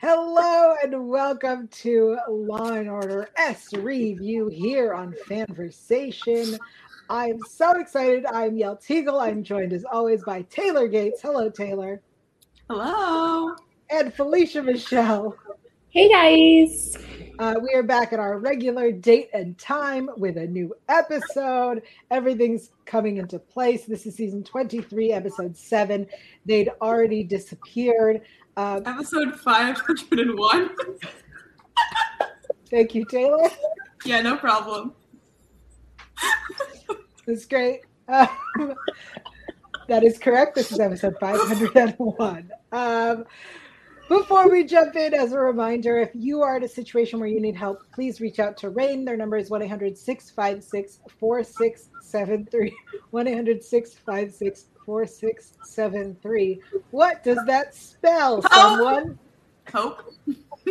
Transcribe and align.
Hello 0.00 0.76
and 0.80 1.08
welcome 1.08 1.66
to 1.72 2.16
Law 2.28 2.70
and 2.70 2.88
Order 2.88 3.30
S 3.36 3.74
Review 3.74 4.46
here 4.46 4.94
on 4.94 5.12
Fanversation. 5.28 6.56
I'm 7.10 7.40
so 7.50 7.72
excited. 7.72 8.24
I'm 8.26 8.52
Yael 8.52 8.80
Tygiel. 8.80 9.20
I'm 9.20 9.42
joined 9.42 9.72
as 9.72 9.84
always 9.84 10.22
by 10.22 10.42
Taylor 10.42 10.86
Gates. 10.86 11.20
Hello, 11.20 11.50
Taylor. 11.50 12.00
Hello. 12.70 13.56
And 13.90 14.14
Felicia 14.14 14.62
Michelle. 14.62 15.34
Hey 15.88 16.08
guys. 16.08 16.96
Uh, 17.40 17.54
we 17.60 17.72
are 17.74 17.82
back 17.82 18.12
at 18.12 18.20
our 18.20 18.38
regular 18.38 18.92
date 18.92 19.30
and 19.32 19.58
time 19.58 20.10
with 20.16 20.36
a 20.36 20.46
new 20.46 20.74
episode. 20.88 21.82
Everything's 22.10 22.70
coming 22.84 23.16
into 23.16 23.38
place. 23.38 23.84
This 23.84 24.06
is 24.06 24.14
season 24.14 24.44
23, 24.44 25.12
episode 25.12 25.56
7. 25.56 26.06
They'd 26.46 26.70
already 26.82 27.24
disappeared. 27.24 28.22
Um, 28.58 28.82
Episode 28.86 29.38
501. 29.38 30.70
thank 32.70 32.92
you, 32.92 33.04
Taylor. 33.04 33.48
Yeah, 34.04 34.20
no 34.20 34.36
problem. 34.36 34.94
That's 37.26 37.46
great. 37.46 37.82
Um, 38.08 38.74
that 39.86 40.02
is 40.02 40.18
correct. 40.18 40.56
This 40.56 40.72
is 40.72 40.80
episode 40.80 41.14
501. 41.20 42.50
Um, 42.72 43.24
before 44.08 44.50
we 44.50 44.64
jump 44.64 44.96
in, 44.96 45.14
as 45.14 45.30
a 45.30 45.38
reminder, 45.38 45.98
if 45.98 46.10
you 46.14 46.42
are 46.42 46.56
in 46.56 46.64
a 46.64 46.68
situation 46.68 47.20
where 47.20 47.28
you 47.28 47.40
need 47.40 47.54
help, 47.54 47.84
please 47.92 48.20
reach 48.20 48.40
out 48.40 48.56
to 48.56 48.70
RAINN. 48.70 49.04
Their 49.04 49.16
number 49.16 49.36
is 49.36 49.50
1 49.50 49.62
800 49.62 49.96
656 49.96 50.98
4673. 51.20 52.74
1 53.10 53.28
800 53.28 53.62
656 53.62 54.64
4673. 54.88 56.60
What 56.92 57.22
does 57.22 57.38
that 57.44 57.74
spell, 57.74 58.40
Hope. 58.40 58.52
someone? 58.52 59.18
Hope. 59.70 60.14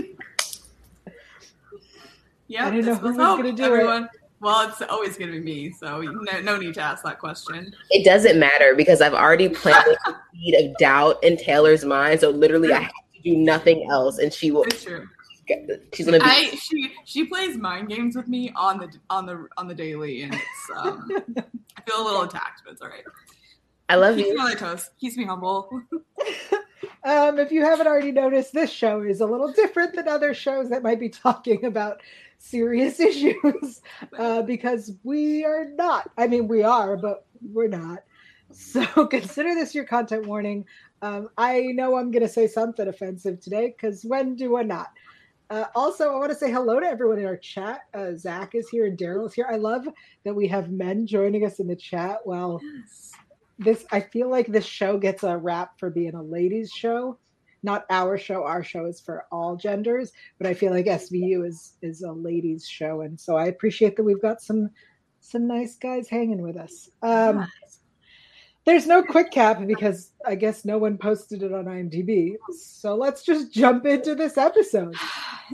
yeah, 2.48 2.66
I 2.66 2.72
don't 2.72 2.84
know 2.84 2.96
who's 2.96 3.16
going 3.16 3.44
to 3.44 3.52
do 3.52 3.66
Everyone. 3.66 4.06
it. 4.06 4.10
Well, 4.40 4.68
it's 4.68 4.82
always 4.82 5.18
going 5.18 5.32
to 5.32 5.38
be 5.40 5.44
me, 5.44 5.72
so 5.72 6.02
no, 6.02 6.42
no, 6.42 6.58
need 6.58 6.74
to 6.74 6.82
ask 6.82 7.04
that 7.04 7.20
question. 7.20 7.72
It 7.92 8.06
doesn't 8.06 8.40
matter 8.40 8.74
because 8.74 9.02
I've 9.02 9.14
already 9.14 9.50
planted 9.50 9.96
the 10.08 10.16
seed 10.34 10.56
of 10.66 10.76
doubt 10.78 11.24
in 11.24 11.38
Taylor's 11.38 11.86
mind. 11.86 12.20
So 12.20 12.32
literally, 12.32 12.74
I 12.74 12.80
have 12.80 12.92
to 12.92 13.22
do 13.24 13.38
nothing 13.38 13.88
else, 13.88 14.18
and 14.18 14.34
she 14.34 14.50
will. 14.50 14.64
It's 14.64 14.84
true. 14.84 15.08
She's 15.94 16.08
gonna 16.08 16.18
be. 16.18 16.26
I, 16.26 16.50
she 16.56 16.92
she 17.06 17.26
plays 17.26 17.56
mind 17.56 17.90
games 17.90 18.16
with 18.16 18.28
me 18.28 18.52
on 18.56 18.80
the 18.80 18.92
on 19.12 19.28
the 19.28 19.48
on 19.58 19.68
the 19.68 19.76
daily, 19.76 20.24
and 20.24 20.34
it's 20.34 20.70
um, 20.76 21.08
I 21.78 21.82
feel 21.82 22.02
a 22.02 22.04
little 22.04 22.24
attacked, 22.24 22.64
but 22.66 22.74
it's 22.74 22.82
all 22.82 22.90
right. 22.90 23.04
I 23.90 23.96
love 23.96 24.18
Keeps 24.18 24.30
you. 24.30 24.36
Me 24.36 24.42
on 24.42 24.58
toes. 24.58 24.90
Keeps 25.00 25.18
me 25.18 25.24
humble. 25.24 25.70
um, 27.04 27.40
if 27.40 27.52
you 27.52 27.64
haven't 27.64 27.88
already 27.88 28.12
noticed, 28.12 28.54
this 28.54 28.70
show 28.70 29.02
is 29.02 29.22
a 29.22 29.26
little 29.26 29.52
different 29.52 29.96
than 29.96 30.08
other 30.08 30.34
shows 30.34 30.70
that 30.70 30.84
might 30.84 31.00
be 31.00 31.10
talking 31.10 31.66
about 31.66 32.02
serious 32.38 33.00
issues 33.00 33.82
uh, 34.18 34.42
because 34.42 34.94
we 35.04 35.46
are 35.46 35.70
not. 35.76 36.12
I 36.18 36.28
mean, 36.28 36.48
we 36.48 36.64
are, 36.64 36.98
but 36.98 37.26
we're 37.42 37.70
not. 37.70 38.00
So 38.52 39.08
consider 39.08 39.56
this 39.56 39.74
your 39.74 39.86
content 39.86 40.26
warning. 40.26 40.66
Um, 41.02 41.30
I 41.38 41.62
know 41.74 41.96
I'm 41.96 42.12
going 42.12 42.24
to 42.24 42.30
say 42.30 42.48
something 42.48 42.88
offensive 42.88 43.40
today 43.40 43.68
because 43.68 44.04
when 44.04 44.36
do 44.36 44.58
I 44.58 44.64
not? 44.64 44.90
Uh, 45.50 45.66
also, 45.76 46.14
I 46.14 46.18
want 46.18 46.32
to 46.32 46.38
say 46.38 46.52
hello 46.52 46.78
to 46.82 46.86
everyone 46.86 47.20
in 47.20 47.26
our 47.26 47.38
chat. 47.38 47.84
Uh, 47.94 48.16
Zach 48.18 48.54
is 48.54 48.68
here 48.68 48.86
and 48.86 48.98
Daryl 48.98 49.28
is 49.28 49.34
here. 49.34 49.48
I 49.50 49.56
love 49.56 49.88
that 50.26 50.36
we 50.36 50.46
have 50.50 50.72
men 50.72 51.08
joining 51.08 51.46
us 51.46 51.62
in 51.62 51.68
the 51.68 51.76
chat. 51.76 52.18
Well, 52.26 52.60
yes 52.62 53.14
this 53.60 53.86
I 53.92 54.02
feel 54.02 54.30
like 54.30 54.48
this 54.48 54.66
show 54.66 54.98
gets 54.98 55.24
a 55.24 55.38
rap 55.38 55.80
for 55.80 55.90
being 55.90 56.16
a 56.16 56.22
ladies 56.22 56.72
show. 56.72 57.18
Not 57.64 57.86
our 57.90 58.18
show. 58.18 58.44
Our 58.44 58.64
show 58.64 58.86
is 58.86 59.00
for 59.02 59.26
all 59.32 59.56
genders, 59.56 60.12
but 60.38 60.48
I 60.48 60.54
feel 60.54 60.72
like 60.72 60.86
SVU 60.86 61.46
is 61.46 61.74
is 61.82 62.02
a 62.04 62.12
ladies 62.12 62.68
show, 62.68 63.02
and 63.02 63.20
so 63.20 63.36
I 63.36 63.48
appreciate 63.48 63.96
that 63.96 64.04
we've 64.04 64.22
got 64.22 64.42
some 64.42 64.70
some 65.20 65.48
nice 65.48 65.76
guys 65.76 66.08
hanging 66.08 66.42
with 66.42 66.56
us. 66.56 66.90
Um, 67.02 67.48
there's 68.66 68.86
no 68.86 69.02
quick 69.02 69.32
cap 69.32 69.66
because 69.66 70.12
I 70.26 70.36
guess 70.36 70.66
no 70.66 70.78
one 70.78 70.98
posted 70.98 71.42
it 71.42 71.54
on 71.54 71.66
IMDb. 71.66 72.36
So 72.52 72.96
let's 72.96 73.24
just 73.24 73.54
jump 73.54 73.86
into 73.86 74.14
this 74.14 74.38
episode. 74.38 74.94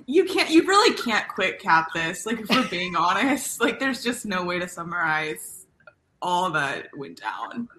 You 0.07 0.25
can't. 0.25 0.49
You 0.49 0.63
really 0.63 0.95
can't 0.97 1.27
quick 1.27 1.59
cap 1.59 1.89
this. 1.93 2.25
Like 2.25 2.41
if 2.41 2.49
we're 2.49 2.67
being 2.67 2.95
honest, 2.95 3.61
like 3.61 3.79
there's 3.79 4.03
just 4.03 4.25
no 4.25 4.43
way 4.43 4.57
to 4.59 4.67
summarize 4.67 5.67
all 6.23 6.49
that 6.51 6.87
went 6.97 7.21
down. 7.21 7.69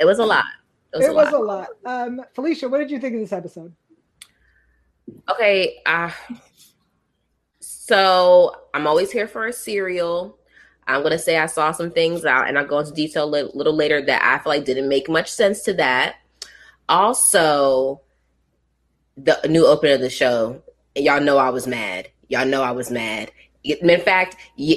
It 0.00 0.06
was 0.06 0.18
a 0.18 0.24
lot. 0.24 0.46
It 0.92 0.96
was, 0.96 1.06
it 1.06 1.10
a, 1.10 1.14
was 1.14 1.32
lot. 1.32 1.34
a 1.34 1.38
lot. 1.38 1.68
Um, 1.84 2.22
Felicia, 2.34 2.68
what 2.68 2.78
did 2.78 2.90
you 2.90 2.98
think 2.98 3.14
of 3.14 3.20
this 3.20 3.32
episode? 3.32 3.72
Okay, 5.30 5.76
uh, 5.86 6.10
so 7.60 8.56
I'm 8.74 8.86
always 8.86 9.12
here 9.12 9.28
for 9.28 9.46
a 9.46 9.52
serial. 9.52 10.38
I'm 10.86 11.02
gonna 11.02 11.18
say 11.18 11.38
I 11.38 11.46
saw 11.46 11.70
some 11.72 11.90
things 11.90 12.24
out, 12.24 12.48
and 12.48 12.58
I'll 12.58 12.66
go 12.66 12.78
into 12.78 12.92
detail 12.92 13.24
a 13.24 13.26
little, 13.26 13.52
little 13.54 13.74
later 13.74 14.00
that 14.02 14.22
I 14.22 14.42
feel 14.42 14.50
like 14.50 14.64
didn't 14.64 14.88
make 14.88 15.08
much 15.08 15.30
sense 15.30 15.62
to 15.62 15.74
that. 15.74 16.16
Also, 16.88 18.00
the 19.16 19.38
new 19.48 19.66
opening 19.66 19.94
of 19.94 20.00
the 20.00 20.10
show, 20.10 20.62
y'all 20.96 21.20
know 21.20 21.38
I 21.38 21.50
was 21.50 21.66
mad. 21.66 22.08
Y'all 22.28 22.46
know 22.46 22.62
I 22.62 22.72
was 22.72 22.90
mad. 22.90 23.30
In 23.62 24.00
fact, 24.00 24.36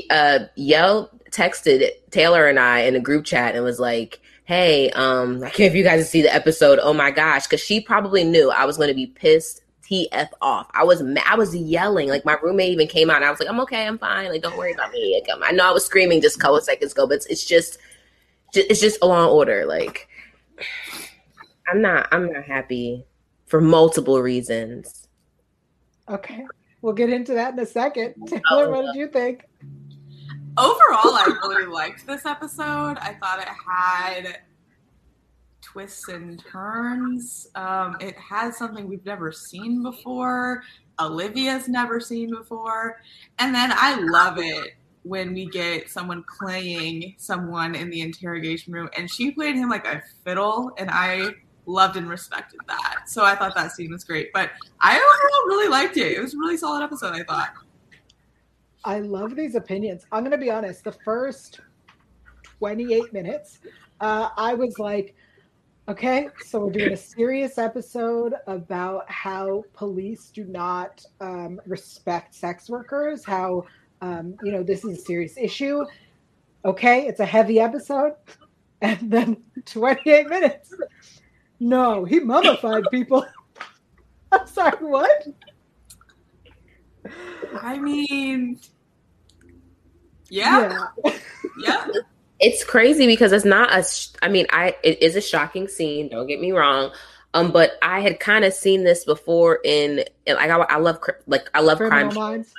uh, 0.09 0.39
Yael 0.57 1.09
texted 1.31 1.89
Taylor 2.11 2.47
and 2.47 2.59
I 2.59 2.81
in 2.81 2.95
a 2.95 2.99
group 2.99 3.25
chat 3.25 3.55
and 3.55 3.63
was 3.63 3.79
like, 3.79 4.19
hey, 4.45 4.89
um, 4.91 5.43
I 5.43 5.49
can't 5.49 5.71
if 5.71 5.75
you 5.75 5.83
guys 5.83 6.09
see 6.09 6.21
the 6.21 6.33
episode. 6.33 6.79
Oh 6.81 6.93
my 6.93 7.11
gosh, 7.11 7.47
because 7.47 7.61
she 7.61 7.81
probably 7.81 8.23
knew 8.23 8.51
I 8.51 8.65
was 8.65 8.77
going 8.77 8.89
to 8.89 8.95
be 8.95 9.07
pissed 9.07 9.61
TF 9.83 10.29
off. 10.41 10.69
I 10.73 10.83
was 10.83 11.03
I 11.25 11.35
was 11.35 11.55
yelling. 11.55 12.09
Like 12.09 12.25
my 12.25 12.37
roommate 12.41 12.71
even 12.71 12.87
came 12.87 13.09
out 13.09 13.17
and 13.17 13.25
I 13.25 13.31
was 13.31 13.39
like, 13.39 13.49
I'm 13.49 13.59
okay, 13.61 13.85
I'm 13.85 13.97
fine. 13.97 14.29
Like 14.29 14.41
don't 14.41 14.57
worry 14.57 14.73
about 14.73 14.91
me. 14.91 15.21
Like, 15.27 15.39
I 15.43 15.51
know 15.51 15.67
I 15.67 15.71
was 15.71 15.85
screaming 15.85 16.21
just 16.21 16.37
a 16.37 16.39
couple 16.39 16.59
seconds 16.61 16.93
ago, 16.93 17.07
but 17.07 17.15
it's, 17.15 17.25
it's 17.27 17.45
just 17.45 17.77
it's 18.53 18.81
just 18.81 18.99
a 19.01 19.07
long 19.07 19.29
order. 19.29 19.65
Like 19.65 20.07
I'm 21.69 21.81
not 21.81 22.07
I'm 22.11 22.31
not 22.31 22.43
happy 22.43 23.05
for 23.45 23.61
multiple 23.61 24.21
reasons. 24.21 25.07
Okay. 26.09 26.45
We'll 26.81 26.93
get 26.93 27.09
into 27.09 27.33
that 27.33 27.53
in 27.53 27.59
a 27.59 27.65
second. 27.65 28.15
Taylor, 28.27 28.41
oh, 28.51 28.69
what 28.69 28.85
did 28.93 28.95
you 28.95 29.07
think? 29.07 29.45
Overall, 30.57 31.15
I 31.15 31.39
really 31.43 31.65
liked 31.65 32.05
this 32.05 32.25
episode. 32.25 32.97
I 32.99 33.17
thought 33.19 33.39
it 33.39 33.47
had 33.47 34.39
twists 35.61 36.07
and 36.09 36.43
turns. 36.45 37.47
Um, 37.55 37.97
it 37.99 38.15
has 38.17 38.57
something 38.57 38.87
we've 38.87 39.05
never 39.05 39.31
seen 39.31 39.81
before. 39.81 40.63
Olivia's 40.99 41.67
never 41.67 41.99
seen 41.99 42.29
before. 42.29 43.01
And 43.39 43.53
then 43.53 43.71
I 43.73 43.95
love 43.99 44.37
it 44.37 44.73
when 45.03 45.33
we 45.33 45.47
get 45.47 45.89
someone 45.89 46.23
playing 46.39 47.15
someone 47.17 47.75
in 47.75 47.89
the 47.89 48.01
interrogation 48.01 48.73
room. 48.73 48.89
And 48.97 49.09
she 49.09 49.31
played 49.31 49.55
him 49.55 49.69
like 49.69 49.87
a 49.87 50.01
fiddle, 50.23 50.71
and 50.77 50.89
I 50.91 51.31
loved 51.65 51.95
and 51.97 52.09
respected 52.09 52.59
that. 52.67 53.03
So 53.07 53.23
I 53.23 53.35
thought 53.35 53.55
that 53.55 53.71
scene 53.71 53.91
was 53.91 54.03
great. 54.03 54.31
But 54.33 54.51
I 54.79 54.95
overall 54.95 55.47
really 55.47 55.69
liked 55.69 55.97
it. 55.97 56.11
It 56.13 56.21
was 56.21 56.33
a 56.33 56.37
really 56.37 56.57
solid 56.57 56.83
episode, 56.83 57.13
I 57.13 57.23
thought. 57.23 57.53
I 58.85 58.99
love 58.99 59.35
these 59.35 59.55
opinions. 59.55 60.05
I'm 60.11 60.23
going 60.23 60.31
to 60.31 60.37
be 60.37 60.51
honest. 60.51 60.83
The 60.83 60.91
first 60.91 61.61
28 62.59 63.13
minutes, 63.13 63.59
uh, 64.01 64.29
I 64.35 64.53
was 64.53 64.77
like, 64.77 65.15
okay, 65.87 66.29
so 66.45 66.65
we're 66.65 66.71
doing 66.71 66.93
a 66.93 66.97
serious 66.97 67.57
episode 67.57 68.33
about 68.47 69.09
how 69.09 69.63
police 69.73 70.29
do 70.29 70.43
not 70.45 71.03
um, 71.21 71.61
respect 71.65 72.35
sex 72.35 72.69
workers, 72.69 73.23
how, 73.23 73.65
um, 74.01 74.35
you 74.43 74.51
know, 74.51 74.63
this 74.63 74.83
is 74.83 74.99
a 74.99 75.01
serious 75.01 75.37
issue. 75.37 75.85
Okay, 76.65 77.07
it's 77.07 77.19
a 77.19 77.25
heavy 77.25 77.59
episode. 77.59 78.13
And 78.81 79.09
then 79.09 79.37
28 79.65 80.27
minutes. 80.27 80.73
No, 81.61 82.03
he 82.03 82.19
mummified 82.19 82.83
people. 82.91 83.25
I'm 84.33 84.45
sorry, 84.45 84.75
what? 84.85 85.25
I 87.61 87.77
mean, 87.77 88.59
yeah. 90.29 90.87
Yeah. 91.03 91.13
yeah. 91.59 91.87
It's 92.39 92.63
crazy 92.63 93.07
because 93.07 93.31
it's 93.31 93.45
not 93.45 93.71
a. 93.71 93.85
I 94.21 94.27
mean, 94.27 94.47
I 94.49 94.75
it 94.83 95.01
is 95.01 95.15
a 95.15 95.21
shocking 95.21 95.67
scene. 95.67 96.09
Don't 96.09 96.27
get 96.27 96.41
me 96.41 96.51
wrong, 96.51 96.91
um, 97.33 97.51
but 97.51 97.73
I 97.81 98.01
had 98.01 98.19
kind 98.19 98.43
of 98.43 98.53
seen 98.53 98.83
this 98.83 99.05
before 99.05 99.59
in, 99.63 100.03
in 100.25 100.35
like 100.35 100.49
I, 100.49 100.57
I 100.57 100.77
love 100.77 100.99
like 101.25 101.49
I 101.53 101.61
love 101.61 101.77
Criminal 101.77 102.11
crime. 102.11 102.13
Minds. 102.13 102.53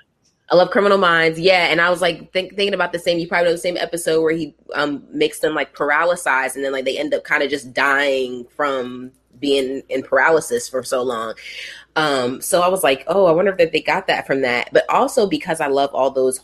I 0.51 0.57
love 0.57 0.71
Criminal 0.71 0.99
Minds. 0.99 1.39
Yeah, 1.39 1.67
and 1.67 1.81
I 1.81 1.91
was 1.91 2.01
like 2.01 2.33
think, 2.33 2.55
thinking 2.57 2.75
about 2.75 2.93
the 2.93 2.99
same. 2.99 3.19
You 3.19 3.29
probably 3.29 3.47
know 3.47 3.53
the 3.53 3.59
same 3.59 3.77
episode 3.77 4.23
where 4.23 4.35
he 4.35 4.55
um 4.75 5.05
makes 5.11 5.41
them 5.41 5.55
like 5.55 5.77
paralyzed, 5.77 6.57
and 6.57 6.65
then 6.65 6.73
like 6.73 6.85
they 6.85 6.99
end 6.99 7.13
up 7.13 7.25
kind 7.25 7.43
of 7.43 7.51
just 7.51 7.75
dying 7.75 8.47
from 8.57 9.13
being 9.45 9.83
in 9.91 10.03
paralysis 10.03 10.71
for 10.71 10.83
so 10.83 11.03
long. 11.03 11.35
Um, 11.97 12.41
so 12.41 12.63
I 12.63 12.69
was 12.69 12.83
like, 12.83 13.05
oh, 13.09 13.27
I 13.27 13.33
wonder 13.33 13.55
if 13.59 13.73
they 13.73 13.83
got 13.83 14.07
that 14.07 14.27
from 14.27 14.41
that. 14.41 14.71
But 14.73 14.89
also 14.89 15.29
because 15.29 15.61
I 15.61 15.67
love 15.67 15.91
all 15.93 16.11
those 16.11 16.41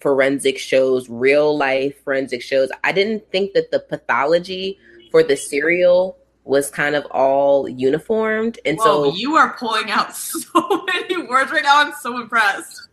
forensic 0.00 0.56
shows, 0.56 1.08
real 1.08 1.58
life 1.58 2.00
forensic 2.04 2.42
shows. 2.42 2.68
I 2.84 2.92
didn't 2.92 3.28
think 3.32 3.54
that 3.54 3.72
the 3.72 3.80
pathology 3.80 4.78
for 5.10 5.24
the 5.24 5.36
serial 5.36 6.16
was 6.44 6.70
kind 6.70 6.94
of 6.94 7.06
all 7.06 7.68
uniformed, 7.68 8.60
and 8.64 8.78
Whoa, 8.78 9.10
so 9.10 9.16
you 9.16 9.34
are 9.34 9.56
pulling 9.58 9.90
out 9.90 10.14
so 10.16 10.84
many 10.86 11.26
words 11.26 11.50
right 11.50 11.64
now. 11.64 11.80
I'm 11.80 11.92
so 12.00 12.20
impressed. 12.20 12.88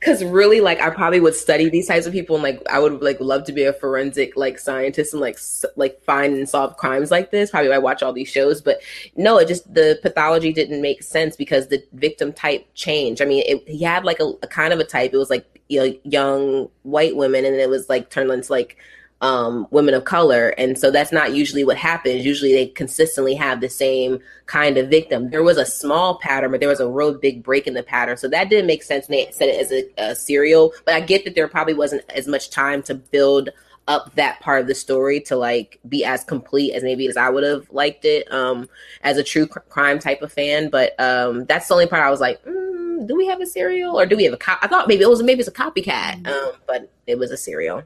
Because 0.00 0.22
really 0.24 0.60
like 0.60 0.80
i 0.80 0.90
probably 0.90 1.20
would 1.20 1.34
study 1.34 1.68
these 1.68 1.86
types 1.86 2.06
of 2.06 2.12
people 2.12 2.36
and 2.36 2.42
like 2.42 2.60
i 2.70 2.78
would 2.78 3.00
like 3.02 3.18
love 3.20 3.44
to 3.44 3.52
be 3.52 3.64
a 3.64 3.72
forensic 3.72 4.36
like 4.36 4.58
scientist 4.58 5.12
and 5.12 5.20
like 5.20 5.34
s- 5.36 5.64
like 5.76 6.02
find 6.02 6.34
and 6.34 6.48
solve 6.48 6.76
crimes 6.76 7.10
like 7.10 7.30
this. 7.30 7.50
Probably 7.50 7.72
i 7.72 7.78
watch 7.78 8.02
all 8.02 8.12
these 8.12 8.28
shows 8.28 8.60
but 8.60 8.80
no 9.16 9.38
it 9.38 9.48
just 9.48 9.72
the 9.72 9.98
pathology 10.02 10.52
didn't 10.52 10.80
make 10.82 11.02
sense 11.02 11.36
because 11.36 11.68
the 11.68 11.82
victim 11.94 12.32
type 12.32 12.66
changed. 12.74 13.22
I 13.22 13.24
mean 13.24 13.42
it, 13.46 13.68
he 13.68 13.82
had 13.82 14.04
like 14.04 14.20
a, 14.20 14.32
a 14.42 14.46
kind 14.46 14.72
of 14.72 14.80
a 14.80 14.84
type. 14.84 15.12
It 15.12 15.18
was 15.18 15.30
like 15.30 15.46
you 15.68 15.80
know, 15.80 15.94
young 16.04 16.68
white 16.82 17.14
women 17.14 17.44
and 17.44 17.54
it 17.56 17.68
was 17.68 17.88
like 17.88 18.10
turned 18.10 18.30
into 18.30 18.50
like 18.52 18.76
um, 19.20 19.66
women 19.70 19.94
of 19.94 20.04
color. 20.04 20.50
And 20.50 20.78
so 20.78 20.90
that's 20.90 21.12
not 21.12 21.34
usually 21.34 21.64
what 21.64 21.76
happens. 21.76 22.24
Usually 22.24 22.52
they 22.52 22.66
consistently 22.66 23.34
have 23.34 23.60
the 23.60 23.68
same 23.68 24.20
kind 24.46 24.78
of 24.78 24.88
victim. 24.88 25.30
There 25.30 25.42
was 25.42 25.56
a 25.56 25.66
small 25.66 26.18
pattern, 26.18 26.50
but 26.50 26.60
there 26.60 26.68
was 26.68 26.80
a 26.80 26.88
real 26.88 27.14
big 27.14 27.42
break 27.42 27.66
in 27.66 27.74
the 27.74 27.82
pattern. 27.82 28.16
So 28.16 28.28
that 28.28 28.48
didn't 28.48 28.66
make 28.66 28.82
sense. 28.82 29.06
They 29.06 29.28
said 29.32 29.48
it 29.48 29.60
as 29.60 29.72
a, 29.72 30.10
a 30.10 30.14
serial, 30.14 30.72
but 30.84 30.94
I 30.94 31.00
get 31.00 31.24
that 31.24 31.34
there 31.34 31.48
probably 31.48 31.74
wasn't 31.74 32.04
as 32.10 32.28
much 32.28 32.50
time 32.50 32.82
to 32.84 32.94
build 32.94 33.50
up 33.88 34.14
that 34.16 34.38
part 34.40 34.60
of 34.60 34.66
the 34.66 34.74
story 34.74 35.18
to 35.18 35.34
like 35.34 35.80
be 35.88 36.04
as 36.04 36.22
complete 36.22 36.74
as 36.74 36.82
maybe 36.82 37.08
as 37.08 37.16
I 37.16 37.30
would 37.30 37.42
have 37.42 37.70
liked 37.70 38.04
it 38.04 38.30
um 38.30 38.68
as 39.02 39.16
a 39.16 39.24
true 39.24 39.46
cr- 39.46 39.60
crime 39.60 39.98
type 39.98 40.20
of 40.20 40.30
fan 40.30 40.68
but 40.68 40.92
um 41.00 41.46
that's 41.46 41.68
the 41.68 41.72
only 41.72 41.86
part 41.86 42.04
I 42.04 42.10
was 42.10 42.20
like 42.20 42.44
mm, 42.44 43.08
do 43.08 43.16
we 43.16 43.26
have 43.28 43.40
a 43.40 43.46
serial 43.46 43.98
or 43.98 44.04
do 44.04 44.14
we 44.14 44.24
have 44.24 44.34
a 44.34 44.36
cop 44.36 44.58
I 44.60 44.68
thought 44.68 44.88
maybe 44.88 45.02
it 45.02 45.08
was 45.08 45.22
maybe 45.22 45.40
it's 45.40 45.48
a 45.48 45.52
copycat 45.52 46.26
um 46.28 46.52
but 46.66 46.92
it 47.06 47.18
was 47.18 47.30
a 47.30 47.38
serial 47.38 47.82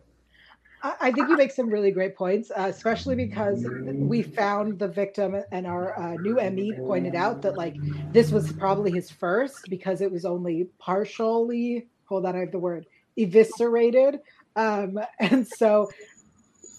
I 0.83 1.13
think 1.13 1.29
you 1.29 1.37
make 1.37 1.53
some 1.53 1.71
really 1.71 1.93
great 1.93 2.17
points, 2.17 2.51
uh, 2.51 2.67
especially 2.69 3.15
because 3.15 3.65
we 3.65 4.23
found 4.23 4.81
the 4.81 4.89
victim, 4.89 5.41
and 5.53 5.67
our 5.67 5.97
uh, 5.99 6.15
new 6.15 6.41
ME 6.51 6.73
pointed 6.87 7.15
out 7.15 7.41
that 7.43 7.57
like 7.57 7.77
this 8.13 8.33
was 8.33 8.53
probably 8.53 8.91
his 8.91 9.09
first 9.09 9.71
because 9.71 10.01
it 10.01 10.11
was 10.11 10.25
only 10.25 10.69
partially. 10.79 11.87
Hold 12.07 12.27
on, 12.27 12.35
I 12.35 12.41
have 12.41 12.51
the 12.51 12.59
word 12.59 12.87
eviscerated, 13.17 14.21
um, 14.57 14.99
and 15.21 15.47
so 15.47 15.89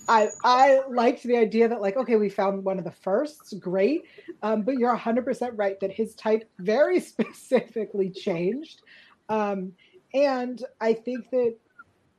I 0.09 0.27
I 0.43 0.81
liked 0.89 1.23
the 1.23 1.37
idea 1.37 1.69
that 1.69 1.81
like 1.81 1.95
okay, 1.95 2.17
we 2.17 2.29
found 2.29 2.65
one 2.65 2.79
of 2.79 2.83
the 2.83 2.91
firsts, 2.91 3.53
great, 3.53 4.03
um, 4.41 4.63
but 4.63 4.75
you're 4.75 4.89
100 4.89 5.23
percent 5.23 5.53
right 5.55 5.79
that 5.79 5.93
his 5.93 6.13
type 6.15 6.49
very 6.59 6.99
specifically 7.11 8.09
changed, 8.09 8.81
um, 9.29 9.71
and 10.13 10.61
I 10.81 10.93
think 10.93 11.29
that 11.31 11.55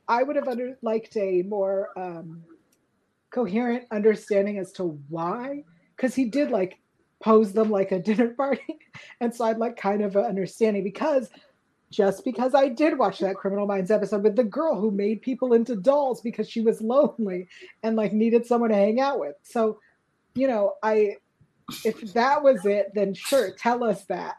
I 0.07 0.23
would 0.23 0.35
have 0.35 0.47
under, 0.47 0.77
liked 0.81 1.15
a 1.17 1.41
more 1.43 1.89
um, 1.97 2.43
coherent 3.31 3.85
understanding 3.91 4.57
as 4.59 4.71
to 4.73 4.99
why, 5.09 5.63
because 5.95 6.15
he 6.15 6.25
did 6.25 6.51
like 6.51 6.79
pose 7.21 7.53
them 7.53 7.69
like 7.69 7.91
a 7.91 7.99
dinner 8.07 8.29
party, 8.29 8.79
and 9.21 9.33
so 9.33 9.45
I'd 9.45 9.57
like 9.57 9.77
kind 9.77 10.01
of 10.01 10.15
an 10.15 10.25
understanding 10.25 10.83
because 10.83 11.29
just 11.91 12.25
because 12.25 12.53
I 12.53 12.67
did 12.67 12.97
watch 12.97 13.19
that 13.19 13.35
Criminal 13.35 13.67
Minds 13.67 13.91
episode 13.91 14.23
with 14.23 14.35
the 14.35 14.43
girl 14.43 14.79
who 14.79 14.91
made 14.91 15.21
people 15.21 15.53
into 15.53 15.75
dolls 15.75 16.19
because 16.19 16.49
she 16.49 16.61
was 16.61 16.81
lonely 16.81 17.47
and 17.83 17.95
like 17.95 18.11
needed 18.11 18.45
someone 18.45 18.71
to 18.71 18.75
hang 18.75 18.99
out 18.99 19.19
with. 19.19 19.35
So, 19.43 19.79
you 20.33 20.47
know, 20.47 20.73
I 20.83 21.15
if 21.83 22.13
that 22.13 22.43
was 22.43 22.65
it, 22.65 22.91
then 22.93 23.13
sure, 23.13 23.51
tell 23.51 23.83
us 23.83 24.03
that. 24.05 24.35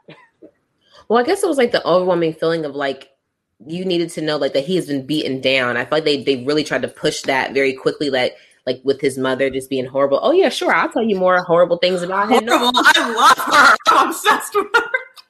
Well, 1.08 1.18
I 1.18 1.24
guess 1.24 1.42
it 1.42 1.48
was 1.48 1.58
like 1.58 1.72
the 1.72 1.86
overwhelming 1.86 2.34
feeling 2.34 2.64
of 2.64 2.74
like 2.74 3.10
you 3.66 3.84
needed 3.84 4.10
to 4.10 4.20
know 4.20 4.36
like 4.36 4.52
that 4.52 4.64
he 4.64 4.76
has 4.76 4.86
been 4.86 5.06
beaten 5.06 5.40
down. 5.40 5.76
I 5.76 5.84
feel 5.84 5.96
like 5.98 6.04
they 6.04 6.22
they 6.22 6.44
really 6.44 6.64
tried 6.64 6.82
to 6.82 6.88
push 6.88 7.22
that 7.22 7.52
very 7.54 7.72
quickly, 7.72 8.10
like 8.10 8.36
like 8.66 8.80
with 8.84 9.00
his 9.00 9.16
mother 9.16 9.48
just 9.48 9.70
being 9.70 9.86
horrible. 9.86 10.18
Oh 10.22 10.32
yeah, 10.32 10.48
sure, 10.48 10.72
I'll 10.72 10.90
tell 10.90 11.02
you 11.02 11.16
more 11.16 11.42
horrible 11.42 11.78
things 11.78 12.02
about 12.02 12.30
him. 12.30 12.44
No, 12.44 12.70
I 12.74 13.10
love 13.14 13.38
her. 13.38 13.76
I'm 13.88 14.08
obsessed 14.08 14.54
with 14.54 14.66
her. 14.74 14.82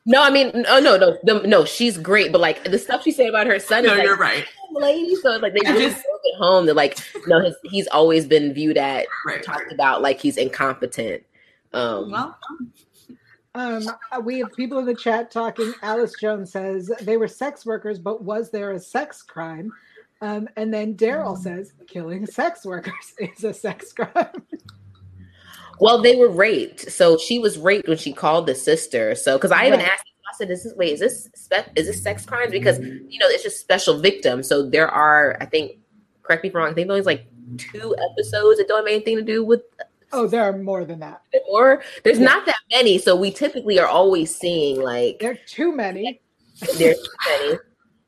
no 0.06 0.22
I 0.22 0.30
mean, 0.30 0.50
no, 0.54 0.80
no, 0.80 0.96
no, 0.96 1.16
the, 1.22 1.46
no. 1.46 1.64
She's 1.64 1.98
great, 1.98 2.32
but 2.32 2.40
like 2.40 2.64
the 2.64 2.78
stuff 2.78 3.02
she 3.04 3.12
said 3.12 3.28
about 3.28 3.46
her 3.46 3.58
son 3.58 3.84
No, 3.84 3.92
is 3.92 3.98
like, 3.98 4.06
you're 4.06 4.16
right. 4.16 4.44
lady. 4.72 5.14
So 5.16 5.36
like 5.36 5.52
they 5.54 5.60
really 5.70 5.84
just- 5.84 6.02
drove 6.02 6.20
it 6.24 6.38
home 6.38 6.66
that 6.66 6.74
like 6.74 6.98
no, 7.28 7.40
his, 7.40 7.54
he's 7.64 7.86
always 7.88 8.26
been 8.26 8.52
viewed 8.54 8.76
at 8.78 9.06
Right. 9.26 9.42
talked 9.42 9.70
about 9.72 10.02
like 10.02 10.20
he's 10.20 10.36
incompetent. 10.36 11.22
Um, 11.72 12.10
Well, 12.10 12.38
Um, 13.56 13.88
uh, 14.12 14.20
we 14.20 14.38
have 14.38 14.54
people 14.54 14.78
in 14.78 14.84
the 14.84 14.94
chat 14.94 15.30
talking. 15.30 15.72
Alice 15.82 16.14
Jones 16.16 16.52
says 16.52 16.92
they 17.00 17.16
were 17.16 17.26
sex 17.26 17.64
workers, 17.64 17.98
but 17.98 18.22
was 18.22 18.50
there 18.50 18.72
a 18.72 18.78
sex 18.78 19.22
crime? 19.22 19.72
Um, 20.20 20.46
and 20.56 20.72
then 20.72 20.94
Daryl 20.94 21.38
says 21.38 21.72
killing 21.86 22.26
sex 22.26 22.66
workers 22.66 22.92
is 23.18 23.44
a 23.44 23.54
sex 23.54 23.92
crime. 23.92 24.42
Well, 25.78 26.00
they 26.00 26.16
were 26.16 26.30
raped. 26.30 26.90
So 26.90 27.18
she 27.18 27.38
was 27.38 27.58
raped 27.58 27.86
when 27.86 27.98
she 27.98 28.10
called 28.10 28.46
the 28.46 28.54
sister. 28.54 29.14
So 29.14 29.36
because 29.36 29.52
I 29.52 29.66
even 29.66 29.80
Right. 29.80 29.90
asked, 29.90 30.04
I 30.26 30.34
said, 30.38 30.50
"Is 30.50 30.64
this 30.64 30.72
wait? 30.74 30.94
Is 30.94 31.00
this 31.00 31.28
spe- 31.34 31.68
is 31.76 31.86
this 31.86 32.02
sex 32.02 32.24
crimes? 32.24 32.50
Because 32.50 32.78
you 32.78 33.18
know 33.18 33.26
it's 33.28 33.42
just 33.42 33.60
special 33.60 33.98
victims. 33.98 34.48
So 34.48 34.70
there 34.70 34.88
are, 34.88 35.36
I 35.38 35.44
think, 35.44 35.72
correct 36.22 36.44
me 36.44 36.48
if 36.48 36.54
I'm 36.54 36.62
wrong. 36.62 36.70
I 36.70 36.74
think 36.74 36.88
there's 36.88 37.04
like 37.04 37.26
two 37.58 37.94
episodes 38.10 38.56
that 38.56 38.68
don't 38.68 38.78
have 38.78 38.86
anything 38.86 39.16
to 39.16 39.22
do 39.22 39.44
with 39.44 39.60
Oh, 40.16 40.26
there 40.26 40.42
are 40.42 40.56
more 40.56 40.84
than 40.84 40.98
that. 41.00 41.20
it 41.32 41.42
more. 41.46 41.82
There's 42.04 42.18
Yeah. 42.18 42.24
not 42.24 42.46
that 42.46 42.56
many. 42.72 42.98
So 42.98 43.14
we 43.14 43.30
typically 43.30 43.78
are 43.78 43.86
always 43.86 44.34
seeing 44.34 44.80
like 44.80 45.18
There 45.20 45.32
are 45.32 45.38
too 45.46 45.74
many. 45.76 46.20
there's 46.78 46.96
too 47.00 47.10
many. 47.28 47.58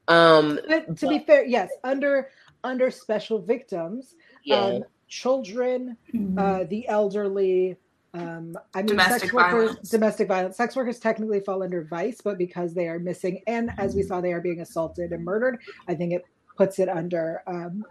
Um, 0.09 0.59
But 0.67 0.97
to 0.99 1.09
be 1.09 1.19
fair, 1.21 1.45
yes, 1.45 1.71
under 1.85 2.31
under 2.65 2.91
special 2.91 3.39
victims, 3.41 4.15
yeah. 4.45 4.57
um, 4.57 4.85
children, 5.09 5.97
uh, 6.37 6.65
the 6.65 6.89
elderly. 6.89 7.77
Um, 8.15 8.57
I 8.75 8.79
mean, 8.79 8.87
Domestic 8.87 9.21
sex 9.21 9.33
workers, 9.35 9.71
violence. 9.71 9.91
domestic 9.91 10.29
violence. 10.29 10.57
Sex 10.57 10.75
workers 10.75 10.99
technically 10.99 11.41
fall 11.41 11.63
under 11.63 11.85
vice, 11.85 12.23
but 12.23 12.39
because 12.39 12.73
they 12.73 12.89
are 12.89 12.99
missing, 12.99 13.43
and 13.47 13.71
as 13.77 13.95
we 13.95 14.03
saw, 14.03 14.21
they 14.23 14.33
are 14.33 14.41
being 14.41 14.61
assaulted 14.63 15.13
and 15.13 15.23
murdered. 15.23 15.59
I 15.89 15.95
think 15.95 16.15
it 16.15 16.25
puts 16.57 16.79
it 16.79 16.89
under 16.89 17.43
um, 17.47 17.85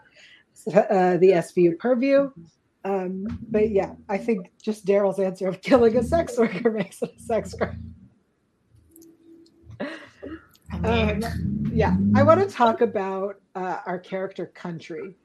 uh, 0.75 1.17
the 1.17 1.31
SVU 1.45 1.77
purview. 1.77 2.31
Um, 2.88 3.28
but 3.50 3.69
yeah, 3.69 3.95
I 4.07 4.18
think 4.18 4.50
just 4.62 4.86
Daryl's 4.86 5.19
answer 5.19 5.48
of 5.50 5.62
killing 5.62 5.98
a 5.98 6.04
sex 6.04 6.38
worker 6.38 6.72
makes 6.72 7.01
it 7.01 7.13
a 7.18 7.22
sex 7.22 7.54
crime. 7.54 7.94
Um, 10.86 11.22
yeah, 11.74 11.98
I 12.16 12.24
want 12.24 12.39
to 12.39 12.48
talk 12.48 12.80
about 12.80 13.42
uh, 13.56 13.80
our 13.86 14.00
character 14.00 14.45
Country 14.45 15.16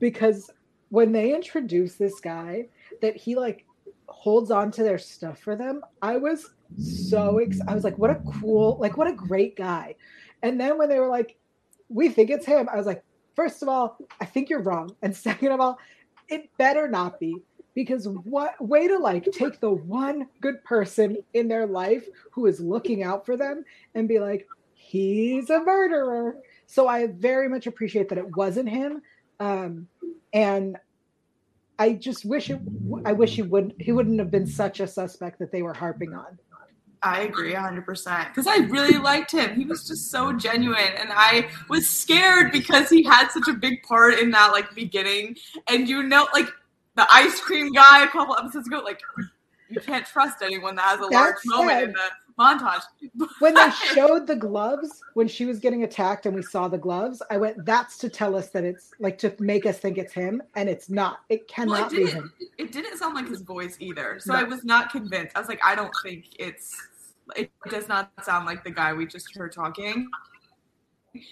because 0.00 0.50
when 0.88 1.12
they 1.12 1.32
introduce 1.32 1.94
this 1.94 2.18
guy 2.18 2.66
that 3.00 3.16
he 3.16 3.36
like 3.36 3.64
holds 4.08 4.50
on 4.50 4.72
to 4.72 4.82
their 4.82 4.98
stuff 4.98 5.38
for 5.38 5.54
them, 5.54 5.82
I 6.02 6.16
was 6.16 6.50
so 6.78 7.38
ex- 7.38 7.60
I 7.68 7.74
was 7.74 7.84
like, 7.84 7.96
what 7.96 8.10
a 8.10 8.20
cool, 8.40 8.76
like 8.80 8.96
what 8.96 9.06
a 9.06 9.12
great 9.12 9.56
guy. 9.56 9.94
And 10.42 10.60
then 10.60 10.78
when 10.78 10.88
they 10.88 10.98
were 10.98 11.08
like, 11.08 11.36
we 11.88 12.08
think 12.08 12.30
it's 12.30 12.46
him, 12.46 12.68
I 12.72 12.76
was 12.76 12.86
like, 12.86 13.04
first 13.36 13.62
of 13.62 13.68
all, 13.68 13.98
I 14.20 14.24
think 14.24 14.50
you're 14.50 14.62
wrong, 14.62 14.96
and 15.02 15.14
second 15.28 15.52
of 15.52 15.60
all, 15.60 15.78
it 16.28 16.50
better 16.56 16.88
not 16.88 17.20
be 17.20 17.38
because 17.74 18.08
what 18.08 18.60
way 18.64 18.86
to 18.88 18.98
like 18.98 19.24
take 19.32 19.60
the 19.60 19.70
one 19.70 20.28
good 20.40 20.62
person 20.64 21.16
in 21.34 21.48
their 21.48 21.66
life 21.66 22.06
who 22.30 22.46
is 22.46 22.60
looking 22.60 23.02
out 23.02 23.26
for 23.26 23.36
them 23.36 23.64
and 23.94 24.08
be 24.08 24.20
like 24.20 24.46
he's 24.74 25.50
a 25.50 25.60
murderer. 25.60 26.36
So 26.66 26.88
i 26.88 27.06
very 27.06 27.48
much 27.48 27.66
appreciate 27.66 28.08
that 28.08 28.18
it 28.18 28.36
wasn't 28.36 28.68
him 28.68 29.02
um 29.40 29.86
and 30.32 30.76
i 31.78 31.92
just 31.92 32.24
wish 32.24 32.50
it 32.50 32.60
i 33.04 33.12
wish 33.12 33.34
he 33.34 33.42
would 33.42 33.74
he 33.78 33.92
wouldn't 33.92 34.18
have 34.18 34.30
been 34.30 34.46
such 34.46 34.80
a 34.80 34.86
suspect 34.86 35.38
that 35.38 35.50
they 35.50 35.62
were 35.62 35.74
harping 35.74 36.14
on 36.14 36.38
I 37.04 37.20
agree 37.22 37.52
100% 37.52 38.28
because 38.28 38.46
I 38.46 38.56
really 38.66 38.96
liked 38.98 39.30
him. 39.30 39.54
He 39.54 39.64
was 39.66 39.86
just 39.86 40.10
so 40.10 40.32
genuine, 40.32 40.92
and 40.98 41.10
I 41.12 41.48
was 41.68 41.88
scared 41.88 42.50
because 42.50 42.88
he 42.88 43.02
had 43.02 43.28
such 43.30 43.46
a 43.48 43.52
big 43.52 43.82
part 43.82 44.18
in 44.18 44.30
that 44.30 44.52
like 44.52 44.74
beginning. 44.74 45.36
And 45.68 45.88
you 45.88 46.02
know, 46.02 46.26
like 46.32 46.48
the 46.96 47.06
ice 47.12 47.40
cream 47.40 47.72
guy 47.72 48.04
a 48.04 48.08
couple 48.08 48.36
episodes 48.36 48.66
ago, 48.68 48.78
like 48.84 49.00
you 49.68 49.80
can't 49.80 50.06
trust 50.06 50.42
anyone 50.42 50.74
that 50.76 50.84
has 50.86 50.98
a 51.00 51.08
That 51.10 51.12
large 51.12 51.36
moment 51.46 51.70
said- 51.70 51.82
in 51.84 51.92
the 51.92 52.00
montage. 52.36 52.82
when 53.38 53.54
they 53.54 53.70
showed 53.94 54.26
the 54.26 54.34
gloves 54.34 55.00
when 55.14 55.28
she 55.28 55.44
was 55.46 55.60
getting 55.60 55.84
attacked 55.84 56.26
and 56.26 56.34
we 56.34 56.42
saw 56.42 56.66
the 56.66 56.76
gloves 56.76 57.22
i 57.30 57.36
went 57.36 57.64
that's 57.64 57.96
to 57.96 58.08
tell 58.08 58.34
us 58.34 58.48
that 58.48 58.64
it's 58.64 58.90
like 58.98 59.16
to 59.16 59.32
make 59.38 59.64
us 59.66 59.78
think 59.78 59.98
it's 59.98 60.12
him 60.12 60.42
and 60.56 60.68
it's 60.68 60.90
not 60.90 61.18
it 61.28 61.42
Well, 61.42 61.46
cannot 61.48 61.92
it 61.92 61.96
be 61.96 62.04
didn't. 62.06 62.12
him 62.14 62.32
It 62.58 62.72
didn't 62.72 62.98
sound 62.98 63.14
like 63.14 63.28
his 63.28 63.42
voice 63.42 63.76
either, 63.78 64.18
so 64.18 64.32
No. 64.32 64.40
I 64.40 64.42
was 64.42 64.64
not 64.64 64.90
convinced. 64.90 65.36
I 65.36 65.38
was 65.38 65.48
like, 65.48 65.60
I 65.64 65.76
don't 65.76 65.92
think 66.02 66.24
it's. 66.40 66.76
It 67.36 67.50
does 67.70 67.88
not 67.88 68.10
sound 68.22 68.46
like 68.46 68.64
the 68.64 68.70
guy 68.70 68.92
we 68.92 69.06
just 69.06 69.34
heard 69.36 69.52
talking. 69.52 70.08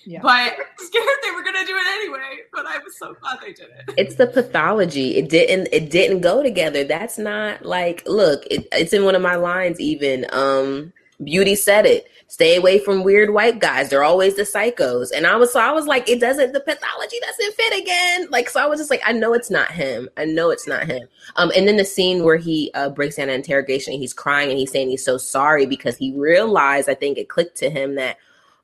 Yeah. 0.05 0.21
But 0.23 0.55
scared 0.79 1.05
they 1.25 1.33
were 1.33 1.43
gonna 1.43 1.67
do 1.67 1.77
it 1.77 1.87
anyway. 2.01 2.39
But 2.53 2.67
I 2.67 2.79
was 2.79 2.97
so 2.99 3.15
glad 3.21 3.41
they 3.41 3.53
did 3.53 3.67
it. 3.89 3.95
it's 3.99 4.15
the 4.15 4.29
pathology 4.29 5.17
it 5.17 5.29
didn't 5.29 5.69
it 5.73 5.91
didn't 5.91 6.21
go 6.21 6.43
together 6.43 6.85
that's 6.85 7.19
not 7.19 7.65
like 7.65 8.03
look 8.07 8.45
it, 8.47 8.69
it's 8.73 8.93
in 8.93 9.05
one 9.05 9.17
of 9.17 9.23
my 9.23 9.35
lines 9.35 9.81
even 9.81 10.25
um 10.33 10.93
Beauty 11.25 11.55
said 11.55 11.87
it. 11.87 12.07
Stay 12.29 12.57
away 12.57 12.79
from 12.79 13.05
weird 13.05 13.35
white 13.35 13.59
guys. 13.59 13.91
They're 13.91 14.03
always 14.03 14.37
the 14.37 14.43
psychos. 14.43 15.11
And 15.15 15.27
I 15.27 15.37
was 15.37 15.53
so 15.53 15.61
I 15.61 15.71
was 15.73 15.87
like, 15.87 16.09
it 16.09 16.19
doesn't 16.19 16.53
the 16.53 16.61
pathology 16.61 17.17
doesn't 17.21 17.55
fit 17.55 17.83
again. 17.83 18.29
Like 18.31 18.49
so 18.49 18.61
I 18.61 18.67
was 18.67 18.81
just 18.81 18.91
like, 18.91 19.03
I 19.05 19.13
know 19.13 19.35
it's 19.35 19.51
not 19.51 19.71
him. 19.71 20.09
I 20.17 20.25
know 20.25 20.51
it's 20.51 20.67
not 20.67 20.87
him. 20.87 21.07
Um 21.37 21.53
and 21.55 21.69
then 21.69 21.77
the 21.77 21.85
scene 21.85 22.25
where 22.25 22.39
he 22.39 22.71
uh, 22.73 22.89
breaks 22.89 23.17
down 23.17 23.29
an 23.29 23.35
interrogation, 23.35 23.93
he's 23.95 24.15
crying 24.15 24.49
and 24.49 24.59
he's 24.59 24.71
saying 24.71 24.89
he's 24.89 25.05
so 25.05 25.19
sorry 25.19 25.67
because 25.67 25.97
he 25.97 26.17
realized, 26.17 26.89
I 26.89 26.95
think 26.95 27.19
it 27.19 27.29
clicked 27.29 27.59
to 27.59 27.69
him 27.69 27.97
that, 27.97 28.17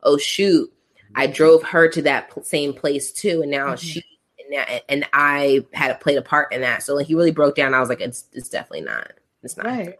oh 0.02 0.16
shoot, 0.16 0.72
I 1.14 1.26
drove 1.26 1.62
her 1.64 1.88
to 1.88 2.02
that 2.02 2.34
p- 2.34 2.42
same 2.42 2.72
place 2.72 3.12
too, 3.12 3.42
and 3.42 3.50
now 3.50 3.68
mm-hmm. 3.68 3.76
she 3.76 4.02
and, 4.38 4.52
that, 4.54 4.84
and 4.88 5.06
I 5.12 5.64
had 5.72 6.00
played 6.00 6.18
a 6.18 6.22
part 6.22 6.52
in 6.52 6.62
that. 6.62 6.82
So 6.82 6.94
like 6.94 7.06
he 7.06 7.14
really 7.14 7.32
broke 7.32 7.54
down. 7.54 7.74
I 7.74 7.80
was 7.80 7.88
like, 7.88 8.00
it's 8.00 8.26
it's 8.32 8.48
definitely 8.48 8.82
not. 8.82 9.12
It's 9.42 9.56
not. 9.56 9.66
Right. 9.66 9.96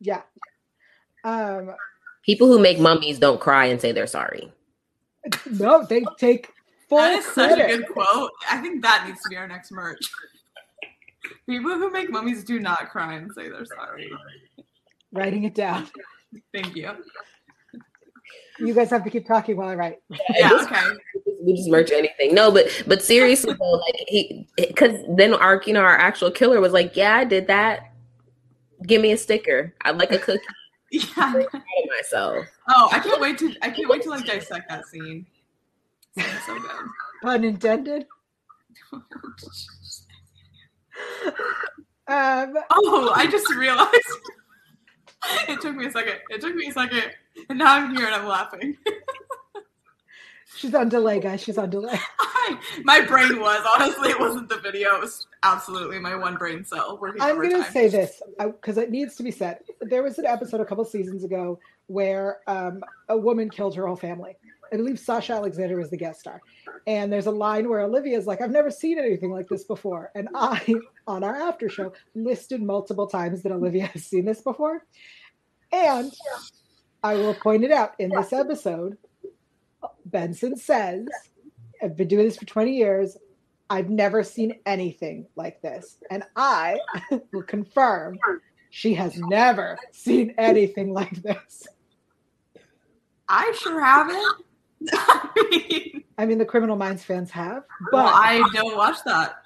Yeah. 0.00 0.22
Um, 1.26 1.74
People 2.24 2.46
who 2.48 2.58
make 2.58 2.78
mummies 2.78 3.18
don't 3.18 3.40
cry 3.40 3.66
and 3.66 3.80
say 3.80 3.92
they're 3.92 4.06
sorry. 4.06 4.52
No, 5.50 5.84
they 5.84 6.04
take 6.18 6.52
full 6.88 6.98
That 6.98 7.18
is 7.18 7.26
credit. 7.26 7.58
such 7.58 7.70
a 7.70 7.76
good 7.78 7.88
quote. 7.88 8.30
I 8.48 8.58
think 8.58 8.80
that 8.82 9.04
needs 9.06 9.20
to 9.22 9.28
be 9.28 9.36
our 9.36 9.48
next 9.48 9.72
merch. 9.72 10.08
People 11.48 11.72
who 11.74 11.90
make 11.90 12.10
mummies 12.10 12.44
do 12.44 12.60
not 12.60 12.90
cry 12.90 13.14
and 13.14 13.32
say 13.34 13.48
they're 13.48 13.64
sorry. 13.64 14.08
Writing 15.12 15.42
it 15.42 15.54
down. 15.56 15.88
Thank 16.54 16.76
you. 16.76 16.90
You 18.60 18.72
guys 18.72 18.88
have 18.90 19.02
to 19.02 19.10
keep 19.10 19.26
talking 19.26 19.56
while 19.56 19.68
I 19.68 19.74
write. 19.74 19.98
Yeah, 20.34 20.50
okay. 20.62 20.80
We 21.42 21.54
just 21.56 21.68
merch 21.68 21.90
anything. 21.90 22.34
No, 22.34 22.50
but 22.52 22.66
but 22.86 23.02
seriously 23.02 23.54
though, 23.58 23.72
like 23.72 24.04
he 24.08 24.46
because 24.56 25.00
then 25.16 25.34
our 25.34 25.62
you 25.66 25.72
know 25.72 25.82
our 25.82 25.96
actual 25.98 26.30
killer 26.30 26.60
was 26.60 26.72
like, 26.72 26.94
yeah, 26.96 27.16
I 27.16 27.24
did 27.24 27.48
that. 27.48 27.92
Give 28.86 29.02
me 29.02 29.10
a 29.12 29.16
sticker. 29.16 29.74
I'd 29.82 29.96
like 29.98 30.12
a 30.12 30.18
cookie. 30.18 30.40
Yeah. 30.90 31.02
I'm 31.16 31.32
proud 31.32 31.44
of 31.54 31.88
myself. 31.98 32.46
Oh, 32.68 32.88
I 32.92 33.00
can't 33.00 33.20
wait 33.20 33.38
to 33.38 33.52
I 33.62 33.70
can't 33.70 33.88
wait 33.88 34.02
to 34.02 34.10
like 34.10 34.24
dissect 34.24 34.68
that 34.68 34.86
scene. 34.86 35.26
It's 36.16 36.46
so 36.46 36.58
good. 36.58 36.70
Pun 37.22 37.44
intended. 37.44 38.06
Um, 42.08 42.54
Oh, 42.70 43.12
I 43.14 43.26
just 43.26 43.52
realized. 43.54 43.90
It 45.48 45.60
took 45.60 45.74
me 45.74 45.86
a 45.86 45.90
second. 45.90 46.20
It 46.30 46.40
took 46.40 46.54
me 46.54 46.68
a 46.68 46.72
second. 46.72 47.02
And 47.48 47.58
now 47.58 47.74
I'm 47.74 47.96
here 47.96 48.06
and 48.06 48.14
I'm 48.14 48.28
laughing. 48.28 48.76
she's 50.56 50.74
on 50.74 50.88
delay, 50.88 51.20
guys. 51.20 51.42
She's 51.42 51.58
on 51.58 51.70
delay. 51.70 51.98
I, 52.20 52.58
my 52.84 53.00
brain 53.00 53.40
was. 53.40 53.66
Honestly, 53.78 54.10
it 54.10 54.20
wasn't 54.20 54.48
the 54.48 54.58
video. 54.58 54.96
It 54.96 55.00
was 55.00 55.26
absolutely 55.42 55.98
my 55.98 56.14
one 56.14 56.36
brain 56.36 56.64
cell 56.64 56.98
working 57.00 57.22
I'm 57.22 57.36
going 57.36 57.50
to 57.50 57.70
say 57.70 57.88
this 57.88 58.22
because 58.38 58.78
it 58.78 58.90
needs 58.90 59.16
to 59.16 59.22
be 59.22 59.30
said. 59.30 59.60
There 59.80 60.02
was 60.02 60.18
an 60.18 60.26
episode 60.26 60.60
a 60.60 60.64
couple 60.64 60.84
seasons 60.84 61.24
ago 61.24 61.58
where 61.86 62.38
um, 62.46 62.82
a 63.08 63.16
woman 63.16 63.50
killed 63.50 63.74
her 63.76 63.86
whole 63.86 63.96
family. 63.96 64.36
I 64.72 64.76
believe 64.76 64.98
Sasha 64.98 65.34
Alexander 65.34 65.76
was 65.76 65.90
the 65.90 65.96
guest 65.96 66.20
star. 66.20 66.40
And 66.86 67.12
there's 67.12 67.26
a 67.26 67.32
line 67.32 67.68
where 67.68 67.80
Olivia's 67.80 68.26
like, 68.26 68.40
I've 68.40 68.50
never 68.50 68.70
seen 68.70 68.98
anything 68.98 69.30
like 69.30 69.48
this 69.48 69.64
before. 69.64 70.10
And 70.14 70.28
I, 70.34 70.74
on 71.06 71.22
our 71.22 71.36
after 71.36 71.68
show, 71.68 71.92
listed 72.14 72.62
multiple 72.62 73.06
times 73.06 73.42
that 73.42 73.52
Olivia 73.52 73.86
has 73.86 74.04
seen 74.04 74.24
this 74.24 74.42
before. 74.42 74.84
And 75.72 76.12
I 77.02 77.14
will 77.14 77.34
point 77.34 77.64
it 77.64 77.72
out 77.72 77.94
in 77.98 78.10
this 78.10 78.32
episode. 78.32 78.98
Benson 80.06 80.56
says, 80.56 81.06
I've 81.82 81.96
been 81.96 82.08
doing 82.08 82.24
this 82.24 82.36
for 82.36 82.46
20 82.46 82.72
years. 82.72 83.16
I've 83.68 83.90
never 83.90 84.22
seen 84.22 84.58
anything 84.64 85.26
like 85.36 85.60
this. 85.60 85.98
And 86.10 86.22
I 86.36 86.78
will 87.32 87.42
confirm 87.42 88.18
she 88.70 88.94
has 88.94 89.18
never 89.18 89.78
seen 89.92 90.34
anything 90.38 90.92
like 90.92 91.22
this. 91.22 91.66
I 93.28 93.52
sure 93.60 93.82
haven't. 93.82 94.44
I 94.92 95.48
mean, 95.50 96.04
I 96.18 96.26
mean, 96.26 96.38
the 96.38 96.44
Criminal 96.44 96.76
Minds 96.76 97.02
fans 97.02 97.30
have, 97.32 97.64
well, 97.92 98.04
but 98.04 98.14
I 98.14 98.42
don't 98.52 98.76
watch 98.76 98.98
that. 99.04 99.36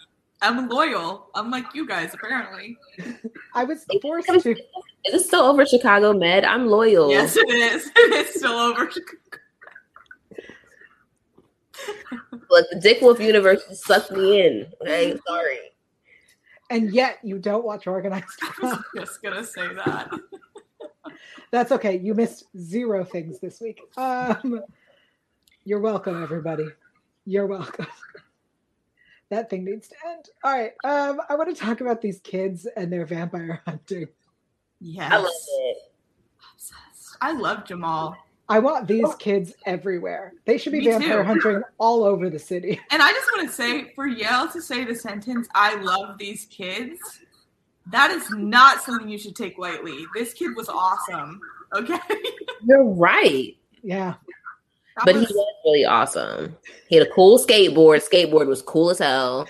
I'm 0.43 0.69
loyal, 0.69 1.29
unlike 1.35 1.67
you 1.75 1.87
guys, 1.87 2.15
apparently. 2.15 2.77
I 3.55 3.65
was 3.65 3.85
forced 4.01 4.29
to. 4.29 4.51
Is 4.51 5.15
it 5.15 5.21
still 5.21 5.43
over 5.43 5.67
Chicago 5.67 6.13
Med? 6.13 6.45
I'm 6.45 6.67
loyal. 6.67 7.11
Yes, 7.11 7.37
it 7.37 7.49
is. 7.49 7.91
It's 7.97 8.39
still 8.39 8.53
over. 8.53 8.91
But 12.31 12.65
the 12.71 12.81
Dick 12.81 13.01
Wolf 13.01 13.21
universe 13.21 13.63
just 13.69 13.87
sucked 13.87 14.11
me 14.11 14.45
in. 14.47 14.67
Okay, 14.83 15.17
sorry. 15.27 15.59
And 16.71 16.93
yet 16.93 17.19
you 17.23 17.39
don't 17.39 17.65
watch 17.65 17.87
organized 17.87 18.27
I 18.43 18.47
crime. 18.47 18.85
was 18.95 19.07
just 19.07 19.23
gonna 19.23 19.45
say 19.45 19.73
that. 19.75 20.11
That's 21.51 21.73
okay. 21.73 21.99
You 21.99 22.15
missed 22.15 22.45
zero 22.59 23.05
things 23.05 23.41
this 23.41 23.61
week. 23.61 23.81
Um, 23.97 24.63
you're 25.65 25.81
welcome, 25.81 26.23
everybody. 26.23 26.67
You're 27.25 27.47
welcome. 27.47 27.87
That 29.31 29.49
thing 29.49 29.65
needs 29.65 29.87
to 29.87 29.95
end. 30.09 30.29
All 30.43 30.53
right. 30.53 30.73
Um, 30.83 31.21
I 31.29 31.37
want 31.37 31.55
to 31.55 31.61
talk 31.63 31.81
about 31.81 32.01
these 32.03 32.19
kids 32.19 32.67
and 32.77 32.93
their 32.93 33.07
vampire 33.07 33.63
hunting. 33.65 34.09
Yes. 34.81 35.13
I 35.13 35.17
love 35.19 35.31
it. 35.47 35.77
I 37.21 37.33
love 37.35 37.65
Jamal. 37.65 38.17
I 38.51 38.59
want 38.59 38.89
these 38.89 39.05
oh. 39.07 39.13
kids 39.13 39.55
everywhere. 39.65 40.35
They 40.45 40.59
should 40.59 40.73
be 40.73 40.81
Me 40.81 40.87
vampire 40.87 41.23
too. 41.23 41.25
hunting 41.25 41.63
all 41.79 42.03
over 42.03 42.29
the 42.29 42.39
city. 42.39 42.81
And 42.91 43.01
I 43.01 43.13
just 43.13 43.31
want 43.33 43.49
to 43.49 43.55
say, 43.55 43.93
for 43.95 44.09
Yael 44.09 44.53
to 44.53 44.61
say 44.61 44.85
the 44.85 44.95
sentence, 44.95 45.49
I 45.55 45.77
love 45.77 46.19
these 46.19 46.47
kids, 46.47 46.99
that 47.93 48.11
is 48.11 48.29
not 48.31 48.83
something 48.83 49.09
you 49.09 49.19
should 49.19 49.37
take 49.37 49.57
lightly. 49.57 50.05
This 50.15 50.35
kid 50.35 50.57
was 50.57 50.69
awesome. 50.69 51.41
Okay? 51.75 51.99
You're 52.65 52.85
right. 52.85 53.57
Yeah. 53.83 54.15
That 54.97 55.07
But 55.07 55.15
he 55.15 55.21
was- 55.21 55.31
was 55.31 55.55
really 55.65 55.85
awesome. 55.85 56.57
He 56.89 56.97
had 56.97 57.07
a 57.07 57.11
cool 57.11 57.39
skateboard. 57.39 58.07
Skateboard 58.07 58.49
was 58.49 58.63
cool 58.63 58.91
as 58.91 58.99
hell. 58.99 59.47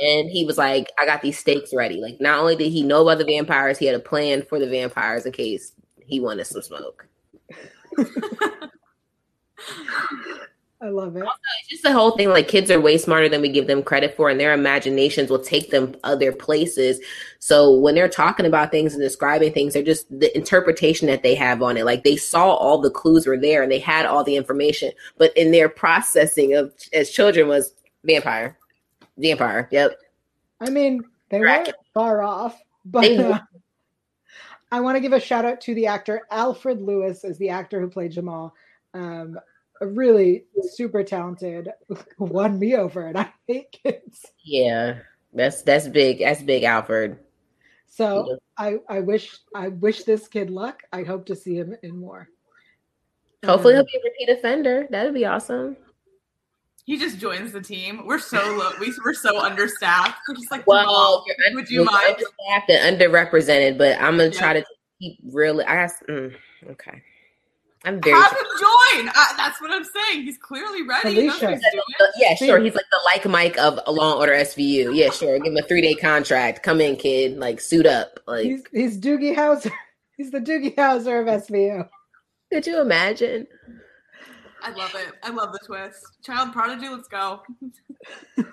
And 0.00 0.30
he 0.30 0.44
was 0.44 0.58
like, 0.58 0.92
I 0.98 1.06
got 1.06 1.22
these 1.22 1.38
stakes 1.38 1.74
ready. 1.74 2.00
Like, 2.00 2.20
not 2.20 2.38
only 2.38 2.56
did 2.56 2.70
he 2.70 2.82
know 2.82 3.02
about 3.02 3.18
the 3.18 3.24
vampires, 3.24 3.78
he 3.78 3.86
had 3.86 3.94
a 3.96 4.00
plan 4.00 4.42
for 4.42 4.58
the 4.58 4.68
vampires 4.68 5.26
in 5.26 5.32
case 5.32 5.72
he 6.04 6.20
wanted 6.20 6.46
some 6.46 6.62
smoke. 6.62 7.06
I 10.80 10.88
love 10.88 11.16
it. 11.16 11.24
It's 11.60 11.68
just 11.70 11.82
the 11.82 11.92
whole 11.92 12.10
thing 12.10 12.28
like 12.28 12.46
kids 12.46 12.70
are 12.70 12.78
way 12.78 12.98
smarter 12.98 13.26
than 13.26 13.40
we 13.40 13.48
give 13.48 13.66
them 13.66 13.82
credit 13.82 14.14
for, 14.16 14.28
and 14.28 14.38
their 14.38 14.52
imaginations 14.52 15.30
will 15.30 15.38
take 15.38 15.70
them 15.70 15.96
other 16.04 16.30
places. 16.30 17.00
So 17.38 17.74
when 17.74 17.94
they're 17.94 18.06
talking 18.06 18.44
about 18.44 18.70
things 18.70 18.92
and 18.92 19.02
describing 19.02 19.54
things, 19.54 19.72
they're 19.72 19.82
just 19.82 20.06
the 20.10 20.36
interpretation 20.36 21.06
that 21.06 21.22
they 21.22 21.34
have 21.36 21.62
on 21.62 21.78
it. 21.78 21.86
Like 21.86 22.04
they 22.04 22.16
saw 22.16 22.52
all 22.52 22.82
the 22.82 22.90
clues 22.90 23.26
were 23.26 23.38
there 23.38 23.62
and 23.62 23.72
they 23.72 23.78
had 23.78 24.04
all 24.04 24.24
the 24.24 24.36
information, 24.36 24.92
but 25.16 25.34
in 25.36 25.52
their 25.52 25.70
processing 25.70 26.54
of 26.54 26.74
as 26.92 27.10
children 27.10 27.48
was 27.48 27.72
vampire, 28.04 28.58
vampire. 29.16 29.68
Yep. 29.72 29.98
I 30.60 30.68
mean, 30.68 31.02
they 31.30 31.40
weren't 31.40 31.72
far 31.94 32.22
off, 32.22 32.60
but 32.84 33.00
They 33.00 33.16
uh, 33.16 33.38
I 34.74 34.80
want 34.80 34.96
to 34.96 35.00
give 35.00 35.12
a 35.12 35.20
shout 35.20 35.44
out 35.44 35.60
to 35.62 35.74
the 35.76 35.86
actor 35.86 36.22
Alfred 36.32 36.82
Lewis 36.82 37.22
as 37.22 37.38
the 37.38 37.48
actor 37.48 37.80
who 37.80 37.88
played 37.88 38.10
Jamal. 38.10 38.56
Um, 38.92 39.38
a 39.80 39.86
really 39.86 40.46
super 40.72 41.04
talented, 41.04 41.68
won 42.18 42.58
me 42.58 42.74
over, 42.74 43.06
and 43.06 43.16
I 43.16 43.32
hate 43.46 43.70
kids. 43.70 44.26
Yeah. 44.42 44.98
That's 45.32 45.62
that's 45.62 45.86
big. 45.86 46.18
That's 46.18 46.42
big, 46.42 46.64
Alfred. 46.64 47.20
So 47.86 48.36
I, 48.58 48.78
I 48.88 48.98
wish 48.98 49.36
I 49.54 49.68
wish 49.68 50.02
this 50.02 50.26
kid 50.26 50.50
luck. 50.50 50.82
I 50.92 51.04
hope 51.04 51.26
to 51.26 51.36
see 51.36 51.54
him 51.54 51.76
in 51.84 51.96
more. 51.96 52.28
Hopefully 53.44 53.74
Um, 53.74 53.78
he'll 53.78 54.00
be 54.00 54.08
a 54.08 54.10
repeat 54.10 54.38
offender. 54.38 54.88
That'd 54.90 55.14
be 55.14 55.24
awesome. 55.24 55.76
He 56.84 56.98
just 56.98 57.18
joins 57.18 57.52
the 57.52 57.60
team. 57.60 58.06
We're 58.06 58.18
so 58.18 58.38
low. 58.56 58.72
We, 58.80 58.92
we're 59.04 59.14
so 59.14 59.40
understaffed. 59.40 60.18
We're 60.28 60.34
just 60.34 60.50
like, 60.50 60.66
Well, 60.66 60.82
Jamal, 60.84 61.24
you're 61.26 61.54
would 61.54 61.68
you 61.70 61.76
you're 61.82 61.84
mind? 61.84 62.16
understaffed 62.16 62.70
and 62.70 63.00
underrepresented, 63.00 63.78
but 63.78 63.98
I'm 64.00 64.16
gonna 64.16 64.30
try 64.30 64.54
Yeah. 64.54 64.60
to 64.60 64.66
keep 65.00 65.18
really. 65.32 65.64
I 65.64 65.74
guess. 65.74 65.94
Mm, 66.08 66.34
okay. 66.70 67.02
I'm 67.86 68.00
very. 68.00 68.16
have 68.16 68.30
him 68.32 68.38
join. 68.38 69.08
I, 69.14 69.34
that's 69.36 69.60
what 69.60 69.70
I'm 69.70 69.84
saying. 69.84 70.22
He's 70.22 70.38
clearly 70.38 70.82
ready. 70.82 71.14
He 71.14 71.26
knows 71.26 71.34
what 71.42 71.50
Alicia. 71.52 71.60
he's 71.64 71.70
doing. 71.72 71.82
Uh, 72.00 72.04
yeah, 72.16 72.34
sure. 72.34 72.58
He's 72.58 72.74
like 72.74 72.86
the 72.90 72.98
like 73.04 73.26
Mike 73.26 73.58
of 73.58 73.78
a 73.86 73.92
Law 73.92 74.12
and 74.12 74.20
Order 74.20 74.32
SVU. 74.32 74.96
Yeah, 74.96 75.10
sure. 75.10 75.38
Give 75.38 75.52
him 75.52 75.58
a 75.58 75.66
three 75.66 75.82
day 75.82 75.92
contract. 75.94 76.62
Come 76.62 76.80
in, 76.80 76.96
kid. 76.96 77.36
Like 77.38 77.60
suit 77.60 77.84
up. 77.84 78.20
Like, 78.26 78.44
he's 78.46 78.62
he's 78.72 78.98
Doogie 78.98 79.34
Howser. 79.36 79.70
He's 80.16 80.30
the 80.30 80.38
Doogie 80.38 80.74
Howser 80.76 81.20
of 81.22 81.42
SVU. 81.42 81.88
could 82.52 82.66
you 82.68 82.80
imagine? 82.80 83.48
I 84.64 84.70
love 84.70 84.94
it. 84.94 85.12
I 85.22 85.30
love 85.30 85.52
the 85.52 85.60
twist. 85.64 86.18
Child 86.22 86.52
prodigy. 86.52 86.88
Let's 86.88 87.08
go. 87.08 87.42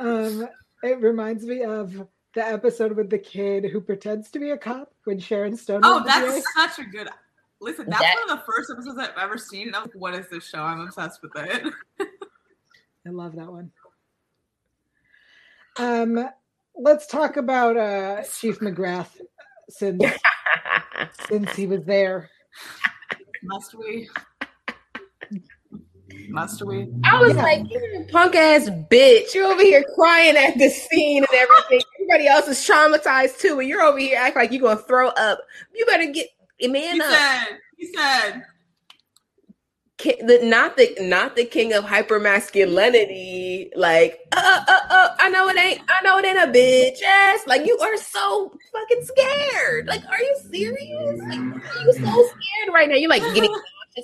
Um, 0.00 0.48
it 0.82 0.98
reminds 1.00 1.44
me 1.44 1.62
of 1.62 1.92
the 2.34 2.42
episode 2.46 2.92
with 2.96 3.10
the 3.10 3.18
kid 3.18 3.66
who 3.66 3.82
pretends 3.82 4.30
to 4.30 4.38
be 4.38 4.50
a 4.50 4.56
cop 4.56 4.90
when 5.04 5.18
Sharon 5.20 5.54
Stone. 5.54 5.82
Oh, 5.84 5.98
was 5.98 6.06
that's 6.06 6.54
such 6.54 6.86
a 6.86 6.88
good. 6.88 7.08
Listen, 7.60 7.84
that's 7.90 8.00
That- 8.00 8.16
one 8.26 8.30
of 8.30 8.38
the 8.38 8.44
first 8.50 8.70
episodes 8.70 8.98
I've 8.98 9.18
ever 9.22 9.36
seen. 9.36 9.66
And 9.66 9.76
I'm 9.76 9.82
like, 9.82 9.92
what 9.94 10.14
is 10.14 10.26
this 10.30 10.48
show? 10.48 10.60
I'm 10.60 10.80
obsessed 10.80 11.20
with 11.22 11.32
it. 11.36 11.72
I 13.06 13.10
love 13.10 13.36
that 13.36 13.52
one. 13.52 13.70
Um, 15.76 16.26
let's 16.74 17.06
talk 17.06 17.36
about 17.36 17.76
uh, 17.76 18.22
Chief 18.22 18.58
McGrath 18.60 19.20
since 19.68 20.02
since 21.28 21.54
he 21.54 21.66
was 21.66 21.84
there 21.84 22.30
Must 23.42 23.74
we? 23.78 24.08
Must 26.28 26.64
we? 26.66 26.88
I 27.04 27.20
was 27.20 27.34
yeah. 27.34 27.42
like, 27.42 27.70
you're 27.70 28.04
punk 28.04 28.34
ass 28.34 28.68
bitch. 28.68 29.34
You're 29.34 29.46
over 29.46 29.62
here 29.62 29.84
crying 29.94 30.36
at 30.36 30.58
the 30.58 30.68
scene 30.68 31.24
and 31.24 31.34
everything. 31.34 31.82
Everybody 31.96 32.28
else 32.28 32.48
is 32.48 32.58
traumatized 32.58 33.38
too, 33.38 33.58
and 33.60 33.68
you're 33.68 33.82
over 33.82 33.98
here 33.98 34.18
acting 34.18 34.42
like 34.42 34.52
you're 34.52 34.62
gonna 34.62 34.80
throw 34.80 35.08
up. 35.08 35.40
You 35.74 35.86
better 35.86 36.06
get 36.06 36.28
man 36.62 36.94
he 36.94 37.00
up. 37.00 37.10
Said, 37.10 37.58
he 37.76 37.86
said, 37.94 38.42
the 40.02 40.40
not 40.42 40.76
the 40.76 40.96
not 41.00 41.36
the 41.36 41.44
king 41.44 41.72
of 41.72 41.84
hypermasculinity. 41.84 43.70
Like, 43.76 44.20
uh, 44.32 44.64
uh, 44.66 44.80
uh, 44.88 45.08
I 45.18 45.28
know 45.30 45.48
it 45.48 45.58
ain't. 45.58 45.80
I 45.88 46.02
know 46.02 46.18
it 46.18 46.24
ain't 46.24 46.38
a 46.38 46.46
bitch 46.46 47.02
ass. 47.02 47.46
Like, 47.46 47.66
you 47.66 47.78
are 47.78 47.96
so 47.96 48.52
fucking 48.72 49.04
scared. 49.04 49.86
Like, 49.86 50.02
are 50.08 50.20
you 50.20 50.36
serious? 50.50 51.20
Like, 51.28 51.40
you 51.84 51.92
so 51.92 52.00
scared 52.00 52.72
right 52.72 52.88
now. 52.88 52.96
You're 52.96 53.10
like 53.10 53.22
getting. 53.34 53.54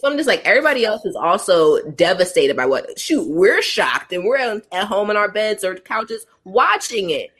So 0.00 0.10
I'm 0.10 0.16
just 0.16 0.28
like 0.28 0.42
everybody 0.44 0.84
else 0.84 1.04
is 1.04 1.16
also 1.16 1.82
devastated 1.90 2.56
by 2.56 2.66
what. 2.66 2.98
Shoot, 2.98 3.28
we're 3.28 3.62
shocked 3.62 4.12
and 4.12 4.24
we're 4.24 4.36
at 4.38 4.84
home 4.84 5.10
in 5.10 5.16
our 5.16 5.30
beds 5.30 5.64
or 5.64 5.74
couches 5.76 6.26
watching 6.44 7.10
it. 7.10 7.30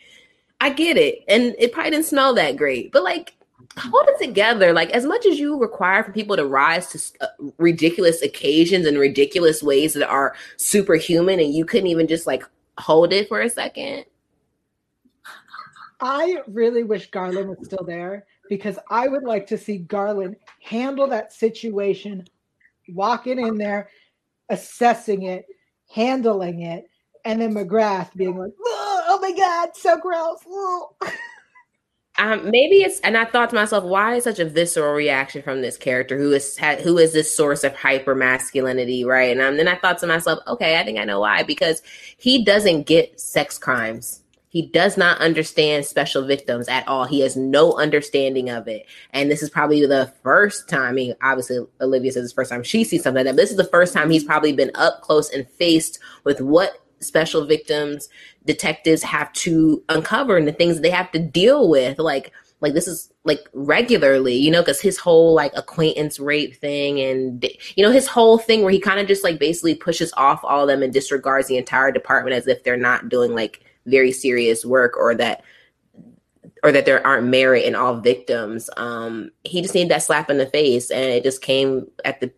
I 0.61 0.71
get 0.71 0.97
it, 0.97 1.23
and 1.29 1.55
it 1.59 1.73
probably 1.73 1.91
didn't 1.91 2.07
smell 2.07 2.35
that 2.35 2.57
great, 2.57 2.91
but 2.93 3.05
like 3.05 3.35
hold 3.79 4.07
it 4.09 4.25
together. 4.25 4.73
Like 4.73 4.91
as 4.91 5.05
much 5.05 5.27
as 5.27 5.39
you 5.39 5.59
require 5.59 6.03
for 6.03 6.13
people 6.13 6.37
to 6.37 6.47
rise 6.47 6.89
to 6.89 7.27
uh, 7.27 7.51
ridiculous 7.59 8.23
occasions 8.23 8.87
and 8.87 8.99
ridiculous 8.99 9.63
ways 9.63 9.95
that 9.95 10.09
are 10.09 10.35
superhuman, 10.57 11.41
and 11.41 11.55
you 11.55 11.65
couldn't 11.65 11.89
even 11.89 12.07
just 12.07 12.27
like 12.27 12.43
hold 12.79 13.13
it 13.13 13.29
for 13.29 13.41
a 13.41 13.51
second. 13.51 14.05
I 16.01 16.43
really 16.47 16.85
wish 16.85 17.11
Garland 17.11 17.49
was 17.49 17.67
still 17.67 17.85
there 17.85 18.27
because 18.49 18.79
I 18.91 19.09
would 19.09 19.25
like 19.25 19.47
to 19.49 19.59
see 19.59 19.79
Garland 19.79 20.37
handle 20.63 21.07
that 21.09 21.33
situation, 21.33 22.27
walking 22.88 23.38
in 23.38 23.57
there, 23.57 23.88
assessing 24.49 25.23
it, 25.23 25.47
handling 25.93 26.62
it, 26.62 26.85
and 27.25 27.40
then 27.40 27.55
McGrath 27.55 28.14
being 28.14 28.38
like, 28.38 28.52
"Oh 28.64 29.19
my 29.21 29.33
god, 29.33 29.71
so 29.75 29.97
gross." 29.99 30.38
um, 32.19 32.50
maybe 32.50 32.76
it's 32.76 33.00
and 33.00 33.16
I 33.16 33.25
thought 33.25 33.50
to 33.50 33.57
myself, 33.57 33.85
why 33.85 34.16
is 34.16 34.25
such 34.25 34.38
a 34.38 34.45
visceral 34.45 34.95
reaction 34.95 35.43
from 35.43 35.62
this 35.62 35.76
character 35.76 36.16
who 36.16 36.33
is 36.33 36.59
who 36.83 36.99
is 36.99 37.12
this 37.12 37.35
source 37.35 37.64
of 37.64 37.75
hyper 37.75 38.14
masculinity, 38.14 39.05
right? 39.05 39.37
And 39.37 39.59
then 39.59 39.69
I 39.69 39.76
thought 39.76 39.99
to 39.99 40.07
myself, 40.07 40.40
okay, 40.47 40.78
I 40.78 40.85
think 40.85 40.99
I 40.99 41.05
know 41.05 41.21
why 41.21 41.43
because 41.43 41.83
he 42.16 42.45
doesn't 42.45 42.87
get 42.87 43.21
sex 43.21 43.59
crimes. 43.59 44.23
He 44.57 44.63
does 44.63 44.97
not 44.97 45.21
understand 45.21 45.85
special 45.85 46.25
victims 46.25 46.67
at 46.67 46.89
all. 46.89 47.05
He 47.05 47.21
has 47.21 47.37
no 47.37 47.75
understanding 47.75 48.49
of 48.49 48.67
it. 48.67 48.87
And 49.11 49.31
this 49.31 49.43
is 49.43 49.51
probably 49.51 49.85
the 49.85 50.11
first 50.23 50.67
time, 50.67 50.95
mean, 50.95 51.15
obviously, 51.23 51.59
Olivia 51.83 52.11
says 52.11 52.25
it's 52.25 52.33
the 52.33 52.37
first 52.37 52.51
time 52.51 52.63
she 52.63 52.83
sees 52.83 53.03
something 53.03 53.27
like 53.27 53.37
that. 53.37 53.39
This 53.39 53.51
is 53.51 53.59
the 53.59 53.65
first 53.65 53.93
time 53.93 54.09
he's 54.09 54.25
probably 54.25 54.55
been 54.55 54.71
up 54.75 55.03
close 55.03 55.29
and 55.29 55.47
faced 55.47 55.99
with 56.25 56.41
what 56.41 56.83
special 57.01 57.45
victims 57.45 58.09
detectives 58.47 59.03
have 59.03 59.31
to 59.35 59.85
uncover 59.91 60.39
and 60.39 60.49
the 60.49 60.53
things 60.53 60.81
they 60.81 60.89
have 60.89 61.13
to 61.13 61.19
deal 61.19 61.69
with 61.69 61.99
like 61.99 62.33
like 62.63 62.73
this 62.73 62.89
is 62.89 63.13
like 63.25 63.47
regularly 63.53 64.35
you 64.35 64.51
know 64.51 64.63
because 64.63 64.81
his 64.81 64.97
whole 64.97 65.35
like 65.35 65.53
acquaintance 65.55 66.19
rape 66.19 66.57
thing 66.57 66.99
and 66.99 67.45
you 67.75 67.85
know 67.85 67.93
his 67.93 68.07
whole 68.07 68.39
thing 68.39 68.63
where 68.63 68.73
he 68.73 68.81
kind 68.81 68.99
of 68.99 69.07
just 69.07 69.23
like 69.23 69.39
basically 69.39 69.75
pushes 69.75 70.11
off 70.17 70.43
all 70.43 70.63
of 70.63 70.69
them 70.69 70.83
and 70.83 70.95
disregards 70.95 71.49
the 71.49 71.59
entire 71.59 71.93
department 71.93 72.35
as 72.35 72.47
if 72.49 72.65
they're 72.65 72.79
not 72.79 73.11
doing 73.11 73.35
like 73.35 73.63
very 73.87 74.12
serious 74.12 74.64
work 74.64 74.97
or 74.97 75.14
that 75.14 75.43
or 76.62 76.73
that 76.73 76.85
there 76.85 77.07
aren't 77.07 77.26
merit 77.26 77.64
in 77.64 77.75
all 77.75 77.97
victims 77.97 78.69
um 78.76 79.31
he 79.45 79.62
just 79.62 79.75
needed 79.75 79.90
that 79.90 80.02
slap 80.02 80.31
in 80.31 80.38
the 80.38 80.47
face 80.47 80.90
and 80.90 81.05
it 81.05 81.23
just 81.23 81.43
came 81.43 81.87
at 82.05 82.21
the 82.21 82.31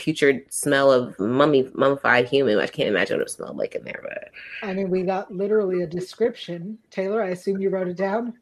putrid 0.00 0.42
smell 0.52 0.90
of 0.90 1.18
mummy 1.18 1.70
mummified 1.74 2.26
human. 2.26 2.58
I 2.58 2.66
can't 2.66 2.88
imagine 2.88 3.18
what 3.18 3.26
it 3.26 3.30
smelled 3.30 3.58
like 3.58 3.74
in 3.74 3.84
there, 3.84 4.00
but 4.02 4.30
I 4.66 4.72
mean, 4.72 4.88
we 4.88 5.02
got 5.02 5.30
literally 5.30 5.82
a 5.82 5.86
description. 5.86 6.78
Taylor, 6.90 7.22
I 7.22 7.28
assume 7.28 7.60
you 7.60 7.68
wrote 7.68 7.86
it 7.86 7.98
down. 7.98 8.32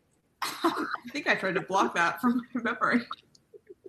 I 0.42 0.86
think 1.12 1.26
I 1.26 1.34
tried 1.34 1.56
to 1.56 1.60
block 1.60 1.94
that 1.96 2.20
from 2.20 2.40
my 2.54 2.62
memory. 2.62 3.00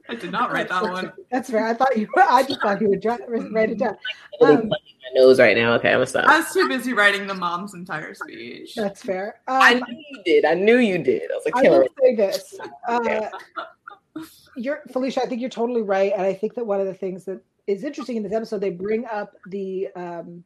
I 0.10 0.16
did 0.16 0.32
not 0.32 0.52
write 0.52 0.70
that 0.70 0.84
one. 0.84 1.14
That's 1.32 1.52
right. 1.52 1.70
I 1.70 1.74
thought 1.76 1.96
you. 1.96 2.08
I 2.18 2.44
just 2.44 2.62
thought 2.62 2.82
you 2.82 2.90
would 2.90 3.06
write 3.06 3.70
it 3.70 3.78
down. 3.78 3.96
Um, 4.42 4.70
my 4.70 4.78
nose 5.14 5.40
right 5.40 5.56
now. 5.56 5.74
Okay, 5.74 5.90
I'm 5.90 5.96
gonna 5.96 6.08
stop. 6.08 6.26
I 6.26 6.40
was 6.40 6.52
too 6.52 6.68
busy 6.68 6.94
writing 6.94 7.28
the 7.28 7.36
mom's 7.36 7.76
entire 7.76 8.14
speech. 8.14 8.74
That's 8.76 9.04
fair. 9.04 9.42
Um, 9.48 9.62
I 9.62 9.74
knew 9.76 10.04
you 10.10 10.24
did. 10.26 10.46
I 10.46 10.54
knew 10.56 10.78
you 10.78 10.98
did. 10.98 11.32
I 11.32 11.36
was 11.36 11.46
like, 11.46 11.66
I 11.66 11.70
will 11.70 11.88
say 12.02 12.16
this. 12.16 12.60
Uh, 12.88 13.30
you're 14.56 14.82
Felicia. 14.92 15.22
I 15.22 15.28
think 15.28 15.42
you're 15.42 15.50
totally 15.50 15.84
right, 15.84 16.12
and 16.14 16.24
I 16.24 16.34
think 16.34 16.56
that 16.56 16.66
one 16.66 16.80
of 16.80 16.88
the 16.88 16.94
things 16.94 17.26
that 17.26 17.40
is 17.68 17.84
interesting 17.84 18.18
in 18.18 18.24
this 18.24 18.34
episode, 18.34 18.62
they 18.62 18.72
bring 18.72 19.06
up 19.06 19.34
the 19.48 19.90
um, 19.96 20.44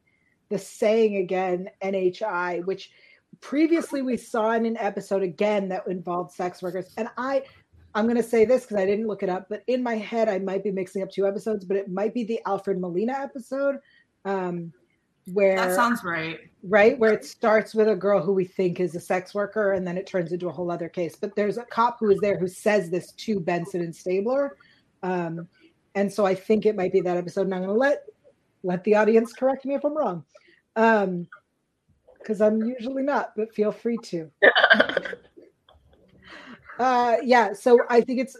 the 0.50 0.58
saying 0.58 1.16
again, 1.16 1.70
NHI, 1.82 2.64
which 2.66 2.90
previously 3.40 4.02
we 4.02 4.18
saw 4.18 4.52
in 4.52 4.66
an 4.66 4.76
episode 4.76 5.22
again 5.22 5.68
that 5.70 5.86
involved 5.86 6.32
sex 6.32 6.62
workers, 6.62 6.92
and 6.98 7.08
I. 7.16 7.44
I'm 7.94 8.06
going 8.06 8.16
to 8.16 8.22
say 8.22 8.44
this 8.44 8.62
because 8.62 8.78
I 8.78 8.86
didn't 8.86 9.06
look 9.06 9.22
it 9.22 9.28
up, 9.28 9.48
but 9.48 9.62
in 9.66 9.82
my 9.82 9.96
head, 9.96 10.28
I 10.28 10.38
might 10.38 10.64
be 10.64 10.70
mixing 10.70 11.02
up 11.02 11.10
two 11.10 11.26
episodes, 11.26 11.64
but 11.64 11.76
it 11.76 11.90
might 11.90 12.12
be 12.12 12.24
the 12.24 12.40
Alfred 12.46 12.80
Molina 12.80 13.12
episode 13.12 13.76
um, 14.24 14.72
where 15.32 15.56
that 15.56 15.74
sounds 15.74 16.02
right. 16.04 16.38
right 16.64 16.98
where 16.98 17.12
it 17.12 17.24
starts 17.24 17.74
with 17.74 17.88
a 17.88 17.96
girl 17.96 18.20
who 18.20 18.32
we 18.32 18.44
think 18.44 18.80
is 18.80 18.94
a 18.94 19.00
sex 19.00 19.34
worker 19.34 19.72
and 19.72 19.86
then 19.86 19.96
it 19.96 20.06
turns 20.06 20.32
into 20.32 20.48
a 20.48 20.52
whole 20.52 20.70
other 20.70 20.88
case. 20.88 21.16
But 21.16 21.34
there's 21.34 21.56
a 21.56 21.64
cop 21.64 21.98
who 22.00 22.10
is 22.10 22.18
there 22.20 22.38
who 22.38 22.48
says 22.48 22.90
this 22.90 23.12
to 23.12 23.40
benson 23.40 23.80
and 23.80 23.94
stabler 23.94 24.56
um, 25.04 25.46
and 25.94 26.12
so 26.12 26.26
i 26.26 26.34
think 26.34 26.66
it 26.66 26.74
might 26.74 26.92
be 26.92 27.00
that 27.00 27.16
episode 27.16 27.42
and 27.42 27.54
i'm 27.54 27.62
going 27.62 27.72
to 27.72 27.78
let 27.78 28.04
let 28.62 28.82
the 28.84 28.96
audience 28.96 29.32
correct 29.32 29.64
me 29.64 29.74
if 29.74 29.84
i'm 29.84 29.96
wrong 29.96 30.24
um 30.76 31.26
because 32.18 32.40
i'm 32.40 32.64
usually 32.64 33.02
not 33.02 33.32
but 33.36 33.54
feel 33.54 33.70
free 33.70 33.98
to 34.02 34.30
uh 36.78 37.16
yeah 37.22 37.52
so 37.52 37.78
i 37.88 38.00
think 38.00 38.20
it's 38.20 38.36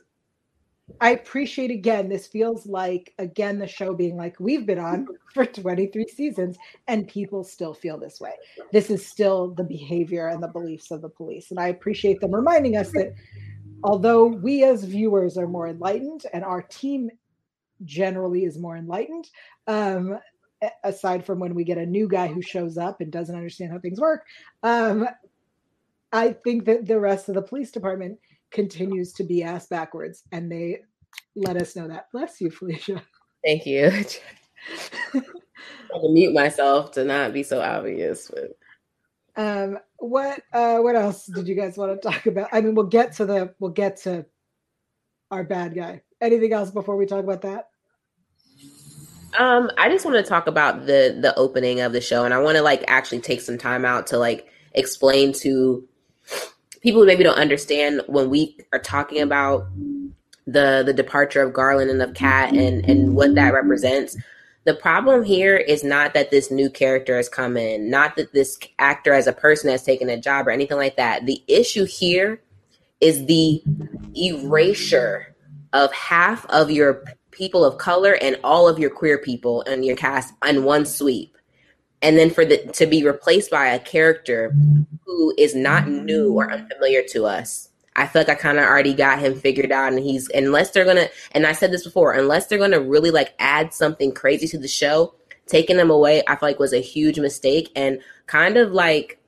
I 1.01 1.11
appreciate 1.11 1.70
again, 1.70 2.09
this 2.09 2.27
feels 2.27 2.66
like, 2.66 3.14
again, 3.18 3.59
the 3.59 3.66
show 3.66 3.94
being 3.94 4.16
like, 4.16 4.38
we've 4.38 4.66
been 4.66 4.79
on 4.79 5.07
for 5.33 5.47
23 5.47 6.07
seasons 6.09 6.57
and 6.88 7.09
people 7.09 7.42
still 7.42 7.73
feel 7.73 7.99
this 7.99 8.20
way. 8.20 8.33
This 8.73 8.90
is 8.90 9.07
still 9.07 9.55
the 9.55 9.64
behavior 9.64 10.29
and 10.29 10.42
the 10.42 10.49
beliefs 10.49 10.90
of 10.90 11.01
the 11.03 11.09
police. 11.09 11.51
And 11.51 11.59
I 11.59 11.68
appreciate 11.68 12.20
them 12.20 12.35
reminding 12.35 12.77
us 12.77 12.90
that 12.92 13.14
although 13.83 14.27
we 14.27 14.64
as 14.64 14.85
viewers 14.85 15.38
are 15.38 15.49
more 15.49 15.68
enlightened 15.68 16.27
and 16.33 16.44
our 16.44 16.62
team 16.62 17.11
generally 17.85 18.44
is 18.44 18.59
more 18.59 18.77
enlightened, 18.77 19.31
um, 19.66 20.18
aside 20.83 21.25
from 21.25 21.38
when 21.38 21.55
we 21.55 21.64
get 21.64 21.79
a 21.79 21.87
new 21.87 22.09
guy 22.09 22.27
who 22.27 22.42
shows 22.42 22.79
up 22.79 23.01
and 23.01 23.11
doesn't 23.11 23.37
understand 23.37 23.73
how 23.73 23.79
things 23.79 24.01
work, 24.01 24.27
um, 24.62 25.09
I 26.14 26.33
think 26.33 26.64
that 26.66 26.87
the 26.87 27.00
rest 27.00 27.29
of 27.29 27.35
the 27.35 27.42
police 27.42 27.72
department 27.72 28.20
continues 28.53 29.12
to 29.14 29.24
be 29.24 29.42
ass 29.42 29.66
backwards 29.66 30.22
and 30.31 30.50
they 30.50 30.79
let 31.35 31.57
us 31.61 31.74
know 31.74 31.88
that. 31.88 32.07
Bless 32.12 32.40
you 32.40 32.50
felicia. 32.50 33.03
Thank 33.44 33.66
you. 33.66 33.90
I 35.14 35.98
can 36.00 36.14
mute 36.14 36.33
myself 36.33 36.92
to 36.92 37.05
not 37.05 37.33
be 37.35 37.42
so 37.42 37.61
obvious 37.61 38.31
but 38.33 38.57
um 39.37 39.79
what 39.98 40.40
uh 40.53 40.79
what 40.79 40.94
else 40.94 41.27
did 41.27 41.48
you 41.48 41.57
guys 41.57 41.77
want 41.77 42.00
to 42.00 42.09
talk 42.09 42.27
about? 42.27 42.48
I 42.53 42.61
mean 42.61 42.77
we'll 42.77 42.87
get 42.87 43.14
to 43.16 43.27
the 43.27 43.53
we'll 43.59 43.72
get 43.72 43.96
to 44.03 44.24
our 45.33 45.42
bad 45.42 45.74
guy. 45.74 46.03
Anything 46.20 46.53
else 46.53 46.70
before 46.70 46.96
we 46.96 47.07
talk 47.07 47.24
about 47.24 47.42
that? 47.42 47.70
Um 49.37 49.68
i 49.77 49.88
just 49.88 50.05
want 50.05 50.16
to 50.16 50.22
talk 50.22 50.46
about 50.46 50.87
the 50.87 51.18
the 51.20 51.35
opening 51.37 51.81
of 51.81 51.92
the 51.92 52.00
show 52.00 52.24
and 52.24 52.33
i 52.33 52.38
want 52.38 52.57
to 52.57 52.62
like 52.62 52.85
actually 52.87 53.20
take 53.20 53.40
some 53.40 53.59
time 53.59 53.85
out 53.85 54.07
to 54.07 54.16
like 54.16 54.46
explain 54.74 55.33
to 55.33 55.85
people 56.81 57.05
maybe 57.05 57.25
don't 57.25 57.39
understand 57.39 58.03
when 58.07 58.31
we 58.31 58.59
are 58.73 58.79
talking 58.79 59.21
about 59.21 59.67
the 60.47 60.83
the 60.85 60.93
departure 60.93 61.43
of 61.43 61.53
Garland 61.53 61.91
and 61.91 62.03
of 62.03 62.15
Kat 62.15 62.55
and 62.55 62.85
and 62.89 63.17
what 63.17 63.35
that 63.35 63.55
represents. 63.55 64.17
The 64.65 64.75
problem 64.75 65.25
here 65.25 65.57
is 65.57 65.85
not 65.85 66.15
that 66.15 66.31
this 66.31 66.51
new 66.51 66.71
character 66.71 67.17
has 67.17 67.29
come 67.29 67.57
in, 67.57 67.91
not 67.91 68.17
that 68.17 68.33
this 68.33 68.59
actor 68.79 69.13
as 69.13 69.27
a 69.27 69.33
person 69.33 69.71
has 69.71 69.83
taken 69.83 70.09
a 70.09 70.19
job 70.19 70.49
or 70.49 70.51
anything 70.51 70.79
like 70.79 70.97
that. 70.97 71.27
The 71.27 71.43
issue 71.47 71.85
here 71.85 72.41
is 73.01 73.27
the 73.27 73.63
erasure 74.17 75.35
of 75.75 75.93
half 75.93 76.47
of 76.47 76.71
your 76.71 77.05
people 77.31 77.65
of 77.65 77.77
color 77.77 78.17
and 78.23 78.39
all 78.43 78.69
of 78.69 78.79
your 78.79 78.89
queer 78.89 79.19
people 79.19 79.63
and 79.63 79.85
your 79.85 79.97
cast 79.97 80.33
in 80.47 80.65
one 80.65 80.87
sweep 80.87 81.37
and 82.05 82.19
then 82.19 82.29
for 82.31 82.45
the 82.45 82.59
to 82.73 82.87
be 82.87 83.05
replaced 83.05 83.51
by 83.51 83.67
a 83.67 83.79
character 83.79 84.55
who 85.07 85.35
is 85.38 85.55
not 85.55 85.88
new 85.88 86.33
or 86.33 86.53
unfamiliar 86.53 87.03
to 87.09 87.25
us 87.25 87.71
i 87.97 88.07
feel 88.07 88.21
like 88.21 88.29
i 88.29 88.35
kind 88.35 88.59
of 88.59 88.64
already 88.64 88.95
got 88.95 89.19
him 89.19 89.35
figured 89.35 89.73
out 89.73 89.93
and 89.93 90.03
he's 90.03 90.29
unless 90.35 90.71
they're 90.71 90.85
gonna 90.85 91.09
and 91.33 91.47
i 91.47 91.53
said 91.53 91.73
this 91.73 91.85
before 91.85 92.12
unless 92.12 92.47
they're 92.47 92.59
gonna 92.59 92.81
really 92.81 93.11
like 93.11 93.35
add 93.38 93.73
something 93.73 94.12
crazy 94.12 94.47
to 94.47 94.59
the 94.59 94.69
show 94.69 95.14
taking 95.47 95.77
them 95.77 95.90
away 95.90 96.23
i 96.29 96.37
feel 96.37 96.51
like 96.51 96.59
was 96.59 96.75
a 96.75 96.81
huge 96.81 97.19
mistake 97.19 97.73
and 97.75 97.99
kind 98.27 98.57
of 98.57 98.71
like 98.73 99.19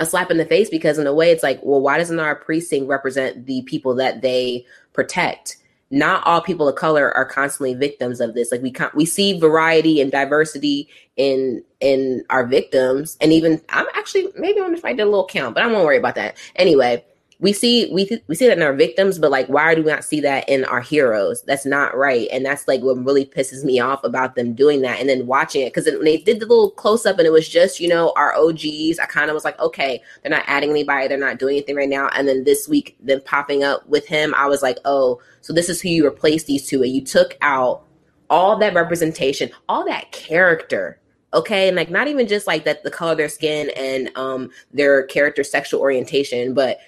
a 0.00 0.06
slap 0.06 0.30
in 0.30 0.38
the 0.38 0.46
face 0.46 0.70
because 0.70 0.98
in 0.98 1.06
a 1.06 1.14
way 1.14 1.30
it's 1.30 1.42
like 1.42 1.60
well 1.62 1.80
why 1.80 1.98
doesn't 1.98 2.20
our 2.20 2.36
precinct 2.36 2.88
represent 2.88 3.46
the 3.46 3.62
people 3.62 3.94
that 3.94 4.22
they 4.22 4.64
protect 4.92 5.56
not 5.94 6.26
all 6.26 6.40
people 6.40 6.68
of 6.68 6.74
color 6.74 7.16
are 7.16 7.24
constantly 7.24 7.74
victims 7.74 8.20
of 8.20 8.34
this. 8.34 8.50
Like 8.50 8.62
we 8.62 8.72
can 8.72 8.90
we 8.94 9.06
see 9.06 9.38
variety 9.38 10.00
and 10.00 10.10
diversity 10.10 10.88
in 11.16 11.62
in 11.80 12.24
our 12.30 12.44
victims, 12.44 13.16
and 13.20 13.32
even 13.32 13.62
I'm 13.68 13.86
actually 13.94 14.28
maybe 14.36 14.58
I'm 14.60 14.66
gonna 14.66 14.78
find 14.78 14.98
a 15.00 15.04
little 15.04 15.26
count, 15.26 15.54
but 15.54 15.62
I 15.62 15.66
won't 15.68 15.84
worry 15.84 15.98
about 15.98 16.16
that. 16.16 16.36
Anyway, 16.56 17.04
we 17.44 17.52
see 17.52 17.92
we 17.92 18.06
th- 18.06 18.22
we 18.26 18.34
see 18.34 18.46
that 18.46 18.56
in 18.56 18.62
our 18.62 18.72
victims, 18.72 19.18
but 19.18 19.30
like, 19.30 19.48
why 19.48 19.74
do 19.74 19.82
we 19.82 19.90
not 19.90 20.02
see 20.02 20.18
that 20.22 20.48
in 20.48 20.64
our 20.64 20.80
heroes? 20.80 21.42
That's 21.42 21.66
not 21.66 21.94
right, 21.94 22.26
and 22.32 22.42
that's 22.42 22.66
like 22.66 22.80
what 22.80 23.04
really 23.04 23.26
pisses 23.26 23.64
me 23.64 23.78
off 23.78 24.02
about 24.02 24.34
them 24.34 24.54
doing 24.54 24.80
that. 24.80 24.98
And 24.98 25.10
then 25.10 25.26
watching 25.26 25.60
it 25.60 25.74
because 25.74 25.84
when 25.84 26.06
they 26.06 26.16
did 26.16 26.40
the 26.40 26.46
little 26.46 26.70
close 26.70 27.04
up, 27.04 27.18
and 27.18 27.26
it 27.26 27.32
was 27.32 27.46
just 27.46 27.80
you 27.80 27.86
know 27.88 28.14
our 28.16 28.34
OGs. 28.34 28.98
I 28.98 29.04
kind 29.04 29.28
of 29.28 29.34
was 29.34 29.44
like, 29.44 29.60
okay, 29.60 30.02
they're 30.22 30.30
not 30.30 30.44
adding 30.46 30.70
anybody, 30.70 31.06
they're 31.06 31.18
not 31.18 31.38
doing 31.38 31.56
anything 31.56 31.76
right 31.76 31.86
now. 31.86 32.08
And 32.14 32.26
then 32.26 32.44
this 32.44 32.66
week, 32.66 32.96
then 32.98 33.20
popping 33.20 33.62
up 33.62 33.86
with 33.90 34.06
him, 34.06 34.34
I 34.34 34.46
was 34.46 34.62
like, 34.62 34.78
oh, 34.86 35.20
so 35.42 35.52
this 35.52 35.68
is 35.68 35.82
who 35.82 35.90
you 35.90 36.06
replaced 36.06 36.46
these 36.46 36.66
two, 36.66 36.82
and 36.82 36.92
you 36.92 37.04
took 37.04 37.36
out 37.42 37.84
all 38.30 38.56
that 38.56 38.72
representation, 38.72 39.50
all 39.68 39.84
that 39.84 40.12
character 40.12 40.98
okay 41.34 41.66
and 41.66 41.76
like 41.76 41.90
not 41.90 42.06
even 42.06 42.28
just 42.28 42.46
like 42.46 42.64
that 42.64 42.84
the 42.84 42.90
color 42.92 43.10
of 43.10 43.18
their 43.18 43.28
skin 43.28 43.68
and 43.76 44.08
um 44.16 44.48
their 44.72 45.02
character 45.02 45.42
sexual 45.42 45.80
orientation 45.80 46.54
but 46.54 46.78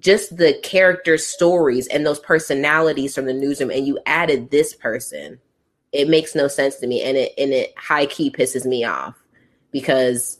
just 0.00 0.36
the 0.36 0.58
character 0.62 1.16
stories 1.16 1.86
and 1.88 2.04
those 2.04 2.18
personalities 2.20 3.14
from 3.14 3.26
the 3.26 3.34
newsroom 3.34 3.70
and 3.70 3.86
you 3.86 3.98
added 4.06 4.50
this 4.50 4.74
person 4.74 5.38
it 5.92 6.08
makes 6.08 6.34
no 6.34 6.48
sense 6.48 6.76
to 6.76 6.86
me. 6.86 7.02
And 7.02 7.16
it 7.16 7.32
and 7.36 7.52
it 7.52 7.74
high 7.76 8.06
key 8.06 8.30
pisses 8.30 8.64
me 8.64 8.84
off 8.84 9.16
because 9.72 10.38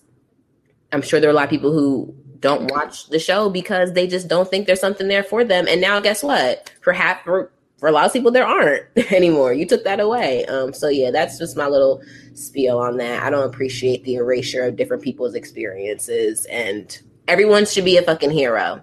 i'm 0.92 1.02
sure 1.02 1.20
there 1.20 1.30
are 1.30 1.32
a 1.32 1.36
lot 1.36 1.44
of 1.44 1.50
people 1.50 1.72
who 1.72 2.12
don't 2.40 2.70
watch 2.70 3.08
the 3.10 3.18
show 3.18 3.48
because 3.48 3.92
they 3.92 4.06
just 4.06 4.26
don't 4.26 4.48
think 4.48 4.66
there's 4.66 4.80
something 4.80 5.08
there 5.08 5.22
for 5.22 5.44
them. 5.44 5.68
And 5.68 5.80
now 5.80 6.00
guess 6.00 6.22
what? 6.22 6.72
For 6.80 6.92
half 6.92 7.22
for, 7.22 7.52
for 7.78 7.88
a 7.88 7.92
lot 7.92 8.06
of 8.06 8.12
people 8.12 8.30
there 8.30 8.46
aren't 8.46 8.86
anymore. 9.12 9.52
You 9.52 9.66
took 9.66 9.84
that 9.84 10.00
away. 10.00 10.46
Um 10.46 10.72
so 10.72 10.88
yeah 10.88 11.10
that's 11.10 11.38
just 11.38 11.56
my 11.56 11.66
little 11.66 12.02
spiel 12.34 12.78
on 12.78 12.96
that. 12.96 13.22
I 13.22 13.30
don't 13.30 13.48
appreciate 13.48 14.04
the 14.04 14.14
erasure 14.14 14.64
of 14.64 14.76
different 14.76 15.02
people's 15.02 15.34
experiences 15.34 16.46
and 16.46 17.00
everyone 17.28 17.66
should 17.66 17.84
be 17.84 17.96
a 17.96 18.02
fucking 18.02 18.30
hero 18.30 18.82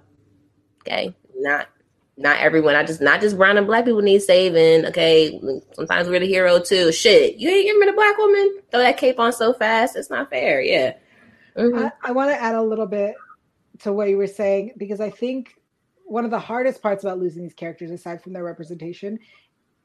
Okay, 0.88 1.14
not 1.36 1.68
not 2.18 2.40
everyone. 2.40 2.76
I 2.76 2.84
just 2.84 3.02
not 3.02 3.22
just 3.22 3.38
brown 3.38 3.58
and 3.58 3.68
black 3.68 3.86
people 3.86 4.02
need 4.02 4.22
saving. 4.22 4.86
Okay, 4.88 5.40
sometimes 5.74 6.08
we're 6.08 6.20
the 6.20 6.28
hero 6.28 6.60
too. 6.60 6.92
Shit, 6.92 7.36
you 7.38 7.50
ain't 7.50 7.66
giving 7.68 7.80
me 7.82 7.88
a 7.90 7.94
black 7.94 8.18
woman. 8.18 8.60
Throw 8.72 8.80
that 8.80 8.98
cape 8.98 9.20
on 9.20 9.32
so 9.34 9.54
fast. 9.54 9.96
It's 9.96 10.10
not 10.10 10.30
fair. 10.30 10.62
Yeah. 10.62 10.94
Mm-hmm. 11.56 11.86
I, 11.86 11.92
I 12.10 12.12
want 12.12 12.32
to 12.32 12.42
add 12.42 12.56
a 12.56 12.62
little 12.62 12.86
bit 12.86 13.16
to 13.80 13.94
what 13.94 14.10
you 14.10 14.18
were 14.18 14.28
saying 14.28 14.74
because 14.78 15.00
I 15.00 15.10
think 15.10 15.54
one 16.06 16.26
of 16.26 16.32
the 16.32 16.40
hardest 16.40 16.82
parts 16.82 17.04
about 17.04 17.20
losing 17.20 17.44
these 17.44 17.54
characters, 17.54 17.92
aside 17.92 18.24
from 18.24 18.34
their 18.34 18.44
representation, 18.44 19.20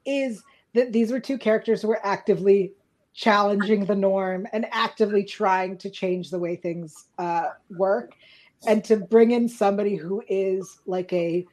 is 0.06 0.42
that 0.74 0.92
these 0.92 1.10
were 1.10 1.20
two 1.20 1.36
characters 1.36 1.82
who 1.82 1.88
were 1.88 2.04
actively 2.06 2.72
challenging 3.14 3.84
the 3.84 3.94
norm 3.94 4.46
and 4.52 4.66
actively 4.70 5.24
trying 5.24 5.76
to 5.76 5.90
change 5.90 6.30
the 6.30 6.38
way 6.38 6.56
things 6.56 7.06
uh, 7.18 7.48
work 7.70 8.14
and 8.66 8.84
to 8.84 8.96
bring 8.96 9.30
in 9.32 9.48
somebody 9.48 9.96
who 9.96 10.22
is 10.28 10.78
like 10.86 11.12
a 11.12 11.46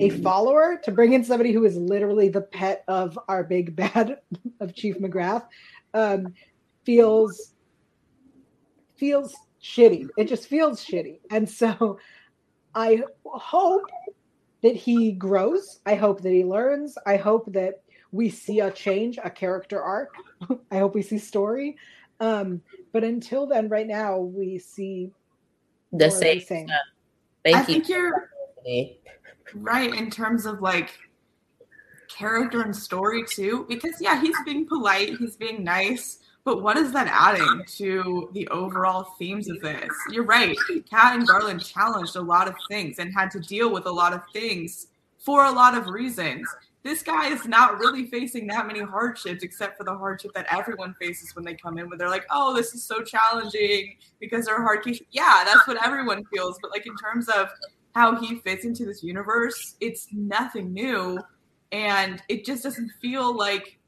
a 0.00 0.08
follower 0.08 0.80
to 0.82 0.90
bring 0.90 1.12
in 1.12 1.24
somebody 1.24 1.52
who 1.52 1.64
is 1.64 1.76
literally 1.76 2.28
the 2.28 2.40
pet 2.40 2.84
of 2.88 3.18
our 3.28 3.44
big 3.44 3.76
bad 3.82 4.18
of 4.60 4.74
chief 4.74 4.98
mcgrath 4.98 5.46
um, 5.94 6.34
feels 6.84 7.52
feels 8.96 9.34
shitty. 9.62 10.08
It 10.16 10.28
just 10.28 10.46
feels 10.48 10.84
shitty. 10.84 11.20
And 11.30 11.48
so 11.48 11.98
i 12.74 13.02
hope 13.24 13.90
that 14.62 14.76
he 14.76 15.12
grows. 15.12 15.80
I 15.84 15.96
hope 15.96 16.22
that 16.22 16.32
he 16.32 16.44
learns. 16.44 16.96
I 17.04 17.16
hope 17.16 17.52
that 17.52 17.82
we 18.12 18.30
see 18.30 18.60
a 18.60 18.70
change 18.70 19.18
a 19.22 19.28
character 19.28 19.82
arc. 19.82 20.14
I 20.70 20.78
hope 20.78 20.94
we 20.94 21.02
see 21.02 21.18
story. 21.18 21.76
Um, 22.20 22.62
but 22.92 23.02
until 23.02 23.46
then 23.46 23.68
right 23.68 23.86
now 23.86 24.18
we 24.18 24.58
see 24.58 25.10
the 25.92 26.10
same. 26.10 26.40
same. 26.40 26.68
Thank 27.44 27.56
I 27.56 27.60
you. 27.60 27.66
think 27.66 27.88
you're 27.88 28.30
right 29.54 29.94
in 29.94 30.10
terms 30.10 30.46
of 30.46 30.60
like 30.60 30.90
character 32.08 32.62
and 32.62 32.74
story 32.74 33.24
too. 33.24 33.66
Because 33.68 34.00
yeah, 34.00 34.20
he's 34.20 34.36
being 34.44 34.66
polite, 34.66 35.16
he's 35.18 35.36
being 35.36 35.64
nice, 35.64 36.18
but 36.44 36.62
what 36.62 36.76
is 36.76 36.92
that 36.92 37.08
adding 37.08 37.64
to 37.76 38.30
the 38.32 38.48
overall 38.48 39.14
themes 39.18 39.48
of 39.48 39.60
this? 39.60 39.90
You're 40.10 40.24
right. 40.24 40.56
Kat 40.90 41.16
and 41.16 41.26
Garland 41.26 41.64
challenged 41.64 42.16
a 42.16 42.20
lot 42.20 42.48
of 42.48 42.54
things 42.68 42.98
and 42.98 43.12
had 43.12 43.30
to 43.32 43.40
deal 43.40 43.72
with 43.72 43.86
a 43.86 43.92
lot 43.92 44.12
of 44.12 44.22
things 44.32 44.88
for 45.18 45.44
a 45.44 45.50
lot 45.50 45.76
of 45.76 45.86
reasons 45.86 46.48
this 46.84 47.02
guy 47.02 47.28
is 47.28 47.46
not 47.46 47.78
really 47.78 48.06
facing 48.06 48.46
that 48.48 48.66
many 48.66 48.80
hardships 48.80 49.42
except 49.42 49.78
for 49.78 49.84
the 49.84 49.96
hardship 49.96 50.32
that 50.34 50.46
everyone 50.50 50.94
faces 51.00 51.34
when 51.34 51.44
they 51.44 51.54
come 51.54 51.78
in 51.78 51.88
where 51.88 51.98
they're 51.98 52.08
like 52.08 52.26
oh 52.30 52.54
this 52.54 52.74
is 52.74 52.82
so 52.82 53.02
challenging 53.02 53.96
because 54.20 54.46
they're 54.46 54.62
hard 54.62 54.84
yeah 55.10 55.42
that's 55.44 55.66
what 55.66 55.84
everyone 55.84 56.24
feels 56.34 56.58
but 56.60 56.70
like 56.70 56.86
in 56.86 56.96
terms 56.96 57.28
of 57.28 57.48
how 57.94 58.16
he 58.16 58.36
fits 58.40 58.64
into 58.64 58.84
this 58.84 59.02
universe 59.02 59.76
it's 59.80 60.08
nothing 60.12 60.72
new 60.72 61.18
and 61.72 62.22
it 62.28 62.44
just 62.44 62.62
doesn't 62.62 62.90
feel 63.00 63.36
like 63.36 63.78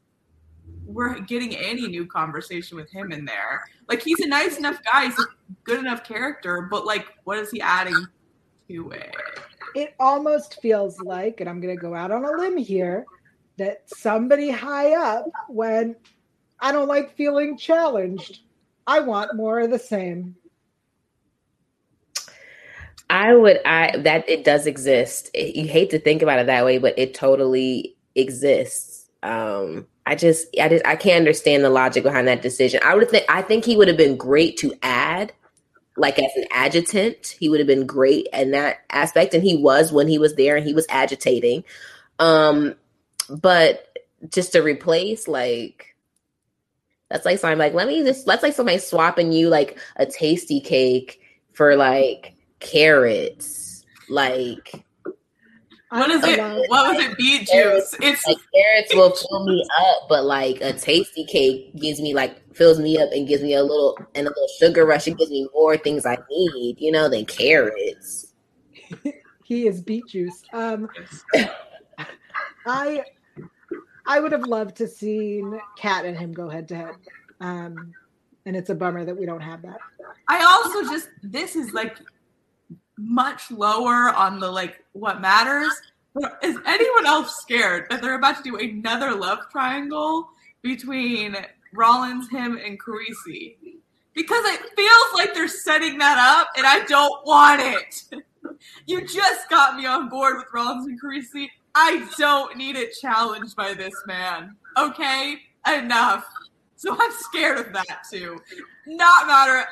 we're 0.85 1.19
getting 1.19 1.55
any 1.55 1.87
new 1.87 2.05
conversation 2.05 2.77
with 2.77 2.89
him 2.91 3.11
in 3.11 3.25
there. 3.25 3.63
Like 3.87 4.01
he's 4.01 4.19
a 4.19 4.27
nice 4.27 4.57
enough 4.57 4.79
guy 4.83 5.05
he's 5.05 5.19
a 5.19 5.25
good 5.63 5.79
enough 5.79 6.03
character 6.03 6.67
but 6.69 6.85
like 6.85 7.05
what 7.23 7.37
is 7.37 7.51
he 7.51 7.61
adding 7.61 8.05
to 8.67 8.91
it 8.91 9.15
it 9.75 9.95
almost 9.99 10.61
feels 10.61 10.99
like, 10.99 11.41
and 11.41 11.49
I'm 11.49 11.61
going 11.61 11.75
to 11.75 11.81
go 11.81 11.93
out 11.93 12.11
on 12.11 12.23
a 12.23 12.31
limb 12.31 12.57
here, 12.57 13.05
that 13.57 13.83
somebody 13.87 14.49
high 14.49 14.93
up 14.93 15.25
when 15.47 15.95
I 16.59 16.71
don't 16.71 16.87
like 16.87 17.15
feeling 17.15 17.57
challenged. 17.57 18.41
I 18.87 18.99
want 18.99 19.35
more 19.35 19.59
of 19.59 19.71
the 19.71 19.79
same. 19.79 20.35
I 23.09 23.35
would 23.35 23.59
I 23.65 23.97
that 23.97 24.27
it 24.27 24.43
does 24.43 24.65
exist. 24.65 25.29
you 25.35 25.67
hate 25.67 25.91
to 25.91 25.99
think 25.99 26.21
about 26.21 26.39
it 26.39 26.47
that 26.47 26.65
way, 26.65 26.79
but 26.79 26.97
it 26.97 27.13
totally 27.13 27.95
exists. 28.15 29.09
Um 29.21 29.85
I 30.07 30.15
just 30.15 30.47
I 30.59 30.69
just 30.69 30.85
I 30.85 30.95
can't 30.95 31.19
understand 31.19 31.63
the 31.63 31.69
logic 31.69 32.03
behind 32.03 32.27
that 32.27 32.41
decision. 32.41 32.79
I 32.83 32.95
would 32.95 33.09
think 33.09 33.25
I 33.29 33.41
think 33.41 33.63
he 33.63 33.77
would 33.77 33.87
have 33.87 33.97
been 33.97 34.17
great 34.17 34.57
to 34.57 34.73
add 34.81 34.94
like 35.97 36.19
as 36.19 36.31
an 36.35 36.45
adjutant. 36.51 37.35
He 37.39 37.49
would 37.49 37.59
have 37.59 37.67
been 37.67 37.85
great 37.85 38.27
in 38.33 38.51
that 38.51 38.79
aspect, 38.89 39.33
and 39.33 39.43
he 39.43 39.57
was 39.57 39.91
when 39.91 40.07
he 40.07 40.17
was 40.17 40.35
there 40.35 40.55
and 40.55 40.65
he 40.65 40.73
was 40.73 40.85
agitating. 40.89 41.63
Um, 42.19 42.75
but 43.29 43.97
just 44.29 44.53
to 44.53 44.61
replace, 44.61 45.27
like 45.27 45.95
that's 47.09 47.25
like 47.25 47.39
something 47.39 47.59
like 47.59 47.73
let 47.73 47.87
me 47.87 48.03
just 48.03 48.27
let's 48.27 48.43
like 48.43 48.53
somebody 48.53 48.77
swapping 48.77 49.31
you 49.31 49.49
like 49.49 49.77
a 49.95 50.05
tasty 50.05 50.59
cake 50.59 51.21
for 51.53 51.75
like 51.75 52.35
carrots, 52.59 53.85
like 54.09 54.84
what 55.89 56.09
is 56.09 56.23
it? 56.23 56.39
What 56.69 56.95
was 56.95 57.05
it? 57.05 57.17
Beet 57.17 57.47
juice. 57.47 57.95
It's 58.01 58.25
like 58.25 58.37
carrots 58.53 58.93
will 58.95 59.15
fill 59.15 59.45
me 59.45 59.65
up, 59.79 60.09
but 60.09 60.25
like 60.25 60.61
a 60.61 60.73
tasty 60.73 61.25
cake 61.25 61.75
gives 61.75 62.01
me 62.01 62.13
like 62.13 62.55
fills 62.55 62.79
me 62.79 62.97
up 62.97 63.11
and 63.11 63.27
gives 63.27 63.43
me 63.43 63.53
a 63.53 63.61
little 63.61 63.97
and 64.15 64.27
a 64.27 64.29
little 64.29 64.47
sugar 64.59 64.85
rush. 64.85 65.07
It 65.07 65.17
gives 65.17 65.31
me 65.31 65.47
more 65.53 65.77
things 65.77 66.05
I 66.05 66.17
need, 66.29 66.77
you 66.79 66.91
know, 66.91 67.07
than 67.09 67.25
carrots. 67.25 68.33
he 69.43 69.67
is 69.67 69.81
beet 69.81 70.07
juice. 70.07 70.43
Um, 70.53 70.89
I 72.65 73.03
I 74.07 74.19
would 74.19 74.31
have 74.31 74.45
loved 74.45 74.77
to 74.77 74.87
seen 74.87 75.59
Kat 75.77 76.05
and 76.05 76.17
him 76.17 76.33
go 76.33 76.49
head 76.49 76.67
to 76.69 76.75
head. 76.75 76.95
Um, 77.41 77.93
and 78.45 78.55
it's 78.55 78.69
a 78.69 78.75
bummer 78.75 79.05
that 79.05 79.17
we 79.17 79.25
don't 79.25 79.41
have 79.41 79.61
that. 79.63 79.79
I 80.27 80.43
also 80.43 80.89
just 80.91 81.09
this 81.23 81.55
is 81.55 81.73
like 81.73 81.97
much 82.97 83.51
lower 83.51 84.13
on 84.13 84.39
the 84.39 84.49
like 84.49 84.83
what 84.93 85.21
matters. 85.21 85.71
Is 86.41 86.57
anyone 86.65 87.05
else 87.05 87.35
scared 87.41 87.87
that 87.89 88.01
they're 88.01 88.15
about 88.15 88.37
to 88.37 88.43
do 88.43 88.55
another 88.57 89.13
love 89.13 89.39
triangle 89.51 90.29
between 90.61 91.35
Rollins, 91.73 92.29
him, 92.29 92.57
and 92.57 92.79
Carisi? 92.81 93.57
Because 94.13 94.45
it 94.45 94.61
feels 94.77 95.13
like 95.13 95.33
they're 95.33 95.49
setting 95.49 95.97
that 95.97 96.17
up, 96.17 96.47
and 96.55 96.65
I 96.65 96.85
don't 96.85 97.25
want 97.25 97.61
it. 97.61 98.21
you 98.85 99.05
just 99.05 99.49
got 99.49 99.75
me 99.75 99.85
on 99.85 100.07
board 100.07 100.37
with 100.37 100.45
Rollins 100.53 100.87
and 100.87 101.01
Carisi. 101.01 101.49
I 101.75 102.07
don't 102.17 102.55
need 102.55 102.77
it 102.77 102.93
challenged 103.01 103.57
by 103.57 103.73
this 103.73 103.93
man. 104.07 104.55
Okay, 104.77 105.35
enough. 105.67 106.25
So 106.77 106.95
I'm 106.97 107.11
scared 107.11 107.57
of 107.57 107.73
that 107.73 108.03
too. 108.09 108.39
Not 108.87 109.27
matter 109.27 109.65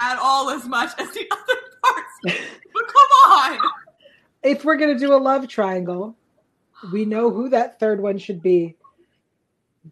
at 0.00 0.18
all 0.18 0.50
as 0.50 0.66
much 0.66 0.90
as 0.98 1.10
the 1.12 1.26
other. 1.30 1.60
But 2.24 2.86
come 2.88 3.30
on. 3.32 3.58
If 4.42 4.64
we're 4.64 4.76
gonna 4.76 4.98
do 4.98 5.14
a 5.14 5.16
love 5.16 5.48
triangle, 5.48 6.16
we 6.92 7.04
know 7.04 7.30
who 7.30 7.48
that 7.50 7.80
third 7.80 8.00
one 8.00 8.18
should 8.18 8.42
be, 8.42 8.76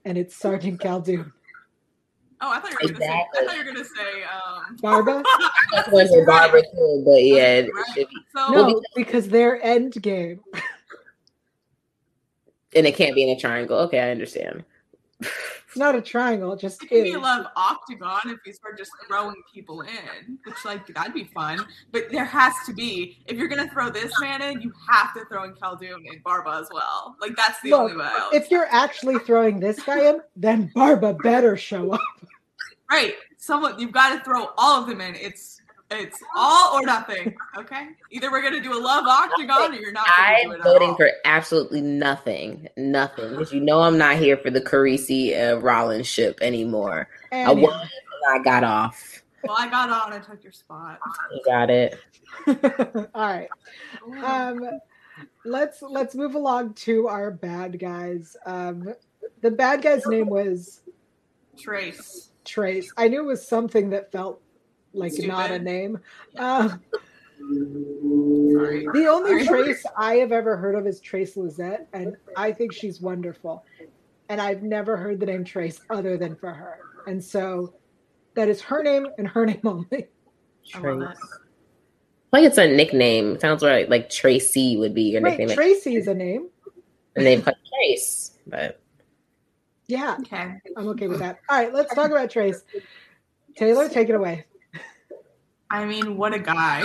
and 0.05 0.19
it's 0.19 0.37
Sergeant 0.37 0.81
Khaldun. 0.81 1.33
Oh, 2.41 2.51
I 2.51 2.59
thought 2.59 2.73
you 2.73 2.77
were 2.83 2.93
gonna 2.93 3.05
exactly. 3.05 3.39
say. 3.39 3.45
I 3.45 3.47
thought 3.47 3.57
you 3.57 3.65
were 3.65 3.73
gonna 3.73 3.85
say 3.85 4.23
um, 4.25 4.77
Barba. 4.83 5.23
That's 5.73 5.89
one 5.91 6.27
Barba 6.27 6.61
too, 6.61 7.03
but 7.07 7.25
yeah, 7.25 7.61
right. 7.61 8.07
So, 8.37 8.49
no, 8.51 8.83
because 8.97 9.29
their 9.29 9.63
end 9.65 9.93
game. 10.03 10.41
and 12.75 12.87
it 12.87 12.97
can't 12.97 13.15
be 13.15 13.23
in 13.23 13.37
a 13.37 13.41
triangle. 13.41 13.79
Okay, 13.79 14.01
I 14.01 14.11
understand. 14.11 14.65
It's 15.73 15.79
not 15.79 15.95
a 15.95 16.03
triangle, 16.03 16.53
it 16.53 16.61
just 16.61 16.83
It 16.83 16.91
could 16.91 17.05
be 17.05 17.13
a 17.15 17.19
love 17.19 17.47
octagon 17.57 18.21
if 18.27 18.41
you 18.45 18.53
start 18.53 18.77
just 18.77 18.91
throwing 19.09 19.37
people 19.55 19.81
in, 19.81 20.39
which 20.45 20.67
like 20.67 20.87
that'd 20.89 21.15
be 21.15 21.25
fun. 21.25 21.65
But 21.93 22.11
there 22.11 22.27
has 22.27 22.53
to 22.67 22.75
be 22.75 23.23
if 23.25 23.39
you're 23.39 23.49
gonna 23.49 23.71
throw 23.71 23.89
this 23.89 24.13
man 24.21 24.43
in, 24.43 24.61
you 24.61 24.71
have 24.91 25.15
to 25.15 25.25
throw 25.31 25.45
in 25.45 25.55
Khaldun 25.55 25.95
and 25.95 26.23
Barba 26.23 26.61
as 26.61 26.69
well. 26.71 27.17
Like 27.23 27.35
that's 27.37 27.59
the 27.63 27.71
Look, 27.71 27.81
only 27.81 27.97
way. 27.97 28.13
If 28.35 28.51
you're 28.51 28.67
actually 28.71 29.19
throwing 29.21 29.61
this 29.61 29.83
guy 29.83 30.11
in, 30.11 30.21
then 30.37 30.71
Barba 30.75 31.15
better 31.15 31.57
show 31.57 31.93
up. 31.93 32.01
right, 32.91 33.15
someone 33.39 33.79
you've 33.79 33.93
got 33.93 34.19
to 34.19 34.23
throw 34.23 34.51
all 34.59 34.83
of 34.83 34.87
them 34.87 35.01
in. 35.01 35.15
It's 35.15 35.62
it's 35.97 36.23
all 36.37 36.79
or 36.79 36.83
nothing. 36.83 37.35
Okay, 37.57 37.89
either 38.11 38.31
we're 38.31 38.43
gonna 38.43 38.63
do 38.63 38.73
a 38.73 38.81
love 38.81 39.07
octagon 39.07 39.73
or 39.73 39.75
you're 39.75 39.93
not. 39.93 40.07
Gonna 40.07 40.43
do 40.43 40.51
I'm 40.51 40.61
at 40.61 40.65
voting 40.65 40.91
all. 40.91 40.97
for 40.97 41.11
absolutely 41.25 41.81
nothing, 41.81 42.69
nothing, 42.77 43.31
because 43.31 43.53
you 43.53 43.61
know 43.61 43.81
I'm 43.81 43.99
not 43.99 44.17
here 44.17 44.37
for 44.37 44.51
the 44.51 44.61
Carisi 44.61 45.39
uh, 45.39 45.59
Rollins 45.61 46.07
ship 46.07 46.39
anymore. 46.41 47.09
I 47.33 47.53
was, 47.53 47.73
and 47.73 48.41
I 48.41 48.43
got 48.43 48.65
off. 48.65 49.23
Well, 49.45 49.57
I 49.59 49.69
got 49.69 49.91
on 49.91 50.13
and 50.13 50.25
took 50.25 50.43
your 50.45 50.53
spot. 50.53 51.01
You 51.33 51.43
got 51.45 51.71
it. 51.71 51.99
All 52.47 53.27
right. 53.27 53.49
Um, 54.23 54.61
let's 55.45 55.83
let's 55.83 56.15
move 56.15 56.35
along 56.35 56.75
to 56.75 57.09
our 57.09 57.31
bad 57.31 57.79
guys. 57.79 58.37
Um, 58.47 58.95
the 59.41 59.51
bad 59.51 59.83
guy's 59.83 60.07
name 60.07 60.29
was 60.29 60.83
Trace. 61.59 62.31
Trace. 62.45 62.93
I 62.97 63.09
knew 63.09 63.21
it 63.21 63.27
was 63.27 63.47
something 63.47 63.91
that 63.91 64.13
felt 64.13 64.41
like 64.95 65.13
not 65.19 65.45
a 65.51 65.55
Stupid. 65.55 65.63
name. 65.65 65.99
Uh, 66.39 66.69
Sorry. 68.53 68.87
the 68.93 69.07
only 69.11 69.45
Sorry. 69.45 69.65
Trace 69.65 69.85
I 69.97 70.15
have 70.17 70.33
ever 70.33 70.57
heard 70.57 70.75
of 70.75 70.87
is 70.87 71.01
Trace 71.01 71.35
Lysette, 71.35 71.87
and 71.93 72.17
I 72.37 72.53
think 72.53 72.73
she's 72.73 73.01
wonderful. 73.01 73.65
And 74.29 74.41
I've 74.41 74.63
never 74.63 74.97
heard 74.97 75.21
the 75.21 75.27
name 75.27 75.45
Trace 75.45 75.81
other 75.91 76.17
than 76.17 76.37
for 76.37 76.51
her. 76.53 76.79
And 77.07 77.23
so 77.23 77.75
that 78.35 78.49
is 78.49 78.61
her 78.63 78.83
name 78.83 79.07
and 79.19 79.27
her 79.29 79.45
name 79.53 79.61
only. 79.65 80.07
I. 80.75 81.15
Like 82.33 82.45
it's 82.45 82.57
a 82.59 82.67
nickname. 82.67 83.39
Sounds 83.41 83.63
right. 83.63 83.89
Like 83.91 84.09
Tracy 84.09 84.77
would 84.79 84.95
be 84.95 85.03
your 85.03 85.21
Wait, 85.23 85.39
nickname, 85.39 85.55
Tracy 85.57 85.97
is 85.97 86.07
a 86.09 86.15
name. 86.15 86.49
and 87.17 87.27
they've 87.27 87.45
got 87.45 87.57
Trace. 87.69 88.39
But 88.47 88.81
Yeah, 89.87 90.17
Okay. 90.21 90.55
I'm 90.77 90.89
okay 90.89 91.09
with 91.09 91.19
that. 91.19 91.41
All 91.51 91.59
right, 91.59 91.75
let's 91.75 91.95
talk 91.95 92.11
about 92.11 92.31
Trace. 92.31 92.63
Taylor, 93.57 93.89
take 93.89 94.09
it 94.09 94.15
away. 94.15 94.47
I 95.73 95.87
mean, 95.87 96.19
what 96.19 96.35
a 96.35 96.39
guy. 96.39 96.85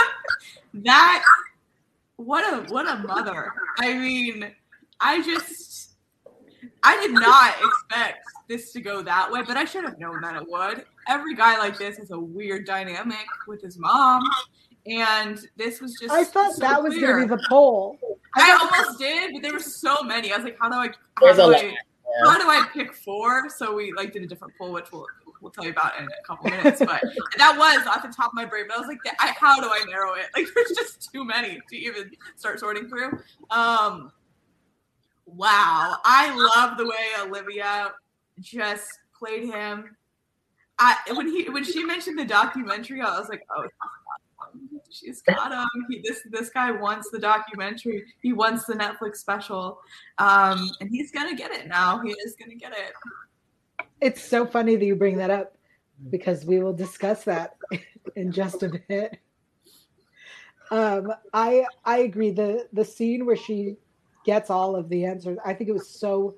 that 0.74 1.22
what 2.16 2.42
a 2.52 2.72
what 2.72 2.88
a 2.88 2.96
mother. 3.06 3.52
I 3.78 3.94
mean, 3.94 4.50
I 4.98 5.22
just 5.22 5.92
I 6.82 7.00
did 7.00 7.12
not 7.12 7.54
expect 7.62 8.24
this 8.48 8.72
to 8.72 8.80
go 8.80 9.00
that 9.02 9.30
way, 9.30 9.42
but 9.46 9.56
I 9.56 9.64
should 9.64 9.84
have 9.84 10.00
known 10.00 10.20
that 10.22 10.34
it 10.34 10.48
would. 10.48 10.84
Every 11.08 11.36
guy 11.36 11.56
like 11.58 11.78
this 11.78 11.98
has 11.98 12.10
a 12.10 12.18
weird 12.18 12.66
dynamic 12.66 13.24
with 13.46 13.62
his 13.62 13.78
mom, 13.78 14.24
and 14.86 15.38
this 15.56 15.80
was 15.80 15.96
just 16.00 16.12
I 16.12 16.24
thought 16.24 16.54
so 16.54 16.60
that 16.62 16.82
was 16.82 16.94
clear. 16.94 17.12
going 17.16 17.28
to 17.28 17.36
be 17.36 17.40
the 17.40 17.46
poll. 17.48 17.96
I 18.34 18.50
almost 18.60 18.98
did, 18.98 19.34
but 19.34 19.42
there 19.42 19.52
were 19.52 19.60
so 19.60 20.02
many. 20.02 20.32
I 20.32 20.36
was 20.36 20.44
like, 20.44 20.58
how 20.60 20.68
do 20.68 20.74
I 20.74 20.88
how 20.88 20.92
There's 21.20 21.38
a 21.38 21.42
do 21.42 21.52
lot. 21.52 21.64
I 21.64 21.76
how 22.24 22.38
do 22.38 22.50
I 22.50 22.66
pick 22.72 22.92
four? 22.92 23.48
So 23.50 23.72
we 23.72 23.92
like 23.92 24.12
did 24.12 24.24
a 24.24 24.26
different 24.26 24.52
poll, 24.58 24.72
which 24.72 24.90
we'll 24.90 25.06
we'll 25.40 25.50
tell 25.50 25.64
you 25.64 25.70
about 25.70 25.98
in 25.98 26.06
a 26.06 26.26
couple 26.26 26.50
minutes. 26.50 26.80
But 26.80 27.02
that 27.38 27.56
was 27.56 27.86
off 27.86 28.02
the 28.02 28.12
top 28.14 28.28
of 28.28 28.34
my 28.34 28.44
brain. 28.44 28.64
But 28.68 28.76
I 28.76 28.80
was 28.80 28.88
like, 28.88 28.98
I, 29.18 29.34
how 29.38 29.60
do 29.60 29.68
I 29.68 29.84
narrow 29.88 30.14
it? 30.14 30.26
Like, 30.36 30.46
there's 30.54 30.70
just 30.70 31.12
too 31.12 31.24
many 31.24 31.60
to 31.68 31.76
even 31.76 32.10
start 32.36 32.60
sorting 32.60 32.88
through. 32.88 33.18
Um, 33.50 34.12
wow, 35.26 35.96
I 36.04 36.34
love 36.34 36.78
the 36.78 36.86
way 36.86 37.06
Olivia 37.20 37.92
just 38.40 38.88
played 39.18 39.44
him. 39.44 39.96
I 40.78 40.96
when 41.14 41.28
he 41.28 41.48
when 41.50 41.64
she 41.64 41.84
mentioned 41.84 42.18
the 42.18 42.24
documentary, 42.24 43.00
I 43.00 43.18
was 43.18 43.28
like, 43.28 43.42
oh. 43.54 43.66
She's 44.92 45.22
got 45.22 45.52
him. 45.52 45.86
He, 45.88 46.00
this 46.04 46.20
this 46.30 46.50
guy 46.50 46.72
wants 46.72 47.10
the 47.10 47.18
documentary. 47.18 48.04
He 48.22 48.32
wants 48.32 48.64
the 48.64 48.74
Netflix 48.74 49.16
special, 49.16 49.78
um, 50.18 50.68
and 50.80 50.90
he's 50.90 51.12
gonna 51.12 51.36
get 51.36 51.52
it 51.52 51.68
now. 51.68 52.00
He 52.00 52.10
is 52.10 52.34
gonna 52.38 52.56
get 52.56 52.72
it. 52.72 52.92
It's 54.00 54.22
so 54.22 54.46
funny 54.46 54.76
that 54.76 54.84
you 54.84 54.96
bring 54.96 55.16
that 55.18 55.30
up 55.30 55.56
because 56.10 56.44
we 56.44 56.60
will 56.60 56.72
discuss 56.72 57.24
that 57.24 57.56
in 58.16 58.32
just 58.32 58.62
a 58.62 58.80
bit. 58.88 59.18
Um, 60.70 61.12
I 61.32 61.64
I 61.84 61.98
agree. 61.98 62.30
The 62.30 62.68
the 62.72 62.84
scene 62.84 63.26
where 63.26 63.36
she 63.36 63.76
gets 64.24 64.50
all 64.50 64.76
of 64.76 64.88
the 64.88 65.04
answers, 65.04 65.38
I 65.44 65.54
think 65.54 65.68
it 65.68 65.72
was 65.74 65.88
so. 65.88 66.36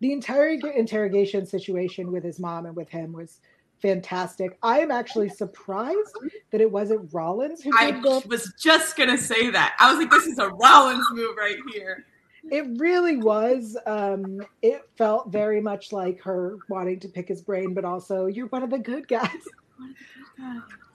The 0.00 0.12
entire 0.12 0.48
interrogation 0.48 1.46
situation 1.46 2.10
with 2.10 2.24
his 2.24 2.40
mom 2.40 2.66
and 2.66 2.74
with 2.74 2.88
him 2.88 3.12
was 3.12 3.38
fantastic. 3.80 4.58
I 4.60 4.80
am 4.80 4.90
actually 4.90 5.28
surprised 5.28 6.16
that 6.50 6.60
it 6.60 6.70
wasn't 6.70 7.12
Rollins 7.12 7.62
who 7.62 7.70
I 7.78 7.92
was 8.26 8.52
just 8.58 8.96
gonna 8.96 9.16
say 9.16 9.50
that. 9.50 9.74
I 9.78 9.90
was 9.90 10.00
like, 10.00 10.10
this 10.10 10.26
is 10.26 10.38
a 10.38 10.48
Rollins 10.48 11.06
move 11.12 11.36
right 11.36 11.56
here. 11.72 12.04
It 12.50 12.66
really 12.78 13.16
was. 13.16 13.76
Um, 13.86 14.40
it 14.62 14.82
felt 14.96 15.30
very 15.30 15.60
much 15.60 15.92
like 15.92 16.20
her 16.22 16.58
wanting 16.68 17.00
to 17.00 17.08
pick 17.08 17.28
his 17.28 17.40
brain, 17.40 17.72
but 17.74 17.84
also 17.84 18.26
you're 18.26 18.46
one 18.48 18.62
of 18.62 18.70
the 18.70 18.78
good 18.78 19.06
guys. 19.08 19.30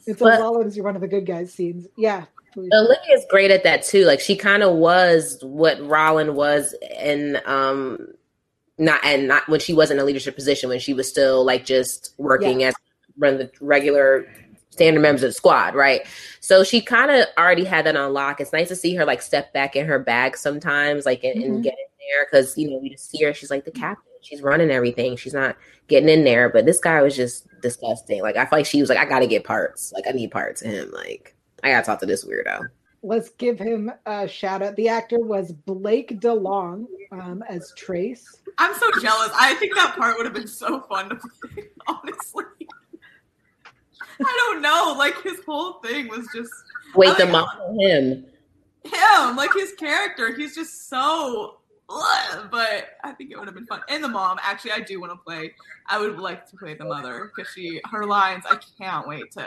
It's 0.05 0.21
a 0.21 0.23
But- 0.23 0.39
Rollins, 0.39 0.75
you're 0.75 0.85
one 0.85 0.95
of 0.95 1.01
the 1.01 1.07
good 1.07 1.25
guys 1.25 1.53
scenes. 1.53 1.87
Yeah. 1.97 2.25
please. 2.53 2.69
Olivia's 2.73 3.25
great 3.29 3.51
at 3.51 3.63
that 3.63 3.83
too. 3.83 4.05
Like 4.05 4.19
she 4.19 4.35
kind 4.35 4.63
of 4.63 4.75
was 4.75 5.37
what 5.41 5.77
Rollin 5.85 6.33
was 6.35 6.73
in 6.99 7.39
um 7.45 8.07
not 8.77 9.03
and 9.03 9.27
not 9.27 9.47
when 9.49 9.59
she 9.59 9.73
was 9.73 9.91
in 9.91 9.99
a 9.99 10.03
leadership 10.03 10.35
position 10.35 10.69
when 10.69 10.79
she 10.79 10.93
was 10.93 11.09
still 11.09 11.43
like 11.43 11.65
just 11.65 12.13
working 12.17 12.63
as 12.63 12.73
run 13.17 13.37
the 13.37 13.51
regular 13.59 14.27
standard 14.77 15.01
members 15.01 15.23
of 15.23 15.29
the 15.29 15.33
squad, 15.33 15.75
right? 15.75 16.01
So 16.39 16.63
she 16.63 16.81
kind 16.81 17.11
of 17.11 17.27
already 17.37 17.63
had 17.65 17.85
that 17.85 17.95
on 17.95 18.13
lock. 18.13 18.39
It's 18.39 18.53
nice 18.53 18.67
to 18.69 18.75
see 18.75 18.95
her 18.95 19.05
like 19.05 19.21
step 19.21 19.51
back 19.53 19.75
in 19.75 19.85
her 19.85 19.99
bag 19.99 20.37
sometimes, 20.37 21.05
like 21.05 21.23
and, 21.23 21.43
and 21.43 21.59
Mhm. 21.59 21.63
get 21.63 21.73
in 21.73 22.07
there 22.15 22.25
because 22.29 22.57
you 22.57 22.69
know 22.69 22.77
we 22.77 22.89
just 22.91 23.09
see 23.09 23.23
her. 23.23 23.33
She's 23.33 23.49
like 23.51 23.65
the 23.65 23.71
captain. 23.71 24.03
She's 24.21 24.41
running 24.41 24.71
everything. 24.71 25.15
She's 25.17 25.33
not 25.33 25.57
getting 25.87 26.09
in 26.09 26.23
there. 26.23 26.49
But 26.49 26.65
this 26.65 26.79
guy 26.79 27.01
was 27.01 27.15
just 27.15 27.47
disgusting. 27.61 28.21
Like 28.21 28.37
I 28.37 28.45
feel 28.45 28.59
like 28.59 28.65
she 28.65 28.79
was 28.81 28.89
like, 28.89 28.97
I 28.99 29.05
got 29.05 29.19
to 29.19 29.27
get 29.27 29.43
parts. 29.43 29.91
Like 29.93 30.05
I 30.07 30.11
need 30.11 30.31
parts 30.31 30.61
of 30.61 30.71
him. 30.71 30.91
Like 30.91 31.35
I 31.63 31.71
got 31.71 31.81
to 31.81 31.85
talk 31.85 31.99
to 32.01 32.05
this 32.05 32.23
weirdo. 32.25 32.67
Let's 33.03 33.29
give 33.29 33.59
him 33.59 33.91
a 34.05 34.27
shout 34.27 34.61
out. 34.61 34.75
The 34.75 34.89
actor 34.89 35.19
was 35.19 35.51
Blake 35.51 36.19
DeLong 36.19 36.85
um, 37.11 37.43
as 37.47 37.71
Trace. 37.77 38.41
I'm 38.57 38.73
so 38.73 38.89
jealous. 39.01 39.29
I 39.35 39.53
think 39.55 39.75
that 39.75 39.95
part 39.97 40.17
would 40.17 40.25
have 40.25 40.33
been 40.33 40.47
so 40.47 40.81
fun 40.81 41.09
to 41.09 41.15
play, 41.15 41.65
honestly. 41.87 42.43
I 44.25 44.43
don't 44.47 44.61
know. 44.61 44.95
Like 44.97 45.21
his 45.23 45.39
whole 45.45 45.73
thing 45.79 46.07
was 46.07 46.27
just 46.35 46.51
Wait, 46.95 47.09
I 47.09 47.17
the 47.17 47.25
like- 47.25 47.31
mom 47.31 47.79
him. 47.79 48.25
him. 48.85 49.35
Like 49.35 49.53
his 49.53 49.73
character. 49.73 50.35
He's 50.35 50.55
just 50.55 50.89
so 50.89 51.57
ugh, 51.89 52.47
but 52.51 52.89
I 53.03 53.11
think 53.13 53.31
it 53.31 53.37
would 53.37 53.47
have 53.47 53.55
been 53.55 53.65
fun. 53.67 53.81
And 53.89 54.03
the 54.03 54.07
mom, 54.09 54.39
actually 54.41 54.71
I 54.71 54.79
do 54.81 54.99
want 54.99 55.11
to 55.13 55.17
play. 55.17 55.53
I 55.87 55.99
would 55.99 56.19
like 56.19 56.49
to 56.49 56.57
play 56.57 56.73
the 56.73 56.85
mother 56.85 57.31
because 57.35 57.51
she 57.53 57.79
her 57.91 58.05
lines, 58.05 58.43
I 58.49 58.57
can't 58.77 59.07
wait 59.07 59.31
to 59.33 59.45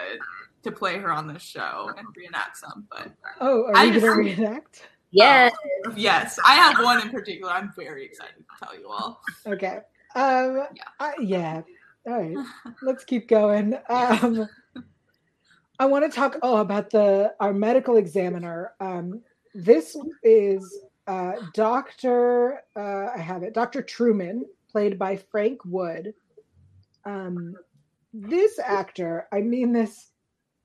to 0.62 0.70
play 0.72 0.98
her 0.98 1.10
on 1.10 1.26
this 1.26 1.42
show 1.42 1.90
and 1.96 2.06
reenact 2.16 2.58
some. 2.58 2.86
But 2.90 3.10
Oh, 3.40 3.64
are 3.68 3.76
I 3.76 3.84
you 3.84 4.00
going 4.00 4.24
to 4.24 4.28
just- 4.30 4.38
reenact? 4.40 4.88
Yeah. 5.12 5.50
yes, 5.96 6.38
I 6.46 6.54
have 6.54 6.84
one 6.84 7.00
in 7.02 7.08
particular 7.10 7.50
I'm 7.50 7.72
very 7.76 8.04
excited 8.04 8.36
to 8.36 8.64
tell 8.64 8.78
you 8.78 8.88
all. 8.88 9.20
Okay. 9.46 9.78
Um, 10.14 10.66
Yeah. 10.74 10.82
I, 11.00 11.14
yeah. 11.20 11.62
All 12.06 12.20
right. 12.22 12.36
Let's 12.82 13.04
keep 13.04 13.26
going. 13.28 13.76
Um, 13.88 14.48
I 15.80 15.86
want 15.86 16.04
to 16.04 16.14
talk 16.14 16.36
oh 16.42 16.58
about 16.58 16.90
the 16.90 17.34
our 17.40 17.54
medical 17.54 17.96
examiner. 17.96 18.74
Um, 18.80 19.22
this 19.54 19.96
is 20.22 20.82
uh, 21.06 21.32
Doctor. 21.54 22.60
Uh, 22.76 23.06
I 23.14 23.18
have 23.18 23.42
it. 23.42 23.54
Doctor 23.54 23.80
Truman, 23.80 24.44
played 24.70 24.98
by 24.98 25.16
Frank 25.16 25.64
Wood. 25.64 26.12
Um, 27.06 27.56
this 28.12 28.58
actor, 28.58 29.26
I 29.32 29.40
mean 29.40 29.72
this 29.72 30.10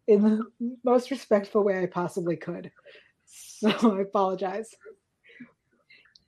in 0.07 0.21
the 0.21 0.71
most 0.83 1.09
respectful 1.09 1.63
way 1.63 1.81
I 1.81 1.85
possibly 1.85 2.35
could. 2.35 2.69
So 3.25 3.69
I 3.97 4.01
apologize. 4.01 4.75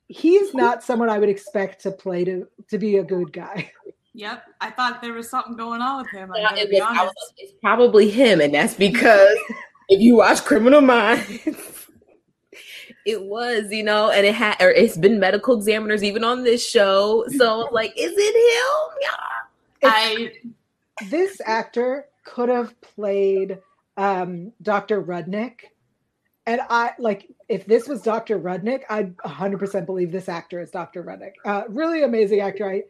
He's 0.07 0.53
not 0.53 0.81
someone 0.81 1.09
I 1.09 1.19
would 1.19 1.27
expect 1.27 1.81
to 1.81 1.91
play 1.91 2.23
to 2.23 2.47
to 2.69 2.77
be 2.77 2.95
a 2.95 3.03
good 3.03 3.33
guy. 3.33 3.69
Yep, 4.17 4.45
I 4.61 4.71
thought 4.71 4.99
there 4.99 5.13
was 5.13 5.29
something 5.29 5.55
going 5.55 5.79
on 5.79 6.01
with 6.01 6.09
him. 6.09 6.31
I'm 6.33 6.41
Yeah, 6.41 6.63
it 6.63 6.71
be 6.71 6.79
was, 6.79 6.97
I 6.97 7.03
was 7.03 7.33
it's 7.37 7.53
probably 7.61 8.09
him, 8.09 8.41
and 8.41 8.51
that's 8.51 8.73
because 8.73 9.37
if 9.89 10.01
you 10.01 10.15
watch 10.15 10.43
Criminal 10.43 10.81
Minds, 10.81 11.45
it 13.05 13.21
was, 13.21 13.71
you 13.71 13.83
know, 13.83 14.09
and 14.09 14.25
it 14.25 14.33
had, 14.33 14.55
or 14.59 14.71
it's 14.71 14.97
been 14.97 15.19
medical 15.19 15.55
examiners 15.55 16.03
even 16.03 16.23
on 16.23 16.43
this 16.43 16.67
show. 16.67 17.25
So, 17.37 17.69
like, 17.71 17.93
is 17.95 18.11
it 18.17 18.35
him? 18.35 18.97
Yeah. 19.01 19.89
I 19.91 20.31
this 21.11 21.39
actor 21.45 22.07
could 22.25 22.49
have 22.49 22.73
played 22.81 23.59
um, 23.97 24.51
Dr. 24.63 25.03
Rudnick. 25.03 25.59
And 26.47 26.61
I 26.71 26.93
like 26.97 27.29
if 27.49 27.67
this 27.67 27.87
was 27.87 28.01
Dr. 28.01 28.39
Rudnick, 28.39 28.81
I'd 28.89 29.15
100% 29.17 29.85
believe 29.85 30.11
this 30.11 30.27
actor 30.27 30.59
is 30.59 30.71
Dr. 30.71 31.03
Rudnick. 31.03 31.33
Uh, 31.45 31.65
really 31.69 32.01
amazing 32.01 32.39
actor. 32.39 32.67
I, 32.67 32.83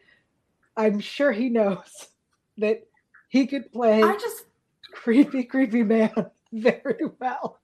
I'm 0.78 1.00
sure 1.00 1.32
he 1.32 1.50
knows 1.50 2.08
that 2.58 2.84
he 3.30 3.46
could 3.48 3.72
play 3.72 4.02
I 4.02 4.14
just 4.14 4.46
creepy, 4.94 5.44
creepy 5.44 5.84
man 5.84 6.12
very 6.54 7.06
well. 7.20 7.60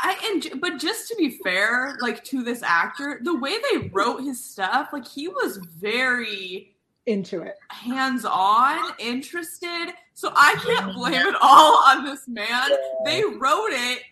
I 0.00 0.16
and 0.52 0.60
but 0.60 0.78
just 0.78 1.08
to 1.08 1.16
be 1.16 1.38
fair, 1.42 1.96
like 2.00 2.22
to 2.24 2.42
this 2.42 2.62
actor, 2.62 3.20
the 3.22 3.36
way 3.36 3.56
they 3.72 3.88
wrote 3.88 4.22
his 4.22 4.42
stuff, 4.44 4.90
like 4.92 5.06
he 5.06 5.26
was 5.28 5.56
very 5.56 6.76
Into 7.06 7.42
it. 7.42 7.56
hands-on, 7.70 8.92
interested. 9.00 9.92
So 10.14 10.32
I 10.36 10.54
can't 10.64 10.94
blame 10.94 11.26
it 11.26 11.34
all 11.42 11.82
on 11.88 12.04
this 12.04 12.28
man. 12.28 12.68
They 13.04 13.24
wrote 13.24 13.70
it 13.72 14.02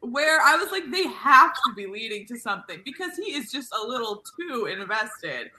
where 0.00 0.40
I 0.40 0.56
was 0.56 0.70
like, 0.70 0.90
they 0.90 1.06
have 1.08 1.54
to 1.54 1.74
be 1.74 1.86
leading 1.86 2.26
to 2.26 2.38
something 2.38 2.80
because 2.84 3.16
he 3.16 3.32
is 3.32 3.50
just 3.50 3.72
a 3.74 3.86
little 3.86 4.22
too 4.38 4.66
invested. 4.66 5.50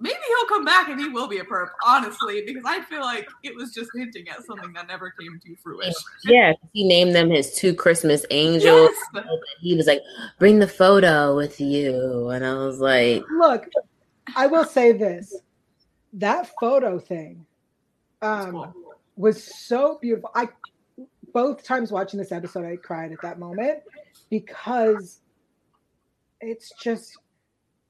Maybe 0.00 0.16
he'll 0.26 0.48
come 0.48 0.64
back 0.64 0.88
and 0.88 1.00
he 1.00 1.08
will 1.08 1.28
be 1.28 1.38
a 1.38 1.44
perp, 1.44 1.68
honestly, 1.84 2.42
because 2.44 2.64
I 2.66 2.82
feel 2.82 3.00
like 3.00 3.28
it 3.42 3.54
was 3.54 3.72
just 3.72 3.90
hinting 3.94 4.28
at 4.28 4.44
something 4.44 4.72
that 4.72 4.88
never 4.88 5.10
came 5.10 5.40
to 5.44 5.56
fruition. 5.62 5.92
Yeah, 6.24 6.52
he 6.72 6.86
named 6.86 7.14
them 7.14 7.30
his 7.30 7.54
two 7.54 7.74
Christmas 7.74 8.26
angels. 8.30 8.90
Yes. 9.14 9.24
He 9.60 9.76
was 9.76 9.86
like, 9.86 10.02
"Bring 10.38 10.58
the 10.58 10.68
photo 10.68 11.36
with 11.36 11.60
you," 11.60 12.30
and 12.30 12.44
I 12.44 12.54
was 12.54 12.80
like, 12.80 13.22
Look, 13.30 13.68
I 14.34 14.46
will 14.46 14.64
say 14.64 14.92
this 14.92 15.34
that 16.14 16.50
photo 16.60 16.98
thing 16.98 17.44
um, 18.22 18.52
cool. 18.52 18.74
was 19.16 19.42
so 19.42 19.98
beautiful. 20.00 20.30
I 20.34 20.48
both 21.32 21.64
times 21.64 21.90
watching 21.90 22.18
this 22.18 22.32
episode, 22.32 22.64
I 22.64 22.76
cried 22.76 23.12
at 23.12 23.20
that 23.22 23.38
moment 23.38 23.80
because 24.30 25.20
it's 26.40 26.72
just 26.80 27.18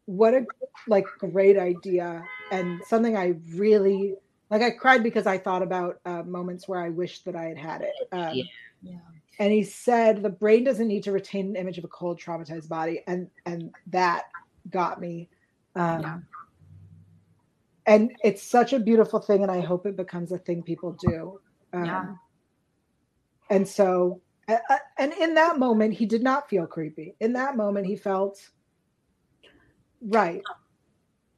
what 0.07 0.35
a 0.35 0.47
like 0.87 1.07
great 1.19 1.59
idea 1.59 2.23
and 2.53 2.81
something 2.87 3.17
I 3.17 3.35
really 3.55 4.15
like. 4.51 4.63
I 4.63 4.71
cried 4.71 5.03
because 5.03 5.27
I 5.27 5.39
thought 5.39 5.63
about 5.63 5.97
uh, 6.05 6.23
moments 6.23 6.69
where 6.69 6.81
I 6.81 6.91
wished 6.91 7.25
that 7.25 7.37
I 7.37 7.45
had 7.45 7.59
had 7.59 7.81
it. 7.83 7.95
Um, 8.13 8.37
Yeah. 8.37 8.45
Yeah. 8.83 8.99
and 9.39 9.53
he 9.53 9.63
said 9.63 10.23
the 10.23 10.29
brain 10.29 10.65
doesn't 10.65 10.89
need 10.89 11.05
to 11.05 11.13
retain 11.13 11.49
an 11.49 11.57
image 11.57 11.79
of 11.79 11.85
a 11.85 11.89
cold 11.89 12.21
traumatized 12.21 12.69
body 12.69 13.03
and 13.07 13.31
and 13.47 13.71
that 13.87 14.25
got 14.71 15.01
me 15.01 15.29
um 15.75 16.03
Yeah. 16.03 16.19
and 17.87 18.13
it's 18.23 18.43
such 18.43 18.75
a 18.75 18.79
beautiful 18.79 19.21
thing 19.21 19.43
and 19.43 19.51
i 19.51 19.61
hope 19.61 19.87
it 19.87 19.97
becomes 19.97 20.33
a 20.33 20.39
thing 20.39 20.63
people 20.63 20.93
do 20.93 21.41
um, 21.73 21.87
Yeah. 21.87 22.15
and 23.51 23.67
so 23.67 24.21
and 24.99 25.13
in 25.15 25.35
that 25.35 25.59
moment 25.59 25.95
he 25.95 26.05
did 26.05 26.23
not 26.23 26.49
feel 26.51 26.67
creepy 26.67 27.17
in 27.21 27.33
that 27.33 27.57
moment 27.57 27.87
he 27.87 27.97
felt 27.97 28.39
right 30.05 30.43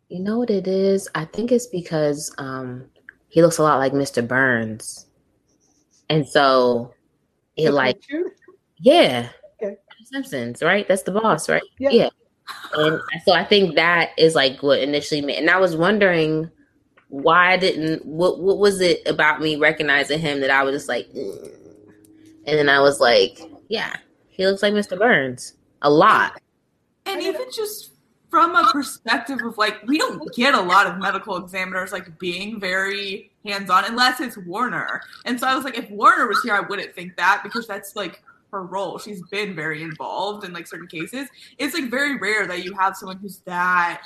"You 0.09 0.21
know 0.21 0.39
what 0.39 0.51
it 0.51 0.67
is? 0.69 1.09
I 1.15 1.25
think 1.25 1.53
it's 1.53 1.67
because 1.67 2.33
um 2.39 2.87
he 3.29 3.43
looks 3.43 3.59
a 3.59 3.63
lot 3.63 3.79
like 3.79 3.93
Mr. 3.93 4.27
Burns, 4.27 5.07
and 6.09 6.27
so 6.27 6.95
it 7.57 7.67
The 7.67 7.73
like, 7.73 8.01
cartoon? 8.09 8.31
yeah, 8.79 9.29
Okay. 9.63 9.77
Simpsons, 10.05 10.63
right? 10.63 10.87
That's 10.87 11.03
the 11.03 11.11
boss, 11.13 11.49
right? 11.49 11.63
Yeah. 11.79 11.91
yeah. 11.91 12.09
And 12.75 13.01
so 13.25 13.33
I 13.33 13.45
think 13.45 13.75
that 13.75 14.11
is 14.17 14.35
like 14.37 14.63
what 14.63 14.79
initially 14.81 15.21
made, 15.21 15.39
and 15.39 15.51
I 15.51 15.59
was 15.59 15.77
wondering 15.77 16.51
why 17.09 17.53
I 17.53 17.57
didn't 17.57 18.05
what 18.07 18.41
what 18.41 18.59
was 18.59 18.81
it 18.81 19.01
about 19.07 19.41
me 19.41 19.57
recognizing 19.57 20.19
him 20.21 20.41
that 20.41 20.51
I 20.51 20.63
was 20.63 20.75
just 20.75 20.89
like, 20.89 21.09
"Mm." 21.13 21.53
and 22.47 22.59
then 22.59 22.69
I 22.69 22.81
was 22.81 23.01
like, 23.01 23.41
yeah, 23.69 23.97
he 24.29 24.47
looks 24.47 24.63
like 24.63 24.75
Mr. 24.75 24.97
Burns 24.99 25.55
a 25.83 25.91
lot. 25.91 26.41
And 27.07 27.21
even 27.23 27.47
just 27.55 27.91
from 28.31 28.55
a 28.57 28.71
perspective 28.73 29.41
of 29.45 29.57
like, 29.57 29.83
we 29.87 29.99
don't 29.99 30.35
get 30.35 30.55
a 30.55 30.61
lot 30.61 30.87
of 30.87 30.99
medical 30.99 31.37
examiners 31.37 31.93
like 31.93 32.19
being 32.19 32.59
very 32.59 33.31
hands 33.45 33.71
on 33.71 33.85
unless 33.85 34.21
it's 34.21 34.37
Warner. 34.37 35.01
And 35.25 35.39
so 35.39 35.47
I 35.47 35.55
was 35.55 35.65
like, 35.65 35.79
if 35.79 35.89
Warner 35.91 36.27
was 36.27 36.43
here, 36.43 36.55
I 36.55 36.61
wouldn't 36.61 36.95
think 36.95 37.17
that 37.17 37.43
because 37.45 37.67
that's 37.67 37.95
like 37.95 38.23
her 38.51 38.65
role. 38.65 38.99
She's 38.99 39.23
been 39.31 39.55
very 39.55 39.83
involved 39.83 40.45
in 40.45 40.53
like 40.53 40.67
certain 40.67 40.89
cases. 40.89 41.29
It's 41.59 41.75
like 41.75 41.91
very 41.91 42.19
rare 42.19 42.47
that 42.47 42.65
you 42.65 42.75
have 42.75 42.97
someone 42.97 43.19
who's 43.19 43.39
that 43.41 44.03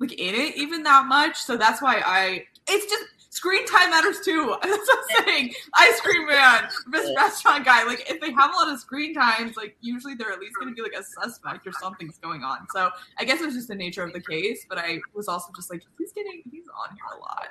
like 0.00 0.12
in 0.12 0.34
it 0.34 0.56
even 0.56 0.82
that 0.82 1.06
much. 1.06 1.36
So 1.36 1.56
that's 1.56 1.80
why 1.80 2.02
I, 2.04 2.44
it's 2.68 2.90
just, 2.90 3.04
Screen 3.34 3.66
time 3.66 3.90
matters 3.90 4.20
too. 4.20 4.54
That's 4.62 4.78
what 4.78 4.98
I'm 5.10 5.26
saying. 5.26 5.54
Ice 5.74 6.00
cream 6.02 6.28
man, 6.28 6.68
best 6.86 7.10
restaurant 7.16 7.64
guy. 7.64 7.82
Like 7.82 8.08
if 8.08 8.20
they 8.20 8.30
have 8.30 8.52
a 8.52 8.54
lot 8.54 8.72
of 8.72 8.78
screen 8.78 9.12
times, 9.12 9.56
like 9.56 9.76
usually 9.80 10.14
they're 10.14 10.30
at 10.30 10.38
least 10.38 10.54
going 10.54 10.72
to 10.72 10.74
be 10.74 10.82
like 10.82 10.94
a 10.96 11.02
suspect 11.02 11.66
or 11.66 11.72
something's 11.80 12.16
going 12.18 12.44
on. 12.44 12.58
So 12.72 12.90
I 13.18 13.24
guess 13.24 13.40
it 13.40 13.46
was 13.46 13.56
just 13.56 13.66
the 13.66 13.74
nature 13.74 14.04
of 14.04 14.12
the 14.12 14.20
case. 14.20 14.64
But 14.68 14.78
I 14.78 15.00
was 15.14 15.26
also 15.26 15.50
just 15.56 15.68
like, 15.68 15.82
he's 15.98 16.12
getting, 16.12 16.44
he's 16.48 16.62
on 16.68 16.94
here 16.94 17.04
a 17.12 17.18
lot. 17.18 17.48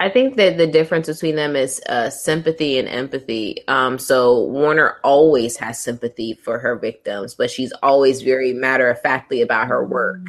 I 0.00 0.08
think 0.08 0.36
that 0.36 0.56
the 0.56 0.66
difference 0.66 1.06
between 1.06 1.36
them 1.36 1.54
is 1.54 1.82
uh, 1.86 2.08
sympathy 2.08 2.78
and 2.78 2.88
empathy. 2.88 3.58
Um, 3.68 3.98
so 3.98 4.44
Warner 4.44 4.96
always 5.04 5.58
has 5.58 5.78
sympathy 5.78 6.32
for 6.32 6.58
her 6.60 6.76
victims, 6.76 7.34
but 7.34 7.50
she's 7.50 7.74
always 7.82 8.22
very 8.22 8.54
matter 8.54 8.88
of 8.88 9.02
factly 9.02 9.42
about 9.42 9.68
her 9.68 9.84
work. 9.84 10.20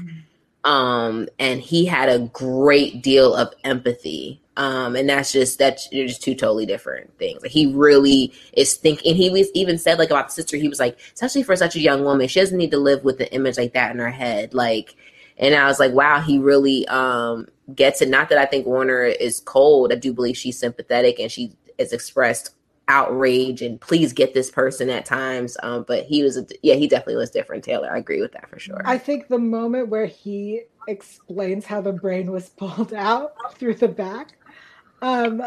Um, 0.66 1.30
and 1.38 1.62
he 1.62 1.86
had 1.86 2.10
a 2.10 2.20
great 2.20 3.02
deal 3.04 3.36
of 3.36 3.54
empathy. 3.64 4.42
Um, 4.58 4.96
and 4.96 5.08
that's 5.08 5.32
just 5.32 5.60
that's 5.60 5.88
they're 5.90 6.08
just 6.08 6.24
two 6.24 6.34
totally 6.34 6.66
different 6.66 7.16
things. 7.20 7.42
Like 7.42 7.52
he 7.52 7.68
really 7.68 8.34
is 8.54 8.76
thinking. 8.76 9.16
He 9.16 9.30
was 9.30 9.50
even 9.54 9.78
said 9.78 10.00
like 10.00 10.10
about 10.10 10.28
the 10.28 10.34
sister. 10.34 10.58
He 10.58 10.70
was 10.70 10.80
like, 10.80 10.98
especially 11.14 11.44
for 11.44 11.56
such 11.56 11.76
a 11.76 11.82
young 11.82 12.04
woman, 12.04 12.28
she 12.28 12.40
doesn't 12.40 12.58
need 12.58 12.72
to 12.72 12.78
live 12.78 13.04
with 13.04 13.20
an 13.20 13.28
image 13.28 13.58
like 13.58 13.74
that 13.74 13.92
in 13.92 14.00
her 14.00 14.10
head. 14.12 14.54
Like, 14.54 14.96
and 15.38 15.54
I 15.54 15.68
was 15.68 15.80
like, 15.80 15.92
wow, 15.94 16.20
he 16.22 16.40
really 16.40 16.88
um 16.88 17.48
gets 17.76 18.02
it. 18.02 18.10
Not 18.10 18.30
that 18.30 18.40
I 18.40 18.46
think 18.46 18.66
Warner 18.66 19.04
is 19.04 19.42
cold. 19.42 19.92
I 19.92 19.96
do 19.96 20.14
believe 20.14 20.38
she's 20.38 20.58
sympathetic 20.58 21.20
and 21.20 21.32
she 21.32 21.52
has 21.78 21.94
expressed 21.94 22.55
outrage 22.88 23.62
and 23.62 23.80
please 23.82 24.14
get 24.14 24.34
this 24.34 24.52
person 24.52 24.90
at 24.90 25.06
times. 25.06 25.58
Um, 25.64 25.86
but 25.88 26.06
he 26.06 26.24
was, 26.24 26.38
a, 26.38 26.46
yeah, 26.62 26.76
he 26.76 26.88
definitely 26.88 27.16
was 27.18 27.32
different. 27.32 27.64
Taylor, 27.64 27.92
I 27.92 27.98
agree 27.98 28.22
with 28.22 28.32
that 28.34 28.50
for 28.50 28.60
sure. 28.60 28.82
I 28.86 28.98
think 28.98 29.28
the 29.28 29.40
moment 29.40 29.90
where 29.90 30.06
he 30.06 30.62
explains 30.88 31.66
how 31.66 31.82
the 31.82 31.94
brain 31.94 32.32
was 32.32 32.50
pulled 32.50 32.94
out 32.94 33.34
through 33.56 33.76
the 33.76 33.88
back, 33.88 34.38
um, 35.02 35.42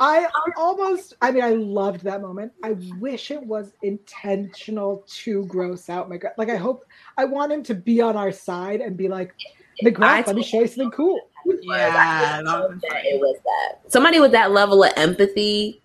I 0.00 0.28
almost, 0.56 1.14
I 1.20 1.32
mean, 1.32 1.42
I 1.42 1.50
loved 1.50 2.04
that 2.04 2.22
moment. 2.22 2.52
I 2.62 2.76
wish 3.00 3.32
it 3.32 3.42
was 3.42 3.72
intentional 3.82 5.04
to 5.08 5.44
gross 5.46 5.90
out 5.90 6.08
McGrath. 6.08 6.34
Like, 6.38 6.50
I 6.50 6.56
hope, 6.56 6.84
I 7.16 7.24
want 7.24 7.50
him 7.50 7.64
to 7.64 7.74
be 7.74 8.00
on 8.00 8.16
our 8.16 8.30
side 8.30 8.80
and 8.80 8.96
be 8.96 9.08
like, 9.08 9.34
McGrath, 9.82 10.28
let 10.28 10.36
me 10.36 10.44
show 10.44 10.60
you 10.60 10.68
something 10.68 10.92
cool. 10.92 11.20
Yeah, 11.46 12.42
that 12.42 12.44
that 12.44 13.04
it 13.04 13.20
was 13.20 13.38
that. 13.44 13.90
Somebody 13.90 14.20
with 14.20 14.32
that 14.32 14.52
level 14.52 14.84
of 14.84 14.92
empathy 14.96 15.82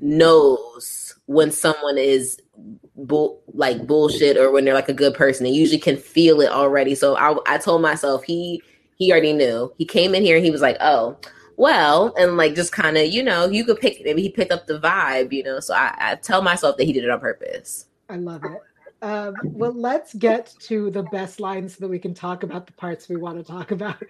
knows 0.00 1.14
when 1.26 1.50
someone 1.50 1.98
is 1.98 2.40
bull 2.96 3.42
like 3.54 3.86
bullshit 3.86 4.36
or 4.36 4.50
when 4.50 4.64
they're 4.64 4.74
like 4.74 4.88
a 4.88 4.94
good 4.94 5.14
person. 5.14 5.44
They 5.44 5.50
usually 5.50 5.78
can 5.78 5.96
feel 5.96 6.40
it 6.40 6.50
already. 6.50 6.94
So 6.94 7.16
I, 7.16 7.36
I 7.46 7.58
told 7.58 7.82
myself 7.82 8.24
he 8.24 8.62
he 8.96 9.10
already 9.12 9.32
knew. 9.32 9.72
He 9.78 9.84
came 9.84 10.14
in 10.14 10.22
here 10.22 10.36
and 10.36 10.44
he 10.44 10.50
was 10.50 10.62
like, 10.62 10.76
oh. 10.80 11.18
Well, 11.56 12.14
and 12.16 12.38
like 12.38 12.54
just 12.54 12.72
kind 12.72 12.96
of, 12.96 13.08
you 13.08 13.22
know, 13.22 13.46
you 13.46 13.66
could 13.66 13.78
pick 13.78 14.00
maybe 14.02 14.22
he 14.22 14.30
picked 14.30 14.50
up 14.50 14.66
the 14.66 14.80
vibe, 14.80 15.30
you 15.30 15.42
know. 15.42 15.60
So 15.60 15.74
I, 15.74 15.94
I 15.98 16.14
tell 16.14 16.40
myself 16.40 16.78
that 16.78 16.84
he 16.84 16.92
did 16.94 17.04
it 17.04 17.10
on 17.10 17.20
purpose. 17.20 17.84
I 18.08 18.16
love 18.16 18.42
it. 18.44 18.52
Um, 19.02 19.34
well, 19.44 19.72
let's 19.72 20.14
get 20.14 20.54
to 20.60 20.90
the 20.90 21.02
best 21.04 21.38
lines 21.38 21.74
so 21.76 21.80
that 21.80 21.88
we 21.88 21.98
can 21.98 22.14
talk 22.14 22.42
about 22.42 22.66
the 22.66 22.72
parts 22.72 23.08
we 23.08 23.16
want 23.16 23.38
to 23.38 23.44
talk 23.44 23.70
about. 23.72 24.02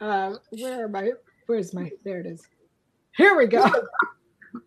Um, 0.00 0.38
where 0.50 0.84
am 0.84 0.94
I? 0.94 1.12
Where's 1.46 1.72
my? 1.72 1.90
There 2.04 2.20
it 2.20 2.26
is. 2.26 2.46
Here 3.16 3.36
we 3.36 3.46
go. 3.46 3.68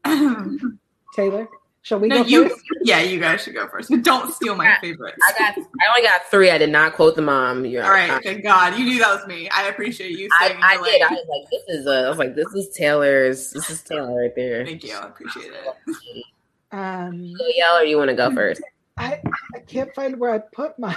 Taylor, 1.14 1.48
shall 1.82 2.00
we 2.00 2.08
no, 2.08 2.24
go 2.24 2.30
you. 2.30 2.50
first? 2.50 2.62
Yeah, 2.84 3.02
you 3.02 3.20
guys 3.20 3.44
should 3.44 3.56
go 3.56 3.68
first. 3.68 3.90
But 3.90 4.04
don't 4.04 4.34
steal 4.34 4.56
my 4.56 4.78
favorites. 4.82 5.18
I 5.28 5.32
got 5.38 5.58
I 5.58 5.88
only 5.90 6.08
got 6.08 6.26
three. 6.30 6.52
I 6.52 6.58
did 6.58 6.70
not 6.70 6.94
quote 6.94 7.16
the 7.16 7.22
mom. 7.22 7.66
You're 7.66 7.84
All 7.84 7.92
right, 7.92 8.12
I, 8.12 8.20
thank 8.20 8.44
God 8.44 8.78
you 8.78 8.86
knew 8.86 9.00
that 9.00 9.14
was 9.14 9.28
me. 9.28 9.50
I 9.50 9.68
appreciate 9.68 10.18
you 10.18 10.30
I, 10.40 10.48
saying. 10.48 10.60
I 10.62 10.74
your 10.76 10.84
did. 10.84 11.02
I 11.02 11.10
was 11.10 11.26
like, 11.30 11.50
this 11.52 11.64
is 11.80 11.88
a, 11.88 12.06
I 12.06 12.10
was 12.10 12.18
like, 12.18 12.36
this 12.36 12.54
is 12.54 12.70
Taylor's. 12.70 13.52
This 13.52 13.70
is 13.70 13.82
Taylor 13.84 14.22
right 14.22 14.36
there. 14.36 14.66
Thank 14.66 14.84
you. 14.84 14.96
I 14.96 15.08
appreciate 15.08 15.52
it. 15.52 16.26
Um, 16.72 17.34
So 17.38 17.46
Yael 17.46 17.82
or 17.82 17.84
you 17.84 17.98
want 17.98 18.10
to 18.10 18.16
go 18.16 18.32
first? 18.32 18.62
I 18.98 19.22
I 19.56 19.60
can't 19.60 19.94
find 19.96 20.20
where 20.20 20.32
I 20.32 20.40
put 20.40 20.78
my. 20.78 20.96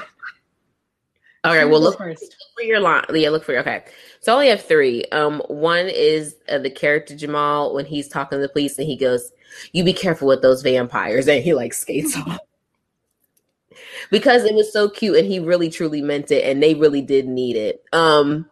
All 1.45 1.55
right. 1.57 1.65
Well, 1.65 1.81
look 1.81 1.99
first. 1.99 2.37
for 2.55 2.63
your 2.63 2.79
line. 2.81 3.05
Yeah, 3.13 3.31
look 3.31 3.43
for 3.45 3.53
your. 3.53 3.63
Okay. 3.63 3.83
So 4.21 4.33
I 4.33 4.35
only 4.37 4.49
have 4.49 4.63
three. 4.65 5.05
Um, 5.07 5.43
one 5.49 5.87
is 5.89 6.37
uh, 6.49 6.59
the 6.59 6.71
character 6.71 7.17
Jamal 7.17 7.75
when 7.75 7.85
he's 7.85 8.07
talking 8.09 8.39
to 8.39 8.43
the 8.43 8.49
police 8.49 8.79
and 8.79 8.87
he 8.87 8.97
goes, 8.97 9.33
"You 9.73 9.83
be 9.83 9.93
careful 9.93 10.29
with 10.29 10.41
those 10.43 10.63
vampires," 10.63 11.27
and 11.29 11.43
he 11.43 11.53
like 11.55 11.75
skates 11.75 12.17
off. 12.17 12.39
Because 14.11 14.45
it 14.45 14.55
was 14.55 14.73
so 14.73 14.89
cute 14.89 15.17
and 15.17 15.27
he 15.27 15.41
really 15.41 15.71
truly 15.71 16.03
meant 16.03 16.31
it 16.31 16.45
and 16.45 16.63
they 16.63 16.75
really 16.75 17.01
did 17.03 17.27
need 17.27 17.57
it. 17.57 17.83
Um, 17.93 18.49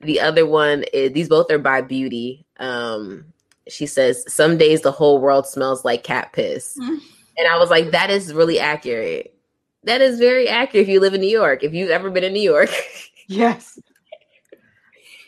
the 0.00 0.20
other 0.20 0.44
one 0.46 0.84
is 0.92 1.12
these 1.12 1.28
both 1.28 1.50
are 1.50 1.58
by 1.58 1.80
Beauty. 1.80 2.44
Um, 2.58 3.26
she 3.68 3.86
says, 3.86 4.24
"Some 4.32 4.58
days 4.58 4.82
the 4.82 4.92
whole 4.92 5.18
world 5.20 5.46
smells 5.46 5.84
like 5.84 6.02
cat 6.04 6.32
piss," 6.32 6.76
Mm. 6.78 6.98
and 7.38 7.48
I 7.48 7.58
was 7.58 7.70
like, 7.70 7.92
"That 7.92 8.10
is 8.10 8.34
really 8.34 8.60
accurate." 8.60 9.33
That 9.84 10.00
is 10.00 10.18
very 10.18 10.48
accurate 10.48 10.84
if 10.84 10.88
you 10.88 11.00
live 11.00 11.14
in 11.14 11.20
New 11.20 11.28
York. 11.30 11.62
If 11.62 11.74
you've 11.74 11.90
ever 11.90 12.10
been 12.10 12.24
in 12.24 12.32
New 12.32 12.42
York, 12.42 12.70
Yes. 13.26 13.78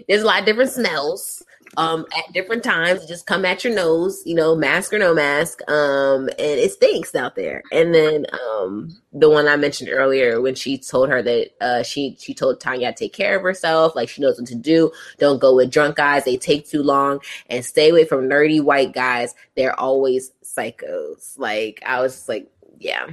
there's 0.08 0.22
a 0.22 0.26
lot 0.26 0.40
of 0.40 0.46
different 0.46 0.70
smells 0.70 1.42
um 1.78 2.06
at 2.16 2.32
different 2.32 2.62
times. 2.64 3.04
Just 3.06 3.26
come 3.26 3.44
at 3.44 3.64
your 3.64 3.74
nose 3.74 4.22
you 4.24 4.34
know 4.34 4.54
mask 4.54 4.92
or 4.94 4.98
no 4.98 5.12
mask 5.14 5.60
um 5.68 6.28
and 6.28 6.38
it 6.38 6.72
stinks 6.72 7.14
out 7.14 7.34
there. 7.36 7.62
And 7.72 7.94
then 7.94 8.24
um 8.32 8.96
the 9.12 9.28
one 9.28 9.48
i 9.48 9.56
mentioned 9.56 9.90
earlier 9.92 10.40
when 10.40 10.54
she 10.54 10.78
told 10.78 11.08
her 11.10 11.22
that 11.22 11.50
uh 11.60 11.82
she 11.82 12.16
she 12.18 12.32
told 12.34 12.60
tanya 12.60 12.92
to 12.92 12.98
take 12.98 13.12
care 13.12 13.36
of 13.36 13.42
herself. 13.42 13.94
Like 13.96 14.08
she 14.08 14.22
knows 14.22 14.38
what 14.38 14.48
to 14.48 14.54
do. 14.54 14.90
Don't 15.18 15.40
go 15.40 15.54
with 15.56 15.70
drunk 15.70 15.96
guys. 15.96 16.24
They 16.24 16.36
take 16.38 16.66
too 16.68 16.82
long. 16.82 17.20
And 17.50 17.64
stay 17.64 17.90
away 17.90 18.04
from 18.06 18.28
nerdy 18.28 18.62
white 18.62 18.92
guys. 18.94 19.34
They're 19.56 19.78
always 19.78 20.30
psychos. 20.44 21.38
Like 21.38 21.82
i 21.84 22.00
was 22.00 22.14
just 22.14 22.28
like 22.28 22.48
yeah 22.78 23.06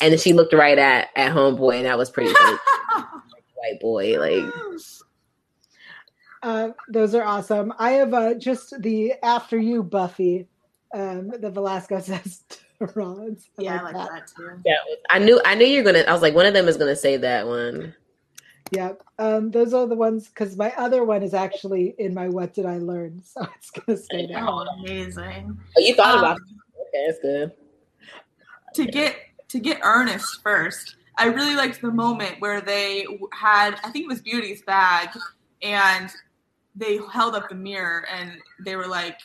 and 0.00 0.12
then 0.12 0.18
she 0.18 0.32
looked 0.32 0.52
right 0.54 0.78
at 0.78 1.08
at 1.16 1.32
homeboy 1.32 1.76
and 1.76 1.86
that 1.86 1.98
was 1.98 2.10
pretty 2.10 2.32
funny 2.34 2.58
white 3.54 3.80
boy 3.80 4.18
like 4.18 4.44
Uh, 6.42 6.70
those 6.88 7.14
are 7.16 7.24
awesome. 7.24 7.72
I 7.78 7.90
have 7.92 8.14
uh, 8.14 8.34
just 8.34 8.80
the 8.80 9.14
after 9.24 9.58
you 9.58 9.82
Buffy 9.82 10.46
um, 10.94 11.30
that 11.40 11.50
Velasco 11.52 11.98
says 12.04 12.44
to 12.78 12.86
Rollins. 12.94 13.50
yeah, 13.58 13.80
I 13.80 13.82
like 13.82 13.94
that 13.94 14.28
too. 14.36 14.50
Yeah, 14.64 14.76
I 15.10 15.18
knew 15.18 15.40
I 15.44 15.56
knew 15.56 15.66
you're 15.66 15.82
gonna. 15.82 16.00
I 16.06 16.12
was 16.12 16.22
like, 16.22 16.34
one 16.34 16.46
of 16.46 16.54
them 16.54 16.68
is 16.68 16.76
gonna 16.76 16.94
say 16.96 17.16
that 17.16 17.46
one. 17.46 17.92
Yep. 18.70 19.02
Um, 19.18 19.50
those 19.50 19.74
are 19.74 19.86
the 19.88 19.96
ones 19.96 20.28
because 20.28 20.56
my 20.56 20.72
other 20.76 21.02
one 21.02 21.22
is 21.24 21.34
actually 21.34 21.94
in 21.98 22.14
my 22.14 22.28
what 22.28 22.54
did 22.54 22.66
I 22.66 22.78
learn, 22.78 23.20
so 23.24 23.44
it's 23.56 23.70
gonna 23.70 23.98
stay 23.98 24.26
there. 24.26 24.44
Oh, 24.46 24.60
amazing. 24.78 25.58
Oh, 25.76 25.80
you 25.80 25.94
thought 25.96 26.14
Um, 26.14 26.20
about 26.20 26.36
it. 26.36 26.42
Okay, 26.88 27.06
that's 27.08 27.18
good. 27.20 27.52
to 28.74 28.84
get 28.86 29.16
to 29.48 29.58
get 29.58 29.78
earnest 29.82 30.42
first 30.42 30.96
i 31.16 31.26
really 31.26 31.54
liked 31.54 31.80
the 31.80 31.90
moment 31.90 32.36
where 32.40 32.60
they 32.60 33.06
had 33.32 33.74
i 33.84 33.90
think 33.90 34.04
it 34.04 34.08
was 34.08 34.20
beauty's 34.20 34.62
bag 34.62 35.08
and 35.62 36.10
they 36.74 36.98
held 37.12 37.34
up 37.34 37.48
the 37.48 37.54
mirror 37.54 38.06
and 38.12 38.32
they 38.64 38.76
were 38.76 38.86
like 38.86 39.18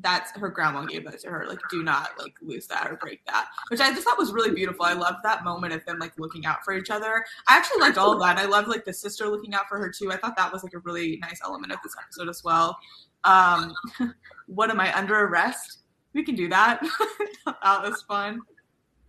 that's 0.00 0.32
her 0.32 0.48
grandma 0.48 0.84
gave 0.84 1.04
that 1.04 1.20
to 1.20 1.28
her 1.28 1.46
like 1.48 1.58
do 1.70 1.82
not 1.82 2.10
like 2.18 2.34
lose 2.42 2.66
that 2.66 2.90
or 2.90 2.96
break 2.96 3.24
that 3.26 3.46
which 3.70 3.80
i 3.80 3.90
just 3.90 4.02
thought 4.02 4.18
was 4.18 4.32
really 4.32 4.52
beautiful. 4.52 4.84
I 4.84 4.92
loved 4.92 5.18
that 5.22 5.44
moment 5.44 5.72
of 5.72 5.84
them 5.84 5.98
like 5.98 6.12
looking 6.18 6.46
out 6.46 6.64
for 6.64 6.74
each 6.74 6.90
other. 6.90 7.24
I 7.48 7.56
actually 7.56 7.80
liked 7.80 7.96
all 7.96 8.12
of 8.12 8.20
that. 8.20 8.38
I 8.38 8.44
loved 8.44 8.68
like 8.68 8.84
the 8.84 8.92
sister 8.92 9.28
looking 9.28 9.54
out 9.54 9.68
for 9.68 9.78
her 9.78 9.90
too. 9.90 10.12
I 10.12 10.16
thought 10.16 10.36
that 10.36 10.52
was 10.52 10.62
like 10.62 10.74
a 10.74 10.80
really 10.80 11.18
nice 11.22 11.40
element 11.44 11.72
of 11.72 11.78
this 11.82 11.94
episode 12.02 12.28
as 12.28 12.42
well. 12.42 12.76
Um 13.22 13.72
what 14.46 14.70
am 14.70 14.80
i 14.80 14.96
under 14.96 15.16
arrest? 15.26 15.78
We 16.12 16.24
can 16.24 16.34
do 16.34 16.48
that. 16.48 16.82
That 17.62 17.82
was 17.82 18.02
fun 18.02 18.40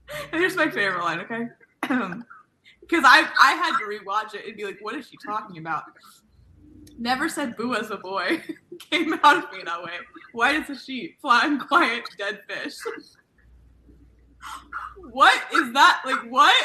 here's 0.32 0.56
my 0.56 0.70
favorite 0.70 1.03
line, 1.03 1.20
okay? 1.22 1.47
Because 2.88 3.03
I 3.03 3.28
I 3.41 3.53
had 3.53 3.76
to 3.80 3.86
rewatch 3.86 4.36
it 4.36 4.45
and 4.47 4.56
be 4.56 4.64
like, 4.64 4.78
what 4.80 4.93
is 4.95 5.08
she 5.10 5.18
talking 5.26 5.58
about? 5.58 5.86
Never 6.99 7.28
said 7.28 7.58
boo 7.58 7.74
as 7.74 7.89
a 7.89 7.97
boy. 7.97 8.43
Came 8.91 9.14
out 9.24 9.43
of 9.43 9.51
me 9.51 9.64
that 9.66 9.82
way. 9.82 9.93
White 10.34 10.62
as 10.62 10.70
a 10.70 10.80
sheep, 10.80 11.20
flat 11.20 11.45
and 11.45 11.60
quiet, 11.60 12.03
dead 12.20 12.41
fish. 12.47 12.76
what 15.12 15.41
is 15.53 15.74
that? 15.74 16.03
Like 16.06 16.30
what? 16.30 16.56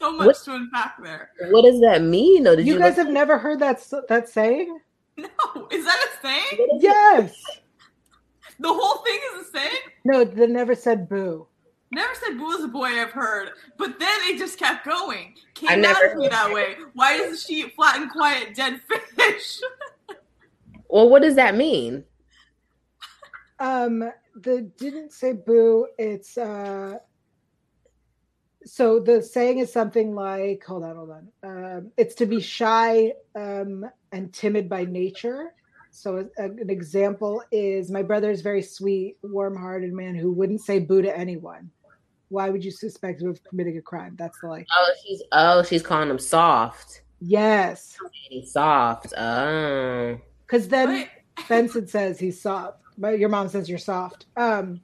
so 0.00 0.12
much 0.12 0.26
What? 0.26 0.36
to 0.44 0.54
unpack 0.54 1.02
there. 1.02 1.30
What 1.50 1.62
does 1.64 1.80
that 1.80 2.02
mean? 2.02 2.44
though? 2.44 2.54
did 2.54 2.64
You 2.66 2.74
you, 2.74 2.78
guys 2.78 2.96
look- 2.96 3.06
have 3.06 3.12
never 3.12 3.36
heard 3.36 3.58
that 3.60 3.82
that 4.08 4.28
saying? 4.28 4.78
No, 5.16 5.26
is 5.72 5.84
that 5.84 6.06
a 6.14 6.22
thing? 6.22 6.58
What 6.58 6.76
is 6.76 6.82
it? 6.84 6.84
Yes. 6.84 7.34
The 8.60 8.72
whole 8.72 9.02
thing 9.02 9.18
is 9.34 9.48
a 9.48 9.50
thing? 9.50 9.72
No, 10.04 10.22
they 10.24 10.46
never 10.46 10.76
said 10.76 11.08
boo. 11.08 11.48
Never 11.92 12.14
said 12.14 12.36
boo 12.36 12.52
as 12.52 12.64
a 12.64 12.68
boy, 12.68 12.86
I've 12.86 13.12
heard. 13.12 13.50
But 13.78 13.98
then 13.98 14.18
it 14.24 14.38
just 14.38 14.58
kept 14.58 14.84
going. 14.84 15.34
Came 15.54 15.68
I 15.68 15.74
out 15.74 15.80
never 15.80 16.06
of 16.06 16.18
me 16.18 16.28
that 16.28 16.52
way. 16.52 16.76
Why 16.94 17.14
is 17.14 17.44
she 17.44 17.62
sheep 17.62 17.76
flat 17.76 18.00
and 18.00 18.10
quiet, 18.10 18.54
dead 18.54 18.80
fish? 19.16 19.60
Well, 20.88 21.08
what 21.08 21.22
does 21.22 21.34
that 21.34 21.56
mean? 21.56 22.04
Um, 23.58 24.08
the 24.34 24.62
didn't 24.78 25.12
say 25.12 25.32
boo. 25.32 25.88
It's 25.98 26.38
uh. 26.38 26.98
So 28.64 28.98
the 28.98 29.22
saying 29.22 29.58
is 29.58 29.72
something 29.72 30.14
like, 30.14 30.64
hold 30.64 30.82
on, 30.82 30.96
hold 30.96 31.10
on. 31.10 31.28
Um, 31.44 31.92
it's 31.96 32.16
to 32.16 32.26
be 32.26 32.40
shy 32.40 33.12
um, 33.36 33.84
and 34.10 34.32
timid 34.32 34.68
by 34.68 34.84
nature. 34.84 35.54
So 35.92 36.28
a, 36.36 36.44
an 36.44 36.68
example 36.68 37.42
is 37.52 37.90
my 37.90 38.02
brother 38.02 38.30
is 38.30 38.42
very 38.42 38.62
sweet, 38.62 39.18
warm-hearted 39.22 39.92
man 39.92 40.16
who 40.16 40.32
wouldn't 40.32 40.62
say 40.62 40.80
boo 40.80 41.00
to 41.00 41.16
anyone. 41.16 41.70
Why 42.28 42.50
would 42.50 42.64
you 42.64 42.70
suspect 42.70 43.22
him 43.22 43.28
of 43.28 43.42
committing 43.44 43.76
a 43.78 43.82
crime? 43.82 44.16
That's 44.18 44.38
the 44.40 44.48
like. 44.48 44.66
Oh, 44.76 44.92
she's 45.04 45.22
oh, 45.32 45.62
she's 45.62 45.82
calling 45.82 46.10
him 46.10 46.18
soft. 46.18 47.02
Yes, 47.20 47.96
He's 48.28 48.52
soft. 48.52 49.14
Oh, 49.16 50.20
because 50.46 50.68
then 50.68 50.92
What? 50.92 51.08
Benson 51.48 51.86
says 51.88 52.18
he's 52.18 52.40
soft, 52.40 52.78
but 52.98 53.18
your 53.18 53.28
mom 53.28 53.48
says 53.48 53.68
you're 53.68 53.78
soft. 53.78 54.26
Um, 54.36 54.80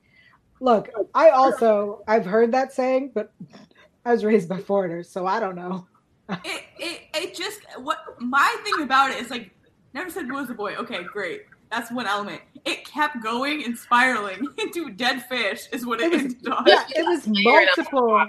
look, 0.60 0.88
I 1.14 1.30
also 1.30 2.02
I've 2.08 2.24
heard 2.24 2.52
that 2.52 2.72
saying, 2.72 3.12
but 3.14 3.32
I 4.04 4.12
was 4.12 4.24
raised 4.24 4.48
by 4.48 4.58
foreigners, 4.58 5.10
so 5.10 5.26
I 5.26 5.40
don't 5.40 5.56
know. 5.56 5.86
it, 6.28 6.64
it 6.78 7.00
it 7.14 7.34
just 7.34 7.60
what 7.78 7.98
my 8.20 8.56
thing 8.64 8.82
about 8.82 9.10
it 9.10 9.18
is 9.18 9.30
like 9.30 9.50
never 9.92 10.08
said 10.10 10.28
boo 10.28 10.38
as 10.38 10.50
a 10.50 10.54
boy. 10.54 10.74
Okay, 10.76 11.02
great. 11.04 11.42
That's 11.72 11.90
one 11.90 12.06
element. 12.06 12.42
It 12.66 12.84
kept 12.84 13.22
going 13.22 13.64
and 13.64 13.76
spiraling 13.76 14.46
into 14.58 14.90
dead 14.90 15.24
fish 15.24 15.68
is 15.72 15.86
what 15.86 16.00
it, 16.00 16.12
It 16.12 16.12
was- 16.12 16.20
ended 16.22 16.48
on. 16.48 16.64
Yeah, 16.66 16.84
it 16.90 17.02
was 17.02 17.26
multiple. 17.26 18.26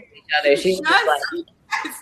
She 0.57 0.75
just 0.77 0.83
like, 0.83 1.21
Yes. 1.85 1.99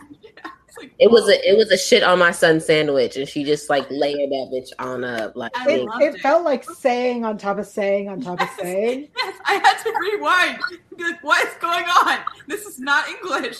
It's 0.67 0.77
like, 0.77 0.93
it 0.99 1.11
was 1.11 1.27
a 1.27 1.33
oh. 1.35 1.41
it 1.43 1.57
was 1.57 1.69
a 1.71 1.77
shit 1.77 2.01
on 2.03 2.19
my 2.19 2.31
son 2.31 2.61
sandwich, 2.61 3.17
and 3.17 3.27
she 3.27 3.43
just 3.43 3.69
like 3.69 3.85
layered 3.89 4.29
that 4.29 4.49
bitch 4.53 4.69
on 4.79 5.03
up. 5.03 5.35
Like 5.35 5.51
It, 5.67 5.81
it 5.99 6.15
it. 6.15 6.21
felt 6.21 6.45
like 6.45 6.63
saying 6.63 7.25
on 7.25 7.37
top 7.37 7.57
of 7.57 7.65
saying 7.67 8.07
on 8.07 8.21
top 8.21 8.39
of 8.39 8.49
saying. 8.57 9.09
Yes, 9.17 9.37
I 9.45 9.53
had 9.55 9.77
to 9.83 9.93
rewind 9.99 10.59
be 11.01 11.03
like, 11.11 11.23
what 11.23 11.45
is 11.45 11.53
going 11.59 11.85
on? 11.85 12.19
This 12.47 12.65
is 12.65 12.79
not 12.79 13.07
English. 13.09 13.57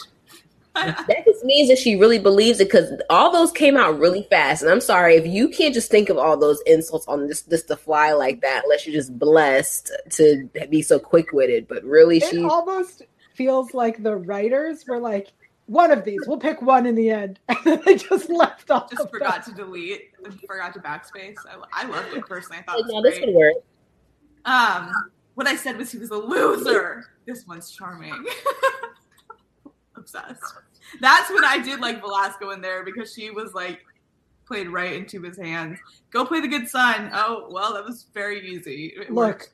that 0.75 1.23
just 1.25 1.43
means 1.43 1.67
that 1.69 1.77
she 1.77 1.95
really 1.95 2.19
believes 2.19 2.59
it 2.59 2.65
because 2.65 2.91
all 3.09 3.31
those 3.31 3.51
came 3.51 3.75
out 3.75 3.99
really 3.99 4.25
fast. 4.29 4.61
And 4.61 4.71
I'm 4.71 4.81
sorry 4.81 5.15
if 5.15 5.27
you 5.27 5.49
can't 5.49 5.73
just 5.73 5.91
think 5.91 6.09
of 6.09 6.17
all 6.17 6.37
those 6.37 6.61
insults 6.65 7.07
on 7.07 7.27
this 7.27 7.41
this 7.41 7.63
to 7.63 7.75
fly 7.75 8.13
like 8.13 8.41
that, 8.41 8.63
unless 8.63 8.85
you're 8.85 8.95
just 8.95 9.17
blessed 9.17 9.91
to 10.11 10.49
be 10.69 10.81
so 10.81 10.97
quick 10.97 11.33
witted. 11.33 11.67
But 11.67 11.83
really, 11.83 12.17
It 12.17 12.29
she 12.29 12.43
almost 12.43 13.03
feels 13.33 13.73
like 13.73 14.01
the 14.01 14.15
writers 14.15 14.85
were 14.87 14.99
like, 14.99 15.33
one 15.65 15.91
of 15.91 16.03
these, 16.03 16.19
we'll 16.25 16.37
pick 16.37 16.61
one 16.61 16.85
in 16.85 16.95
the 16.95 17.09
end, 17.09 17.39
and 17.49 17.57
then 17.63 17.81
they 17.85 17.95
just 17.95 18.29
left 18.29 18.71
off. 18.71 18.89
Just 18.89 19.03
of 19.03 19.11
forgot 19.11 19.45
them. 19.45 19.55
to 19.55 19.63
delete 19.63 20.11
forgot 20.47 20.73
to 20.73 20.79
backspace. 20.79 21.35
I, 21.73 21.83
I 21.83 21.87
loved 21.87 22.13
it 22.13 22.25
personally. 22.25 22.59
I 22.59 22.63
thought 22.63 22.79
it 22.79 22.85
no, 22.87 22.95
was 22.95 23.03
this 23.03 23.17
great. 23.17 23.33
would 23.33 23.35
work. 23.35 23.55
Um, 24.45 24.91
what 25.35 25.47
I 25.47 25.55
said 25.55 25.77
was 25.77 25.91
he 25.91 25.97
was 25.97 26.11
a 26.11 26.17
loser. 26.17 27.05
This 27.25 27.45
one's 27.47 27.71
charming. 27.71 28.13
Obsessed. 30.01 30.43
That's 30.99 31.29
when 31.29 31.45
I 31.45 31.59
did 31.59 31.79
like 31.79 32.01
Velasco 32.01 32.49
in 32.49 32.61
there 32.61 32.83
because 32.83 33.13
she 33.13 33.31
was 33.31 33.53
like 33.53 33.85
played 34.45 34.67
right 34.67 34.93
into 34.93 35.21
his 35.21 35.37
hands. 35.37 35.79
Go 36.11 36.25
play 36.25 36.41
the 36.41 36.47
good 36.47 36.67
son. 36.67 37.09
Oh 37.13 37.47
well, 37.49 37.73
that 37.73 37.85
was 37.85 38.07
very 38.13 38.45
easy. 38.49 38.93
It 38.97 39.11
Look. 39.11 39.49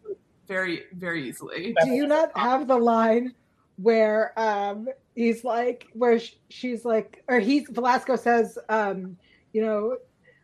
very 0.47 0.85
very 0.93 1.27
easily. 1.27 1.75
Do 1.83 1.89
you 1.89 2.07
not 2.07 2.35
have 2.37 2.67
the 2.67 2.77
line 2.77 3.33
where 3.77 4.33
um 4.39 4.87
he's 5.15 5.43
like 5.43 5.87
where 5.93 6.19
she's 6.49 6.83
like 6.83 7.23
or 7.27 7.39
he 7.39 7.59
Velasco 7.59 8.15
says 8.15 8.57
um 8.69 9.15
you 9.53 9.61
know 9.61 9.97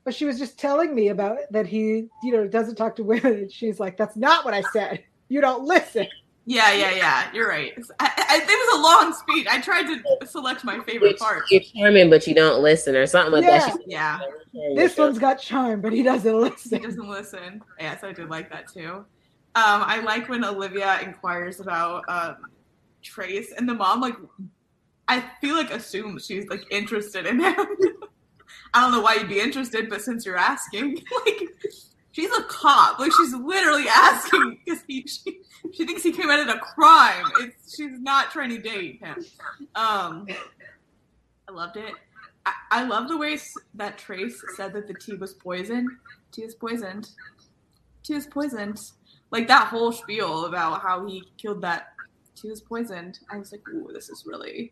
but 0.04 0.14
she 0.14 0.26
was 0.26 0.38
just 0.38 0.60
telling 0.60 0.94
me 0.94 1.08
about 1.08 1.38
that 1.50 1.66
he 1.66 2.08
you 2.22 2.32
know 2.32 2.48
doesn't 2.48 2.76
talk 2.76 2.96
to 2.96 3.04
women 3.04 3.34
and 3.34 3.52
she's 3.52 3.80
like 3.80 3.98
that's 3.98 4.16
not 4.16 4.46
what 4.46 4.54
I 4.54 4.62
said 4.72 5.04
you 5.30 5.42
don't 5.42 5.64
listen 5.64 6.08
Yeah, 6.46 6.74
yeah, 6.74 6.92
yeah. 6.92 7.30
You're 7.34 7.48
right. 7.48 7.74
I, 8.00 8.12
I, 8.18 8.42
it 8.42 8.46
was 8.46 8.80
a 8.80 8.82
long 8.82 9.14
speech. 9.14 9.48
I 9.50 9.62
tried 9.62 9.84
to 9.84 10.28
select 10.28 10.64
my 10.66 10.80
favorite 10.82 11.18
part. 11.18 11.46
You're 11.50 11.62
charming, 11.62 12.10
but 12.10 12.28
you 12.28 12.36
don't 12.36 12.62
listen, 12.62 12.96
or 12.96 13.06
something 13.08 13.32
like 13.32 13.46
that. 13.46 13.72
She- 13.78 13.92
Yeah, 13.92 14.20
this 14.76 14.98
one's 14.98 15.18
got 15.20 15.40
charm 15.40 15.82
but 15.82 15.94
he 15.94 16.04
doesn't 16.04 16.40
listen. 16.40 16.80
he 16.80 16.86
doesn't 16.86 17.10
listen. 17.10 17.62
Yes, 17.80 18.04
I 18.04 18.12
did 18.12 18.30
like 18.30 18.52
that 18.52 18.68
too. 18.68 19.06
Um, 19.56 19.84
I 19.86 20.02
like 20.02 20.28
when 20.30 20.44
Olivia 20.44 21.00
inquires 21.02 21.60
about 21.60 22.04
um, 22.10 22.38
Trace 23.04 23.54
and 23.56 23.70
the 23.70 23.74
mom. 23.74 24.02
Like, 24.02 24.16
I 25.08 25.24
feel 25.42 25.56
like 25.56 25.72
assumes 25.72 26.26
she's 26.26 26.48
like 26.48 26.64
interested 26.72 27.26
in 27.26 27.40
him. 27.40 27.56
I 28.74 28.82
don't 28.82 28.92
know 28.92 29.02
why 29.02 29.16
you'd 29.16 29.30
be 29.30 29.40
interested, 29.40 29.90
but 29.90 30.02
since 30.02 30.26
you're 30.26 30.38
asking, 30.38 30.96
like, 31.26 31.42
she's 32.14 32.32
a 32.32 32.44
cop. 32.44 33.00
Like, 33.00 33.12
she's 33.12 33.34
literally 33.34 33.86
asking 33.90 34.62
because 34.66 34.84
he 34.88 35.06
she, 35.06 35.42
she 35.74 35.86
thinks 35.86 36.04
he 36.04 36.14
committed 36.14 36.48
a 36.48 36.60
crime. 36.60 37.26
It's 37.42 37.76
she's 37.76 38.00
not 38.00 38.32
trying 38.32 38.50
to 38.50 38.60
date 38.60 39.04
him. 39.04 39.26
Um, 39.76 40.26
I 41.48 41.52
loved 41.52 41.76
it. 41.76 41.94
I, 42.46 42.54
I 42.72 42.84
love 42.86 43.10
the 43.10 43.18
way 43.18 43.38
that 43.76 43.98
Trace 43.98 44.42
said 44.56 44.74
that 44.74 44.88
the 44.88 44.94
tea 44.94 45.16
was 45.16 45.34
poisoned. 45.34 45.90
Tea 46.32 46.44
is 46.44 46.56
poisoned. 46.56 47.10
Tea 48.04 48.16
is 48.16 48.28
poisoned. 48.28 48.80
Like 49.32 49.48
that 49.48 49.68
whole 49.68 49.92
spiel 49.92 50.46
about 50.46 50.82
how 50.82 51.06
he 51.06 51.24
killed 51.38 51.62
that 51.62 51.88
tea 52.36 52.50
was 52.50 52.62
poisoned. 52.62 53.20
I 53.30 53.38
was 53.38 53.52
like, 53.52 53.68
ooh, 53.70 53.90
this 53.94 54.10
is 54.10 54.26
really 54.26 54.72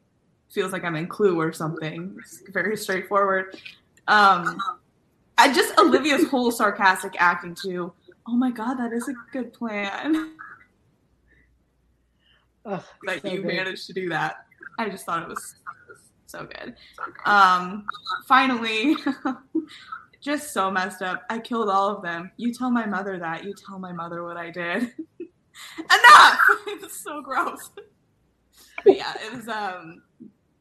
feels 0.52 0.74
like 0.74 0.84
I'm 0.84 0.96
in 0.96 1.08
Clue 1.08 1.40
or 1.40 1.54
something. 1.54 2.16
It's 2.20 2.44
very 2.50 2.76
straightforward. 2.78 3.58
Um, 4.08 4.58
I 5.42 5.52
just 5.52 5.76
Olivia's 5.80 6.28
whole 6.28 6.52
sarcastic 6.52 7.16
acting 7.18 7.56
too. 7.56 7.92
Oh 8.28 8.36
my 8.36 8.52
god, 8.52 8.76
that 8.76 8.94
is 8.94 9.08
a 9.08 9.14
good 9.34 9.52
plan. 9.52 10.36
Ugh, 12.64 12.84
that 13.08 13.24
so 13.24 13.28
you 13.28 13.42
good. 13.42 13.48
managed 13.48 13.88
to 13.88 13.94
do 13.94 14.08
that. 14.10 14.46
I 14.78 14.88
just 14.88 15.04
thought 15.04 15.24
it 15.24 15.28
was 15.28 15.56
so 16.28 16.46
good. 16.46 16.76
Um, 17.26 17.88
finally, 18.28 18.96
just 20.22 20.54
so 20.54 20.70
messed 20.70 21.02
up. 21.02 21.24
I 21.28 21.40
killed 21.40 21.70
all 21.70 21.90
of 21.90 22.04
them. 22.04 22.30
You 22.38 22.54
tell 22.54 22.70
my 22.70 22.86
mother 22.86 23.18
that. 23.18 23.44
You 23.44 23.56
tell 23.56 23.80
my 23.80 23.92
mother 23.92 24.24
what 24.24 24.38
I 24.38 24.52
did. 24.52 24.84
Enough! 25.80 26.40
it's 26.68 27.04
so 27.04 27.20
gross. 27.24 27.72
But 28.86 28.96
yeah, 28.96 29.16
it 29.26 29.36
was 29.36 29.48
um 29.48 30.04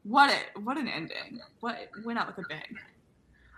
what 0.01 0.31
it 0.31 0.59
what 0.63 0.77
an 0.77 0.87
ending. 0.87 1.39
What 1.59 1.77
went 2.03 2.17
out 2.17 2.35
with 2.35 2.43
a 2.43 2.47
bang. 2.49 2.79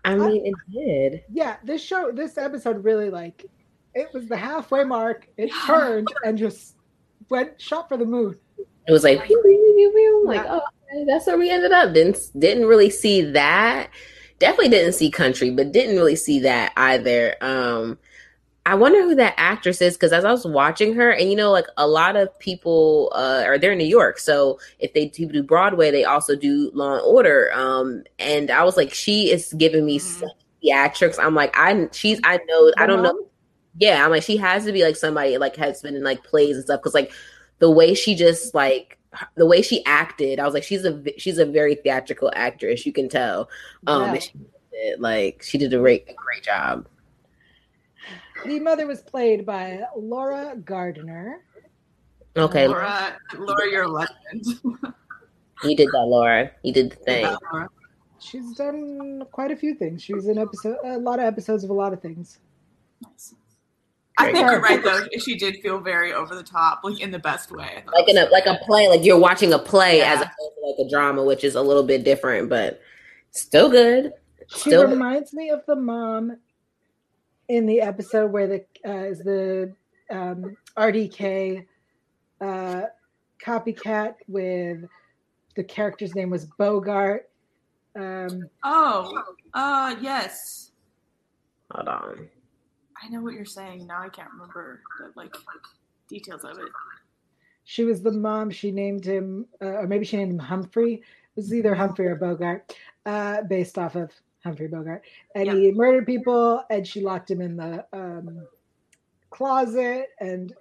I 0.05 0.15
mean, 0.15 0.45
it 0.45 0.53
did. 0.71 1.23
Yeah, 1.31 1.57
this 1.63 1.81
show, 1.81 2.11
this 2.11 2.37
episode 2.37 2.83
really 2.83 3.09
like 3.09 3.45
it 3.93 4.09
was 4.13 4.27
the 4.27 4.37
halfway 4.37 4.83
mark. 4.83 5.27
It 5.37 5.51
turned 5.65 6.07
and 6.25 6.37
just 6.37 6.75
went 7.29 7.59
shot 7.61 7.87
for 7.87 7.97
the 7.97 8.05
moon. 8.05 8.37
It 8.87 8.91
was 8.91 9.03
like 9.03 9.23
pew, 9.23 9.41
pew, 9.41 9.73
pew, 9.77 9.91
pew. 9.95 10.23
like, 10.25 10.43
Yeah. 10.43 10.59
oh, 10.61 11.05
that's 11.07 11.27
where 11.27 11.37
we 11.37 11.49
ended 11.49 11.71
up. 11.71 11.93
Didn't 11.93 12.17
didn't 12.37 12.65
really 12.65 12.89
see 12.89 13.21
that. 13.21 13.89
Definitely 14.39 14.69
didn't 14.69 14.93
see 14.93 15.09
country, 15.09 15.51
but 15.51 15.71
didn't 15.71 15.95
really 15.95 16.15
see 16.15 16.39
that 16.39 16.73
either. 16.75 17.35
Um, 17.39 17.97
I 18.65 18.75
wonder 18.75 19.01
who 19.03 19.13
that 19.15 19.33
actress 19.37 19.81
is 19.81 19.95
because 19.95 20.13
as 20.13 20.23
I 20.23 20.31
was 20.31 20.45
watching 20.47 20.93
her, 20.93 21.11
and 21.11 21.29
you 21.29 21.35
know, 21.35 21.51
like 21.51 21.65
a 21.77 21.85
lot 21.87 22.15
of 22.15 22.37
people 22.39 23.11
uh, 23.13 23.43
are 23.45 23.57
there 23.59 23.73
in 23.73 23.77
New 23.77 23.83
York, 23.85 24.17
so 24.19 24.57
if 24.79 24.93
they 24.93 25.07
do 25.09 25.25
do 25.25 25.43
Broadway, 25.43 25.91
they 25.91 26.05
also 26.05 26.35
do 26.35 26.71
Law 26.73 26.93
and 26.93 27.01
Order. 27.01 27.51
Um, 27.53 28.03
and 28.19 28.49
I 28.49 28.63
was 28.63 28.77
like, 28.77 28.93
she 28.93 29.31
is 29.31 29.51
giving 29.53 29.85
me 29.85 29.99
Mhm. 29.99 30.01
such 30.01 30.29
theatrics. 30.63 31.17
I'm 31.19 31.35
like, 31.35 31.53
I 31.57 31.89
she's 31.91 32.21
I 32.23 32.39
know 32.47 32.71
I 32.77 32.85
don't 32.87 33.01
know 33.01 33.13
yeah, 33.79 34.05
I'm 34.05 34.11
like 34.11 34.23
she 34.23 34.37
has 34.37 34.65
to 34.65 34.71
be 34.71 34.83
like 34.83 34.95
somebody 34.95 35.37
like 35.37 35.55
has 35.57 35.81
been 35.81 35.95
in 35.95 36.03
like 36.03 36.23
plays 36.23 36.55
and 36.55 36.63
stuff 36.65 36.79
because 36.81 36.93
like 36.93 37.11
the 37.59 37.71
way 37.71 37.93
she 37.95 38.15
just 38.15 38.53
like 38.55 38.97
the 39.35 39.45
way 39.45 39.61
she 39.61 39.83
acted, 39.85 40.39
I 40.39 40.45
was 40.45 40.53
like 40.53 40.63
she's 40.63 40.85
a 40.85 41.03
she's 41.19 41.37
a 41.39 41.45
very 41.45 41.75
theatrical 41.75 42.31
actress. 42.35 42.85
You 42.85 42.93
can 42.93 43.09
tell. 43.09 43.49
Um, 43.87 44.13
Yeah. 44.13 44.19
she 44.19 44.31
did, 44.71 44.99
like 45.01 45.43
she 45.43 45.57
did 45.57 45.73
a 45.73 45.79
great 45.79 46.03
a 46.09 46.13
great 46.13 46.43
job. 46.43 46.87
The 48.45 48.59
mother 48.59 48.87
was 48.87 49.01
played 49.01 49.45
by 49.45 49.81
Laura 49.95 50.55
Gardner. 50.63 51.41
Okay, 52.35 52.67
Laura, 52.67 53.15
Laura, 53.37 53.69
you're 53.71 53.83
a 53.83 53.87
legend. 53.87 54.45
you 55.63 55.75
did 55.75 55.87
that, 55.91 56.05
Laura. 56.07 56.51
You 56.63 56.73
did 56.73 56.91
the 56.91 56.95
thing. 56.95 57.25
Laura. 57.51 57.69
She's 58.19 58.55
done 58.55 59.23
quite 59.31 59.51
a 59.51 59.55
few 59.55 59.75
things. 59.75 60.01
She's 60.01 60.15
was 60.15 60.27
in 60.27 60.37
episode 60.37 60.77
a 60.83 60.97
lot 60.97 61.19
of 61.19 61.25
episodes 61.25 61.63
of 61.63 61.69
a 61.69 61.73
lot 61.73 61.93
of 61.93 62.01
things. 62.01 62.39
Nice. 63.03 63.35
I 64.17 64.31
think 64.31 64.49
you're 64.49 64.61
right 64.61 64.83
though. 64.83 65.05
She 65.19 65.35
did 65.35 65.57
feel 65.57 65.79
very 65.79 66.13
over 66.13 66.35
the 66.35 66.43
top, 66.43 66.81
like 66.83 67.01
in 67.01 67.11
the 67.11 67.19
best 67.19 67.51
way. 67.51 67.83
Like 67.93 68.07
in 68.07 68.17
a 68.17 68.25
like 68.25 68.45
a 68.45 68.59
play, 68.65 68.87
like 68.87 69.03
you're 69.03 69.17
watching 69.19 69.51
a 69.53 69.59
play 69.59 69.97
Yeah. 69.99 70.13
as 70.13 70.21
opposed 70.21 70.35
to 70.37 70.67
like 70.67 70.87
a 70.87 70.89
drama, 70.89 71.23
which 71.23 71.43
is 71.43 71.55
a 71.55 71.61
little 71.61 71.83
bit 71.83 72.03
different, 72.03 72.49
but 72.49 72.79
still 73.31 73.69
good. 73.69 74.13
She 74.49 74.69
Still 74.69 74.87
reminds 74.87 75.33
me 75.33 75.49
of 75.49 75.65
the 75.65 75.75
mom 75.75 76.37
in 77.49 77.65
the 77.65 77.81
episode 77.81 78.31
where 78.31 78.47
the 78.47 78.65
uh, 78.87 79.03
is 79.05 79.19
the 79.19 79.73
um, 80.09 80.55
RDK 80.77 81.65
uh, 82.41 82.81
copycat 83.43 84.15
with 84.27 84.85
the 85.55 85.63
character's 85.63 86.15
name 86.15 86.29
was 86.29 86.45
Bogart. 86.57 87.29
Um, 87.95 88.49
Oh, 88.63 89.23
uh, 89.53 89.95
yes. 90.01 90.71
hold 91.71 91.87
on. 91.87 92.29
I 93.03 93.09
know 93.09 93.21
what 93.21 93.33
you're 93.33 93.45
saying. 93.45 93.85
Now 93.87 94.01
I 94.01 94.09
can't 94.09 94.31
remember 94.31 94.81
the 94.99 95.11
like 95.15 95.33
details 96.07 96.43
of 96.43 96.57
it. 96.57 96.69
she 97.65 97.83
was 97.83 98.01
the 98.01 98.11
mom. 98.11 98.49
She 98.49 98.71
named 98.71 99.05
him, 99.05 99.45
uh, 99.61 99.65
or 99.79 99.87
maybe 99.87 100.05
she 100.05 100.17
named 100.17 100.31
him 100.31 100.39
Humphrey. 100.39 100.93
It 100.95 101.01
was 101.35 101.53
either 101.53 101.75
Humphrey 101.75 102.07
or 102.07 102.15
Bogart, 102.15 102.75
uh, 103.05 103.41
based 103.43 103.77
off 103.77 103.95
of 103.95 104.11
Humphrey 104.43 104.67
Bogart. 104.67 105.03
And 105.35 105.49
he 105.49 105.71
murdered 105.71 106.05
people, 106.05 106.63
and 106.69 106.85
she 106.87 107.01
locked 107.01 107.29
him 107.31 107.41
in 107.41 107.55
the 107.57 107.85
um, 107.93 108.45
closet. 109.29 110.09
And 110.19 110.53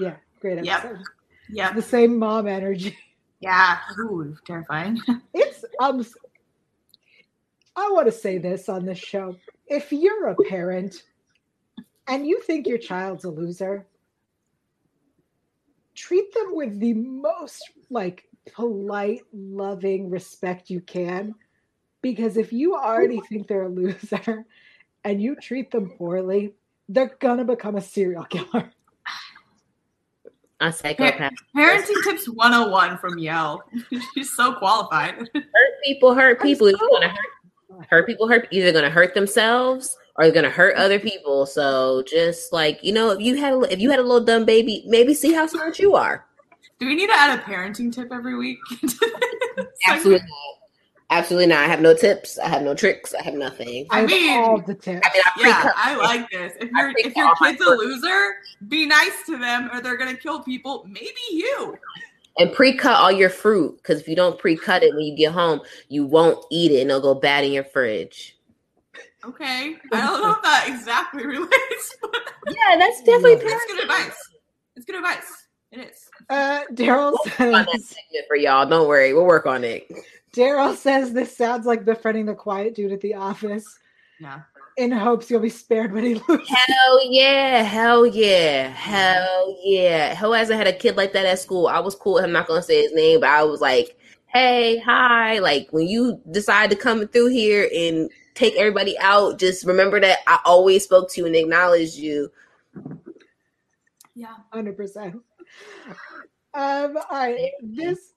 yeah, 0.00 0.16
great 0.40 0.62
Yep. 0.64 0.84
episode. 0.84 1.04
Yeah, 1.48 1.72
The 1.72 1.82
same 1.82 2.18
mom 2.18 2.46
energy. 2.46 2.96
yeah. 3.40 3.78
Ooh, 4.00 4.36
terrifying. 4.46 5.00
It's 5.34 5.64
um. 5.80 6.04
I 7.76 7.88
want 7.92 8.06
to 8.06 8.12
say 8.12 8.38
this 8.38 8.68
on 8.68 8.84
this 8.84 8.98
show: 8.98 9.36
if 9.66 9.92
you're 9.92 10.28
a 10.28 10.36
parent 10.48 11.02
and 12.08 12.26
you 12.26 12.40
think 12.42 12.66
your 12.66 12.78
child's 12.78 13.24
a 13.24 13.30
loser, 13.30 13.86
treat 15.94 16.32
them 16.34 16.54
with 16.54 16.78
the 16.80 16.94
most 16.94 17.62
like 17.90 18.24
polite, 18.52 19.22
loving 19.32 20.10
respect 20.10 20.68
you 20.70 20.80
can. 20.80 21.34
Because 22.02 22.36
if 22.36 22.52
you 22.52 22.74
already 22.76 23.20
think 23.28 23.46
they're 23.46 23.64
a 23.64 23.68
loser 23.68 24.44
and 25.04 25.22
you 25.22 25.36
treat 25.36 25.70
them 25.70 25.90
poorly, 25.90 26.54
they're 26.88 27.14
gonna 27.20 27.44
become 27.44 27.76
a 27.76 27.80
serial 27.80 28.24
killer. 28.24 28.70
A 30.62 30.70
psychopath. 30.70 31.32
Parenting 31.56 32.04
tips 32.04 32.28
101 32.28 32.98
from 32.98 33.16
Yael. 33.16 33.60
She's 34.14 34.30
so 34.36 34.52
qualified. 34.52 35.14
hurt 35.14 35.82
people 35.82 36.14
hurt 36.14 36.42
people. 36.42 36.66
It's 36.66 36.78
so- 36.78 36.88
gonna 36.92 37.08
hurt 37.08 37.86
hurt 37.88 38.06
people 38.06 38.28
hurt 38.28 38.46
either 38.50 38.72
gonna 38.72 38.90
hurt 38.90 39.14
themselves 39.14 39.96
or 40.16 40.24
they're 40.24 40.34
gonna 40.34 40.50
hurt 40.50 40.76
other 40.76 40.98
people. 40.98 41.46
So 41.46 42.02
just 42.06 42.52
like 42.52 42.78
you 42.84 42.92
know, 42.92 43.10
if 43.10 43.20
you 43.20 43.36
had 43.36 43.54
a, 43.54 43.60
if 43.72 43.80
you 43.80 43.88
had 43.90 44.00
a 44.00 44.02
little 44.02 44.22
dumb 44.22 44.44
baby, 44.44 44.84
maybe 44.86 45.14
see 45.14 45.32
how 45.32 45.46
smart 45.46 45.78
you 45.78 45.94
are. 45.94 46.26
Do 46.78 46.86
we 46.86 46.94
need 46.94 47.06
to 47.06 47.18
add 47.18 47.38
a 47.38 47.42
parenting 47.42 47.90
tip 47.90 48.12
every 48.12 48.36
week? 48.36 48.58
Absolutely 49.88 50.26
not. 50.26 50.59
Absolutely 51.12 51.46
not. 51.46 51.58
I 51.58 51.66
have 51.66 51.80
no 51.80 51.92
tips. 51.94 52.38
I 52.38 52.48
have 52.48 52.62
no 52.62 52.72
tricks. 52.74 53.14
I 53.14 53.22
have 53.24 53.34
nothing. 53.34 53.86
I, 53.90 54.02
I 54.02 54.06
mean- 54.06 54.40
all 54.40 54.60
the 54.60 54.74
tips. 54.74 55.04
I 55.04 55.12
mean, 55.12 55.22
I 55.26 55.48
Yeah, 55.64 55.72
I 55.74 55.96
like 55.96 56.30
this. 56.30 56.52
If 56.60 56.70
I 56.74 56.80
your 56.82 56.92
if 56.98 57.16
your 57.16 57.34
kid's 57.36 57.60
a 57.60 57.70
loser, 57.70 58.34
be 58.68 58.86
nice 58.86 59.24
to 59.26 59.36
them, 59.36 59.70
or 59.72 59.80
they're 59.80 59.96
gonna 59.96 60.16
kill 60.16 60.40
people. 60.40 60.84
Maybe 60.88 61.10
you. 61.32 61.76
and 62.38 62.52
pre-cut 62.52 62.94
all 62.94 63.10
your 63.10 63.28
fruit 63.28 63.76
because 63.78 64.00
if 64.00 64.06
you 64.08 64.14
don't 64.14 64.38
pre-cut 64.38 64.82
it 64.84 64.94
when 64.94 65.04
you 65.04 65.16
get 65.16 65.32
home, 65.32 65.60
you 65.88 66.06
won't 66.06 66.44
eat 66.50 66.70
it 66.70 66.80
and 66.82 66.90
it'll 66.90 67.02
go 67.02 67.14
bad 67.14 67.44
in 67.44 67.52
your 67.52 67.64
fridge. 67.64 68.36
Okay, 69.24 69.76
I 69.92 70.00
don't 70.06 70.22
know 70.22 70.30
if 70.32 70.42
that 70.42 70.66
exactly 70.68 71.26
relates, 71.26 71.96
but 72.00 72.12
Yeah, 72.46 72.76
that's 72.78 73.02
definitely 73.04 73.32
Yeah. 73.32 73.38
it's 73.52 73.66
good 73.72 73.82
advice. 73.82 74.16
It's 74.76 74.86
good 74.86 74.96
advice. 74.96 75.46
It 75.72 75.80
is. 75.90 76.08
Uh, 76.30 76.62
Daryl 76.72 77.14
on 77.40 77.50
that 77.52 77.68
says. 77.72 77.96
for 78.28 78.36
y'all. 78.36 78.64
Don't 78.66 78.88
worry, 78.88 79.12
we'll 79.12 79.26
work 79.26 79.46
on 79.46 79.64
it. 79.64 79.90
Daryl 80.34 80.76
says 80.76 81.12
this 81.12 81.36
sounds 81.36 81.66
like 81.66 81.84
befriending 81.84 82.26
the 82.26 82.34
quiet 82.34 82.74
dude 82.74 82.92
at 82.92 83.00
the 83.00 83.14
office 83.14 83.66
Yeah. 84.20 84.42
in 84.76 84.92
hopes 84.92 85.30
you'll 85.30 85.40
be 85.40 85.48
spared 85.48 85.92
when 85.92 86.04
he 86.04 86.14
loses. 86.28 86.48
Hell 86.48 87.00
yeah, 87.12 87.62
hell 87.62 88.06
yeah, 88.06 88.68
hell 88.68 89.56
yeah. 89.64 90.14
Who 90.14 90.32
hasn't 90.32 90.58
had 90.58 90.68
a 90.68 90.72
kid 90.72 90.96
like 90.96 91.12
that 91.14 91.26
at 91.26 91.38
school? 91.40 91.66
I 91.66 91.80
was 91.80 91.94
cool. 91.94 92.18
I'm 92.18 92.32
not 92.32 92.46
gonna 92.46 92.62
say 92.62 92.82
his 92.82 92.94
name, 92.94 93.20
but 93.20 93.28
I 93.30 93.42
was 93.44 93.60
like, 93.60 93.96
hey, 94.26 94.78
hi. 94.78 95.38
Like 95.40 95.68
when 95.72 95.88
you 95.88 96.20
decide 96.30 96.70
to 96.70 96.76
come 96.76 97.08
through 97.08 97.28
here 97.30 97.68
and 97.74 98.08
take 98.34 98.54
everybody 98.56 98.96
out, 99.00 99.38
just 99.38 99.66
remember 99.66 100.00
that 100.00 100.18
I 100.28 100.38
always 100.44 100.84
spoke 100.84 101.10
to 101.10 101.20
you 101.20 101.26
and 101.26 101.34
acknowledged 101.36 101.96
you. 101.96 102.30
Yeah. 104.14 104.34
Hundred 104.52 104.76
percent. 104.76 105.16
Um, 106.52 106.96
all 106.96 107.04
right, 107.10 107.50
this 107.62 108.12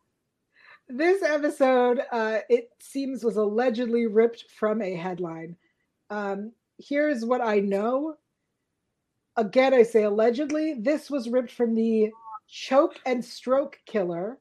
this 0.98 1.24
episode, 1.24 2.02
uh, 2.12 2.40
it 2.50 2.70
seems 2.80 3.24
was 3.24 3.38
allegedly 3.38 4.08
ripped 4.08 4.46
from 4.58 4.82
a 4.82 4.96
headline. 4.96 5.56
Um, 6.10 6.52
here's 6.78 7.26
what 7.26 7.42
I 7.42 7.60
know. 7.60 8.16
Again, 9.36 9.74
I 9.74 9.84
say 9.84 10.04
allegedly. 10.04 10.76
This 10.80 11.10
was 11.10 11.30
ripped 11.30 11.52
from 11.52 11.74
the 11.74 12.12
choke 12.48 13.00
and 13.06 13.24
stroke 13.24 13.80
killer, 13.88 14.38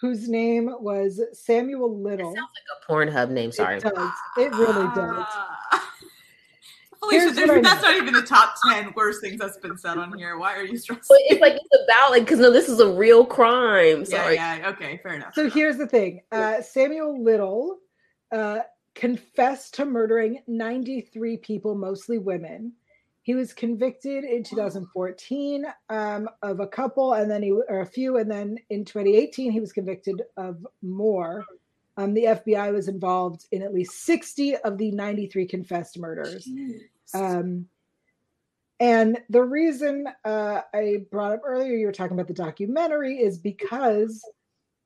whose 0.00 0.28
name 0.28 0.70
was 0.78 1.20
Samuel 1.32 1.92
It 1.92 2.02
Little. 2.02 2.34
sounds 2.34 2.48
like 2.54 2.68
a 2.88 2.92
Pornhub 2.92 3.30
name. 3.30 3.50
Sorry. 3.50 3.78
It 3.78 3.82
does. 3.82 4.12
It 4.36 4.52
really 4.52 4.88
does. 4.94 5.26
Felicia, 6.98 7.32
there's, 7.32 7.62
that's 7.62 7.82
not 7.82 7.96
even 7.96 8.14
the 8.14 8.22
top 8.22 8.54
ten 8.66 8.92
worst 8.96 9.20
things 9.20 9.38
that's 9.38 9.56
been 9.58 9.76
said 9.76 9.98
on 9.98 10.16
here. 10.18 10.38
Why 10.38 10.56
are 10.56 10.64
you 10.64 10.76
stressing? 10.76 11.04
But 11.08 11.18
it's 11.26 11.40
like 11.40 11.54
it's 11.54 11.84
about 11.84 12.10
like 12.10 12.24
because 12.24 12.40
no, 12.40 12.50
this 12.50 12.68
is 12.68 12.80
a 12.80 12.88
real 12.88 13.24
crime. 13.24 14.00
yeah, 14.00 14.04
Sorry. 14.04 14.34
yeah, 14.34 14.72
okay, 14.72 14.98
fair 15.02 15.14
enough. 15.14 15.34
So 15.34 15.48
here's 15.48 15.76
the 15.76 15.86
thing 15.86 16.22
uh, 16.32 16.60
Samuel 16.62 17.22
Little 17.22 17.78
uh, 18.32 18.60
confessed 18.94 19.74
to 19.74 19.84
murdering 19.84 20.42
93 20.46 21.36
people, 21.38 21.74
mostly 21.74 22.18
women. 22.18 22.72
He 23.22 23.34
was 23.34 23.52
convicted 23.52 24.24
in 24.24 24.42
2014 24.42 25.66
um, 25.90 26.28
of 26.42 26.60
a 26.60 26.66
couple, 26.66 27.12
and 27.12 27.30
then 27.30 27.42
he 27.42 27.52
or 27.52 27.80
a 27.80 27.86
few, 27.86 28.16
and 28.16 28.30
then 28.30 28.56
in 28.70 28.84
2018 28.84 29.52
he 29.52 29.60
was 29.60 29.72
convicted 29.72 30.22
of 30.36 30.66
more. 30.82 31.44
Um, 31.98 32.14
the 32.14 32.24
FBI 32.24 32.72
was 32.72 32.88
involved 32.88 33.46
in 33.50 33.60
at 33.62 33.74
least 33.74 34.04
60 34.04 34.56
of 34.58 34.78
the 34.78 34.92
93 34.92 35.46
confessed 35.46 35.98
murders. 35.98 36.48
Um, 37.12 37.66
and 38.80 39.18
the 39.28 39.42
reason 39.42 40.06
uh, 40.24 40.60
I 40.72 40.98
brought 41.10 41.32
up 41.32 41.42
earlier, 41.44 41.74
you 41.74 41.86
were 41.86 41.92
talking 41.92 42.14
about 42.14 42.28
the 42.28 42.34
documentary, 42.34 43.18
is 43.18 43.36
because 43.36 44.22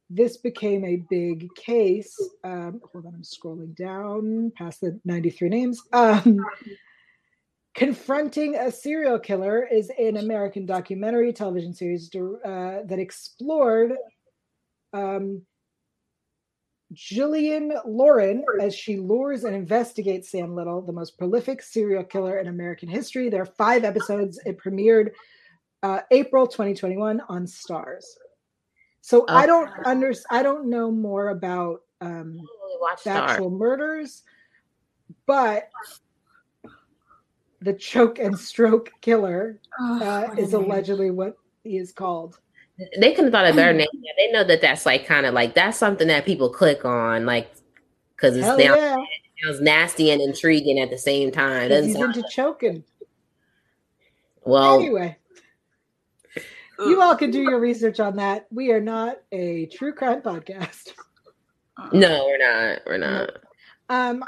this 0.09 0.39
became 0.39 0.85
a 0.85 1.05
big 1.11 1.55
case. 1.55 2.19
Um, 2.43 2.81
hold 2.91 3.07
on, 3.07 3.15
I'm 3.15 3.23
scrolling 3.23 3.77
down 3.77 4.51
past 4.57 4.81
the 4.81 4.99
93 5.05 5.49
names. 5.51 5.83
Um, 5.93 6.43
Confronting 7.75 8.55
a 8.55 8.71
Serial 8.71 9.19
Killer 9.19 9.67
is 9.67 9.91
an 9.99 10.19
American 10.19 10.67
documentary 10.67 11.33
television 11.33 11.73
series 11.73 12.11
uh, 12.15 12.81
that 12.85 12.99
explored 12.99 13.95
um, 14.93 15.41
Jillian 16.93 17.81
Lauren 17.87 18.45
as 18.61 18.75
she 18.75 18.97
lures 18.97 19.45
and 19.45 19.55
investigates 19.55 20.31
Sam 20.31 20.55
Little, 20.55 20.83
the 20.83 20.93
most 20.93 21.19
prolific 21.19 21.63
serial 21.63 22.05
killer 22.05 22.39
in 22.39 22.49
American 22.49 22.89
history. 22.89 23.29
There 23.29 23.43
are 23.43 23.47
five 23.47 23.85
episodes. 23.85 24.39
It 24.45 24.59
premiered 24.59 25.11
uh, 25.83 26.01
April 26.11 26.47
2021 26.47 27.21
on 27.29 27.47
Starz. 27.47 28.05
So 29.01 29.25
I 29.29 29.47
don't 29.47 29.69
under 29.85 30.13
I 30.31 30.45
don't 30.45 30.71
know 30.71 30.91
more 30.91 31.31
about 31.31 31.81
um, 32.01 32.41
the 33.05 33.11
actual 33.11 33.51
murders, 33.51 34.23
but 35.27 35.71
the 37.61 37.73
choke 37.73 38.19
and 38.19 38.39
stroke 38.39 38.93
killer 39.01 39.61
uh, 39.81 40.29
is 40.37 40.53
allegedly 40.53 41.11
what 41.11 41.37
he 41.65 41.79
is 41.79 41.93
called. 41.93 42.39
They 42.99 43.13
could 43.13 43.25
have 43.25 43.33
thought 43.33 43.47
of 43.47 43.57
their 43.57 43.73
name. 43.73 43.87
They 44.17 44.33
know 44.33 44.45
that 44.45 44.61
that's 44.61 44.87
like 44.87 45.07
kind 45.07 45.27
of 45.27 45.35
like 45.35 45.55
that's 45.55 45.79
something 45.79 46.09
that 46.09 46.25
people 46.25 46.49
click 46.49 46.85
on, 46.85 47.27
like 47.27 47.53
because 48.17 48.37
it's 48.37 48.47
now 48.47 48.57
yeah. 48.57 48.97
it 48.97 49.45
sounds 49.45 49.61
nasty 49.61 50.11
and 50.11 50.21
intriguing 50.21 50.81
at 50.81 50.91
the 50.91 50.99
same 50.99 51.31
time. 51.31 51.71
He's 51.71 51.95
into 51.95 52.21
like... 52.21 52.31
choking. 52.31 52.85
Well, 54.45 54.81
anyway, 54.81 55.17
you 56.79 57.01
all 57.01 57.15
can 57.15 57.31
do 57.31 57.43
your 57.43 57.61
research 57.61 58.01
on 58.01 58.17
that. 58.17 58.47
We 58.51 58.73
are 58.73 58.81
not 58.81 59.19
a 59.31 59.67
true 59.67 59.93
crime 59.93 60.23
podcast. 60.23 60.93
No, 61.93 62.27
we're 62.27 62.39
not. 62.39 62.81
We're 62.87 62.99
not. 62.99 63.31
Um, 63.89 64.25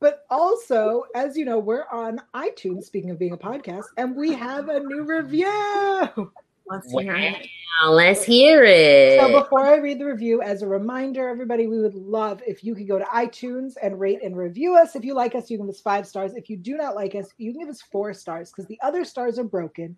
but 0.00 0.24
also, 0.30 1.04
as 1.14 1.36
you 1.36 1.44
know, 1.44 1.58
we're 1.58 1.86
on 1.90 2.20
iTunes, 2.34 2.84
speaking 2.84 3.10
of 3.10 3.18
being 3.18 3.32
a 3.32 3.38
podcast, 3.38 3.86
and 3.96 4.14
we 4.14 4.32
have 4.32 4.68
a 4.68 4.80
new 4.80 5.04
review. 5.04 6.32
Let's 6.70 6.92
hear 6.92 7.14
it. 7.16 7.48
let's 7.86 8.24
hear 8.24 8.64
it. 8.64 9.20
So 9.20 9.40
before 9.40 9.64
I 9.64 9.76
read 9.76 9.98
the 9.98 10.04
review, 10.04 10.42
as 10.42 10.62
a 10.62 10.66
reminder, 10.66 11.28
everybody, 11.28 11.66
we 11.66 11.80
would 11.80 11.94
love 11.94 12.42
if 12.46 12.62
you 12.62 12.74
could 12.74 12.88
go 12.88 12.98
to 12.98 13.04
iTunes 13.06 13.74
and 13.82 13.98
rate 13.98 14.20
and 14.22 14.36
review 14.36 14.76
us. 14.76 14.94
If 14.94 15.04
you 15.04 15.14
like 15.14 15.34
us, 15.34 15.50
you 15.50 15.56
can 15.56 15.66
give 15.66 15.74
us 15.74 15.80
five 15.80 16.06
stars. 16.06 16.34
If 16.34 16.50
you 16.50 16.56
do 16.56 16.76
not 16.76 16.94
like 16.94 17.14
us, 17.14 17.28
you 17.38 17.52
can 17.52 17.60
give 17.60 17.70
us 17.70 17.80
four 17.80 18.12
stars 18.12 18.50
because 18.50 18.66
the 18.66 18.78
other 18.82 19.04
stars 19.04 19.38
are 19.38 19.44
broken. 19.44 19.96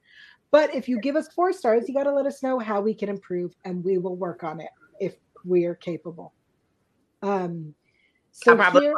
But 0.51 0.75
if 0.75 0.89
you 0.89 1.01
give 1.01 1.17
us 1.17 1.29
four 1.29 1.53
stars, 1.53 1.89
you 1.89 1.95
got 1.95 2.05
to 2.05 2.13
let 2.13 2.27
us 2.27 2.43
know 2.43 2.59
how 2.59 2.81
we 2.81 2.95
can 2.95 3.09
improve, 3.09 3.55
and 3.65 3.85
we 3.85 3.99
will 3.99 4.17
work 4.17 4.43
on 4.43 4.61
it 4.61 4.71
if 4.99 5.15
we 5.45 5.65
are 5.65 5.77
capable. 5.77 6.35
Um, 7.23 7.75
so 8.33 8.57
here, 8.73 8.95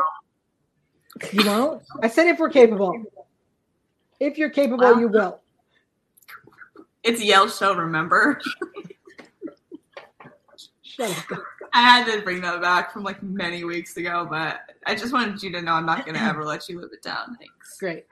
you 1.33 1.47
won't. 1.47 1.83
I 2.03 2.09
said 2.09 2.27
if 2.29 2.39
we're 2.39 2.51
capable. 2.51 2.95
If 4.21 4.39
you're 4.39 4.51
capable, 4.51 4.99
you 4.99 5.09
will. 5.09 5.42
It's 7.03 7.21
Yael 7.21 7.57
show, 7.57 7.75
remember? 7.75 8.41
I 11.75 11.81
had 11.81 12.05
to 12.07 12.23
bring 12.23 12.41
that 12.43 12.61
back 12.61 12.93
from 12.93 13.03
like 13.03 13.23
many 13.23 13.65
weeks 13.65 13.97
ago, 13.97 14.27
but 14.29 14.61
I 14.87 14.95
just 14.95 15.13
wanted 15.13 15.43
you 15.43 15.51
to 15.53 15.63
know 15.63 15.73
I'm 15.73 15.87
not 15.87 16.05
going 16.05 16.15
to 16.17 16.23
ever 16.23 16.45
let 16.45 16.69
you 16.69 16.81
live 16.81 16.91
it 16.93 17.03
down. 17.03 17.37
Thanks. 17.39 17.79
Great. 17.79 18.07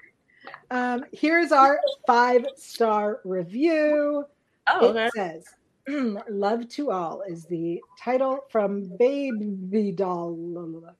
Um, 0.70 1.04
here's 1.12 1.52
our 1.52 1.78
five 2.06 2.46
star 2.56 3.20
review. 3.24 4.24
Oh, 4.68 4.88
okay. 4.88 5.06
It 5.06 5.12
says, 5.14 5.44
Love 6.28 6.68
to 6.70 6.90
All 6.90 7.22
is 7.28 7.44
the 7.44 7.80
title 7.98 8.44
from 8.50 8.96
Baby 8.96 9.92
Doll. 9.92 10.94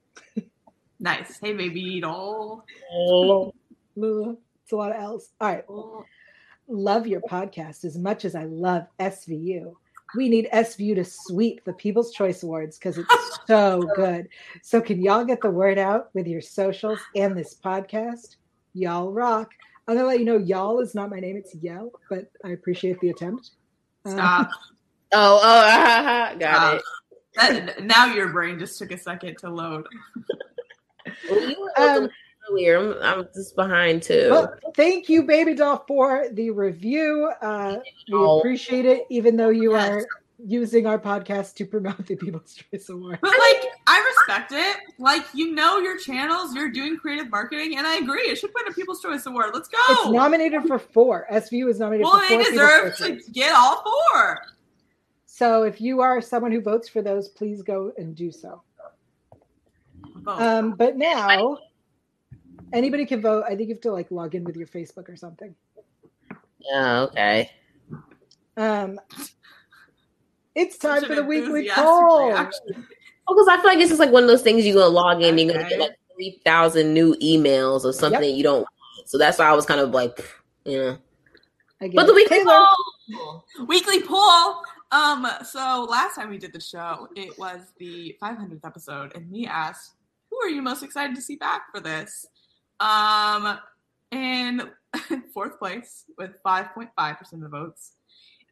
nice. 1.01 1.39
Hey, 1.41 1.55
Baby 1.55 2.01
Doll. 2.01 2.65
Oh. 2.93 3.55
It's 3.97 4.73
a 4.73 4.77
lot 4.77 4.93
of 4.93 5.03
L's. 5.03 5.33
All 5.41 5.49
right. 5.49 5.65
Love 6.71 7.09
your 7.09 7.21
podcast 7.23 7.85
as 7.85 7.99
much 7.99 8.25
as 8.25 8.37
I 8.37 8.45
love 8.45 8.87
SVU. 9.01 9.75
We 10.15 10.29
need 10.29 10.49
SVU 10.53 10.95
to 10.95 11.05
sweep 11.05 11.65
the 11.65 11.73
People's 11.73 12.13
Choice 12.13 12.45
Awards 12.45 12.79
because 12.79 12.97
it's 12.97 13.41
so 13.49 13.83
good. 13.97 14.29
So, 14.63 14.81
can 14.81 15.03
y'all 15.03 15.25
get 15.25 15.41
the 15.41 15.51
word 15.51 15.79
out 15.79 16.11
with 16.15 16.29
your 16.29 16.41
socials 16.41 17.01
and 17.17 17.37
this 17.37 17.57
podcast? 17.57 18.37
Y'all 18.73 19.11
rock. 19.11 19.51
I'm 19.89 19.97
gonna 19.97 20.07
let 20.07 20.21
you 20.21 20.25
know 20.25 20.37
y'all 20.37 20.79
is 20.79 20.95
not 20.95 21.11
my 21.11 21.19
name, 21.19 21.37
it's 21.37 21.57
Yael, 21.57 21.91
but 22.09 22.31
I 22.45 22.51
appreciate 22.51 23.01
the 23.01 23.11
attempt. 23.11 23.51
Stop. 24.07 24.47
Uh, 24.47 24.53
oh, 25.15 25.41
oh, 25.43 26.37
got 26.39 26.77
it. 26.77 26.83
That, 27.35 27.83
now 27.83 28.07
your 28.07 28.29
brain 28.29 28.61
just 28.61 28.79
took 28.79 28.93
a 28.93 28.99
second 28.99 29.39
to 29.39 29.51
load. 29.51 29.87
um, 31.77 32.09
earlier. 32.51 32.79
I'm, 32.79 33.21
I'm, 33.21 33.29
just 33.35 33.57
behind 33.57 34.03
too. 34.03 34.29
Well, 34.31 34.55
thank 34.77 35.09
you, 35.09 35.23
Baby 35.23 35.55
Doll, 35.55 35.85
for 35.87 36.27
the 36.33 36.51
review. 36.51 37.31
Uh, 37.41 37.79
we 38.11 38.39
appreciate 38.39 38.85
it, 38.85 39.07
even 39.11 39.37
though 39.37 39.51
you 39.51 39.73
yes. 39.73 39.91
are 39.91 40.07
using 40.47 40.87
our 40.87 40.99
podcast 40.99 41.55
to 41.55 41.67
promote 41.67 42.07
the 42.07 42.17
People's 42.17 42.55
Choice 42.55 42.89
Award. 42.89 43.19
But 43.21 43.31
like, 43.31 43.65
I 43.87 44.15
respect 44.17 44.53
it. 44.53 44.77
Like, 44.99 45.25
you 45.35 45.55
know 45.55 45.79
your 45.79 45.99
channels, 45.99 46.55
you're 46.55 46.71
doing 46.71 46.97
creative 46.97 47.31
marketing, 47.31 47.77
and 47.77 47.87
I 47.87 47.97
agree. 47.97 48.23
It 48.23 48.39
should 48.39 48.51
win 48.55 48.67
a 48.69 48.75
People's 48.75 49.03
Choice 49.03 49.27
Award. 49.27 49.51
Let's 49.55 49.69
go. 49.69 49.79
It's 49.89 50.11
nominated 50.11 50.63
for 50.65 50.79
four. 50.79 51.27
SVU 51.31 51.69
is 51.69 51.79
nominated 51.79 52.05
well, 52.05 52.21
for 52.21 52.27
four. 52.27 52.37
Well, 52.37 52.45
they 52.45 52.51
deserve 52.51 52.97
to 52.97 53.33
get 53.33 53.53
all 53.55 53.83
four. 53.83 54.39
So 55.27 55.63
if 55.63 55.81
you 55.81 56.01
are 56.01 56.21
someone 56.21 56.53
who 56.53 56.61
votes 56.61 56.89
for 56.89 57.03
those, 57.03 57.29
please 57.29 57.63
go 57.63 57.93
and 57.97 58.15
do 58.15 58.31
so. 58.31 58.63
Um, 60.27 60.73
but 60.73 60.97
now 60.97 61.59
anybody 62.73 63.07
can 63.07 63.21
vote. 63.21 63.45
I 63.47 63.57
think 63.57 63.69
you 63.69 63.75
have 63.75 63.83
to 63.83 63.93
like 63.93 64.11
log 64.11 64.35
in 64.35 64.45
with 64.45 64.57
your 64.57 64.67
Facebook 64.67 65.09
or 65.09 65.17
something. 65.17 65.55
Yeah, 66.59 67.01
okay. 67.03 67.51
Um, 68.57 69.01
it's 70.55 70.79
time 70.79 71.05
for 71.05 71.15
the 71.15 71.25
weekly 71.25 71.71
poll. 71.73 72.31
because 72.33 73.49
I 73.49 73.57
feel 73.57 73.65
like 73.65 73.79
this 73.79 73.91
is 73.91 73.99
like 73.99 74.11
one 74.11 74.23
of 74.23 74.29
those 74.29 74.43
things 74.43 74.67
you're 74.67 74.75
gonna 74.75 74.89
log 74.89 75.23
in, 75.23 75.35
okay. 75.35 75.45
you're 75.45 75.55
gonna 75.55 75.69
get 75.69 75.81
like 75.81 75.99
three 76.15 76.41
thousand 76.45 76.93
new 76.93 77.15
emails 77.17 77.85
or 77.85 77.93
something 77.93 78.23
yep. 78.23 78.37
you 78.37 78.43
don't. 78.43 78.59
Want. 78.59 78.69
So 79.07 79.19
that's 79.19 79.39
why 79.39 79.47
I 79.47 79.53
was 79.55 79.67
kind 79.67 79.81
of 79.81 79.91
like, 79.91 80.23
you 80.65 80.79
know. 80.79 80.99
But 81.95 82.07
the 82.07 82.13
weekly 82.13 82.39
Taylor. 82.41 82.67
poll, 83.15 83.45
weekly 83.67 84.03
poll. 84.03 84.63
Um, 84.93 85.27
so 85.45 85.87
last 85.89 86.17
time 86.17 86.29
we 86.29 86.37
did 86.37 86.53
the 86.53 86.61
show, 86.61 87.09
it 87.17 87.39
was 87.39 87.61
the 87.79 88.17
500th 88.21 88.65
episode, 88.65 89.13
and 89.15 89.31
we 89.31 89.47
asked, 89.47 89.95
"Who 90.31 90.37
are 90.43 90.49
you 90.49 90.61
most 90.61 90.83
excited 90.83 91.17
to 91.17 91.23
see 91.23 91.37
back 91.37 91.63
for 91.73 91.81
this?" 91.81 92.27
Um, 92.81 93.59
in 94.11 94.71
fourth 95.35 95.59
place 95.59 96.05
with 96.19 96.33
5.5% 96.45 97.33
of 97.33 97.41
the 97.41 97.49
votes 97.49 97.93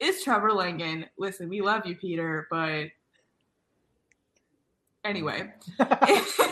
is 0.00 0.22
Trevor 0.22 0.52
Langan. 0.52 1.06
Listen, 1.18 1.48
we 1.48 1.60
love 1.60 1.86
you, 1.86 1.96
Peter, 1.96 2.46
but 2.50 2.86
anyway. 5.04 5.52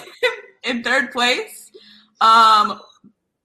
in 0.65 0.83
third 0.83 1.13
place, 1.13 1.71
um, 2.21 2.81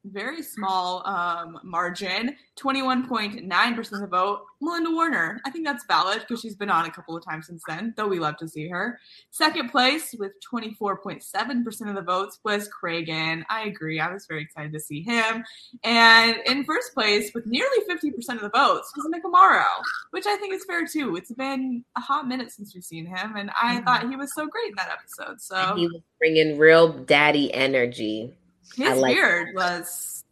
very 0.06 0.42
small 0.42 1.06
um, 1.08 1.60
margin, 1.64 2.36
21.9% 2.60 3.92
of 3.92 4.00
the 4.00 4.08
vote, 4.08 4.42
Melinda 4.62 4.92
Warner. 4.92 5.42
I 5.46 5.52
think 5.52 5.66
that's 5.66 5.86
valid 5.86 6.20
because 6.20 6.42
she's 6.42 6.56
been 6.56 6.70
on 6.70 6.86
a 6.86 6.92
couple 6.92 7.16
of 7.16 7.24
times 7.24 7.48
since 7.48 7.64
then, 7.68 7.94
though 7.98 8.08
we 8.08 8.20
love 8.20 8.38
to 8.38 8.48
see 8.48 8.68
her. 8.70 9.00
Second 9.32 9.70
place 9.70 10.14
with 10.18 10.32
24.7% 10.52 11.90
of 11.90 11.96
the 11.96 12.02
votes 12.02 12.40
was 12.44 12.70
Cragen. 12.70 13.44
I 13.50 13.64
agree. 13.64 14.00
I 14.00 14.12
was 14.12 14.26
very 14.28 14.42
excited 14.42 14.74
to 14.74 14.80
see 14.80 15.02
him. 15.02 15.44
And 15.84 16.38
in 16.46 16.64
first 16.66 16.94
place 16.94 17.32
with 17.34 17.46
nearly 17.46 17.78
50% 17.90 18.14
of 18.36 18.42
the 18.42 18.50
votes 18.50 18.92
was 18.96 19.06
Nick 19.10 19.24
Amaro, 19.24 19.64
which 20.12 20.26
I 20.28 20.36
think 20.38 20.54
is 20.54 20.66
fair 20.66 20.86
too. 20.86 21.16
It's 21.16 21.32
been 21.32 21.84
a 21.96 22.02
hot 22.02 22.28
minute 22.28 22.52
since 22.52 22.74
we've 22.74 22.84
seen 22.84 23.06
him, 23.06 23.36
and 23.36 23.52
I 23.62 23.76
mm-hmm. 23.76 23.86
thought 23.86 24.10
he 24.10 24.16
was 24.16 24.34
so 24.34 24.48
great 24.48 24.70
in 24.70 24.76
that 24.78 24.90
episode. 24.90 25.42
So 25.42 25.76
he 25.76 25.88
was 25.88 26.02
bringing 26.20 26.58
real 26.58 26.94
daddy 26.94 27.54
energy. 27.54 28.34
His 28.76 29.00
like 29.00 29.16
beard 29.16 29.50
it. 29.50 29.56
was 29.56 30.24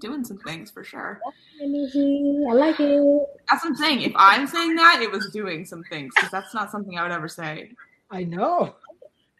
doing 0.00 0.24
some 0.24 0.38
things 0.38 0.70
for 0.70 0.84
sure. 0.84 1.20
I 1.60 1.64
like 1.64 2.78
it. 2.78 3.26
That's 3.50 3.64
what 3.64 3.70
I'm 3.70 3.76
saying. 3.76 4.02
If 4.02 4.12
I'm 4.16 4.46
saying 4.46 4.76
that, 4.76 5.00
it 5.02 5.10
was 5.10 5.30
doing 5.30 5.64
some 5.64 5.82
things 5.84 6.12
because 6.14 6.30
that's 6.30 6.54
not 6.54 6.70
something 6.70 6.98
I 6.98 7.02
would 7.02 7.12
ever 7.12 7.28
say. 7.28 7.72
I 8.10 8.24
know. 8.24 8.76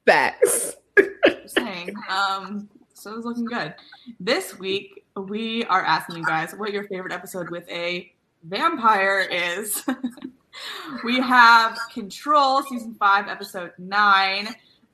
Facts. 0.06 0.76
saying. 1.46 1.94
Um, 2.08 2.68
so 2.94 3.12
it 3.12 3.16
was 3.16 3.24
looking 3.24 3.44
good. 3.44 3.74
This 4.18 4.58
week 4.58 5.04
we 5.16 5.64
are 5.64 5.84
asking 5.84 6.16
you 6.16 6.24
guys 6.24 6.54
what 6.56 6.72
your 6.72 6.84
favorite 6.84 7.12
episode 7.12 7.50
with 7.50 7.68
a 7.68 8.12
vampire 8.44 9.20
is. 9.20 9.84
we 11.04 11.20
have 11.20 11.78
Control 11.92 12.62
season 12.62 12.96
five, 12.98 13.28
episode 13.28 13.72
nine 13.78 14.48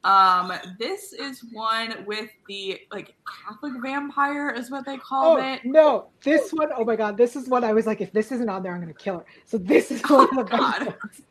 Um, 0.05 0.53
this 0.79 1.15
is 1.15 1.43
one 1.53 2.05
with 2.07 2.29
the 2.47 2.79
like 2.93 3.15
Catholic 3.47 3.73
vampire 3.83 4.51
is 4.51 4.71
what 4.71 4.85
they 4.85 4.99
call 4.99 5.39
Oh 5.39 5.41
it. 5.41 5.65
no, 5.65 6.11
this 6.23 6.53
one, 6.53 6.69
oh 6.77 6.85
my 6.85 6.95
god, 6.95 7.17
this 7.17 7.37
is 7.37 7.49
what 7.49 7.65
I 7.65 7.73
was 7.73 7.87
like, 7.87 8.03
if 8.03 8.13
this 8.13 8.31
isn't 8.31 8.49
on 8.49 8.63
there, 8.63 8.75
I'm 8.75 8.81
gonna 8.81 8.93
kill 8.93 9.19
her. 9.19 9.25
So 9.47 9.57
this 9.57 9.91
is 9.91 10.03
one 10.11 10.25
of 10.25 10.31
the 10.49 10.55
Oh, 10.55 10.59
God. 10.59 10.95
best. 11.03 11.23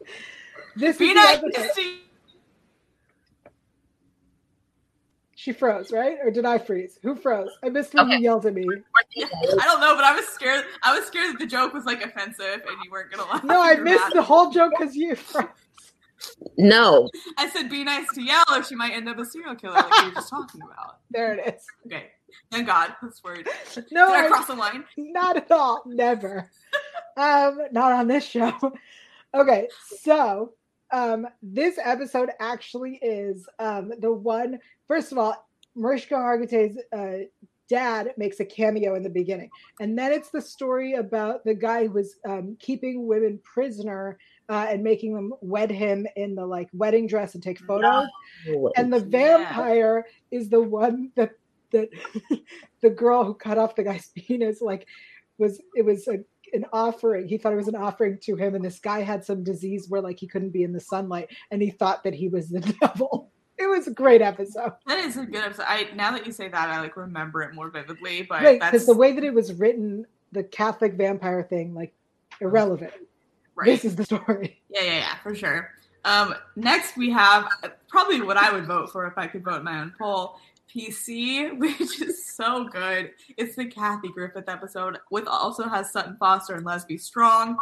This 0.75 0.97
Be 0.97 1.09
is 1.09 1.15
nice 1.15 1.39
She 5.35 5.51
froze, 5.51 5.91
right? 5.91 6.17
Or 6.23 6.31
did 6.31 6.45
I 6.45 6.57
freeze? 6.57 6.97
Who 7.03 7.15
froze? 7.15 7.51
I 7.63 7.69
missed 7.69 7.93
when 7.93 8.07
Okay. 8.07 8.15
you 8.15 8.23
yelled 8.23 8.45
at 8.45 8.53
me. 8.53 8.65
I 9.17 9.65
don't 9.65 9.81
know, 9.81 9.93
but 9.93 10.05
I 10.05 10.15
was 10.15 10.25
scared. 10.27 10.63
I 10.83 10.97
was 10.97 11.05
scared 11.05 11.33
that 11.33 11.39
the 11.39 11.45
joke 11.45 11.73
was 11.73 11.83
like 11.85 12.01
offensive 12.01 12.61
and 12.65 12.83
you 12.83 12.89
weren't 12.89 13.11
gonna 13.11 13.29
laugh. 13.29 13.43
No, 13.43 13.61
I 13.61 13.75
missed 13.75 14.13
the 14.13 14.21
whole 14.21 14.51
joke 14.51 14.71
because 14.77 14.95
you 14.95 15.15
froze. 15.15 15.47
No, 16.57 17.09
I 17.37 17.49
said 17.49 17.69
be 17.69 17.83
nice 17.83 18.07
to 18.13 18.21
Yael 18.21 18.59
or 18.59 18.63
she 18.63 18.75
might 18.75 18.93
end 18.93 19.09
up 19.09 19.17
a 19.17 19.25
serial 19.25 19.55
killer 19.55 19.73
like 19.75 19.97
we 20.01 20.09
were 20.09 20.15
just 20.15 20.29
talking 20.29 20.61
about. 20.71 20.99
There 21.11 21.33
it 21.33 21.55
is. 21.55 21.65
Okay. 21.85 22.07
Thank 22.51 22.67
God. 22.67 22.95
That's 23.01 23.23
worried. 23.23 23.47
No, 23.91 24.07
Did 24.07 24.15
I 24.15 24.25
I, 24.25 24.27
cross 24.27 24.47
the 24.47 24.55
line? 24.55 24.85
not 24.97 25.37
at 25.37 25.51
all. 25.51 25.83
Never. 25.85 26.49
um, 27.17 27.59
not 27.71 27.91
on 27.91 28.07
this 28.07 28.25
show. 28.25 28.53
okay, 29.33 29.67
so 29.99 30.53
um, 30.91 31.27
this 31.41 31.79
episode 31.83 32.29
actually 32.39 32.95
is 33.01 33.47
um, 33.59 33.91
the 33.99 34.11
one. 34.11 34.59
First 34.87 35.11
of 35.11 35.17
all, 35.17 35.47
Mariska 35.75 36.15
Hargitay's 36.15 36.77
uh, 36.95 37.25
dad 37.69 38.13
makes 38.17 38.39
a 38.39 38.45
cameo 38.45 38.95
in 38.95 39.03
the 39.03 39.09
beginning, 39.09 39.49
and 39.79 39.97
then 39.97 40.11
it's 40.11 40.29
the 40.29 40.41
story 40.41 40.93
about 40.93 41.43
the 41.45 41.53
guy 41.53 41.87
who 41.87 41.93
was 41.93 42.15
um, 42.27 42.55
keeping 42.59 43.07
women 43.07 43.39
prisoner 43.43 44.17
uh, 44.49 44.67
and 44.69 44.83
making 44.83 45.13
them 45.15 45.33
wed 45.41 45.71
him 45.71 46.05
in 46.15 46.35
the 46.35 46.45
like 46.45 46.69
wedding 46.73 47.07
dress 47.07 47.33
and 47.33 47.43
take 47.43 47.59
photos. 47.59 48.07
And 48.75 48.91
the 48.91 48.99
Yeah. 48.99 49.37
vampire 49.37 50.05
is 50.31 50.49
the 50.49 50.61
one 50.61 51.11
that 51.15 51.31
that 51.71 51.89
the 52.81 52.89
girl 52.89 53.23
who 53.23 53.33
cut 53.33 53.57
off 53.57 53.75
the 53.75 53.83
guy's 53.83 54.09
penis 54.15 54.61
like 54.61 54.87
was 55.37 55.61
it 55.75 55.83
was 55.83 56.07
a, 56.07 56.19
an 56.53 56.65
offering. 56.71 57.27
He 57.27 57.37
thought 57.37 57.53
it 57.53 57.57
was 57.57 57.67
an 57.67 57.75
offering 57.75 58.19
to 58.23 58.35
him, 58.35 58.53
and 58.53 58.63
this 58.63 58.79
guy 58.79 59.01
had 59.01 59.25
some 59.25 59.43
disease 59.43 59.89
where 59.89 60.01
like 60.01 60.19
he 60.19 60.27
couldn't 60.27 60.51
be 60.51 60.63
in 60.63 60.71
the 60.73 60.79
sunlight, 60.79 61.29
and 61.49 61.61
he 61.61 61.71
thought 61.71 62.03
that 62.03 62.13
he 62.13 62.27
was 62.29 62.49
the 62.49 62.59
devil. 62.81 63.31
It 63.57 63.67
was 63.67 63.87
a 63.87 63.91
great 63.91 64.21
episode, 64.21 64.73
That 64.87 64.99
is 64.99 65.15
a 65.15 65.25
good 65.25 65.43
episode. 65.43 65.65
I 65.67 65.87
now 65.95 66.11
that 66.11 66.25
you 66.25 66.31
say 66.31 66.49
that, 66.49 66.69
I 66.69 66.81
like 66.81 66.97
remember 66.97 67.41
it 67.43 67.53
more 67.53 67.69
vividly. 67.69 68.23
But 68.23 68.43
right? 68.43 68.59
Because 68.59 68.85
the 68.85 68.95
way 68.95 69.13
that 69.13 69.23
it 69.23 69.33
was 69.33 69.53
written, 69.53 70.05
the 70.31 70.43
Catholic 70.43 70.93
vampire 70.93 71.43
thing, 71.43 71.73
like 71.73 71.93
irrelevant. 72.41 72.93
Right. 73.55 73.65
This 73.65 73.85
is 73.85 73.95
the 73.95 74.05
story. 74.05 74.59
Yeah, 74.69 74.81
yeah, 74.83 74.93
yeah, 74.93 75.15
for 75.21 75.35
sure. 75.35 75.69
Um, 76.03 76.33
next 76.55 76.97
we 76.97 77.11
have 77.11 77.47
probably 77.87 78.21
what 78.21 78.37
I 78.37 78.51
would 78.51 78.65
vote 78.65 78.91
for 78.91 79.05
if 79.05 79.13
I 79.17 79.27
could 79.27 79.43
vote 79.43 79.57
in 79.57 79.63
my 79.63 79.81
own 79.81 79.93
poll. 79.99 80.37
PC, 80.73 81.57
which 81.59 82.01
is 82.01 82.25
so 82.25 82.65
good. 82.65 83.11
It's 83.37 83.55
the 83.55 83.65
Kathy 83.65 84.09
Griffith 84.09 84.49
episode, 84.49 84.97
with 85.11 85.27
also 85.27 85.67
has 85.69 85.91
Sutton 85.91 86.17
Foster 86.19 86.55
and 86.55 86.65
Leslie 86.65 86.97
Strong. 86.97 87.57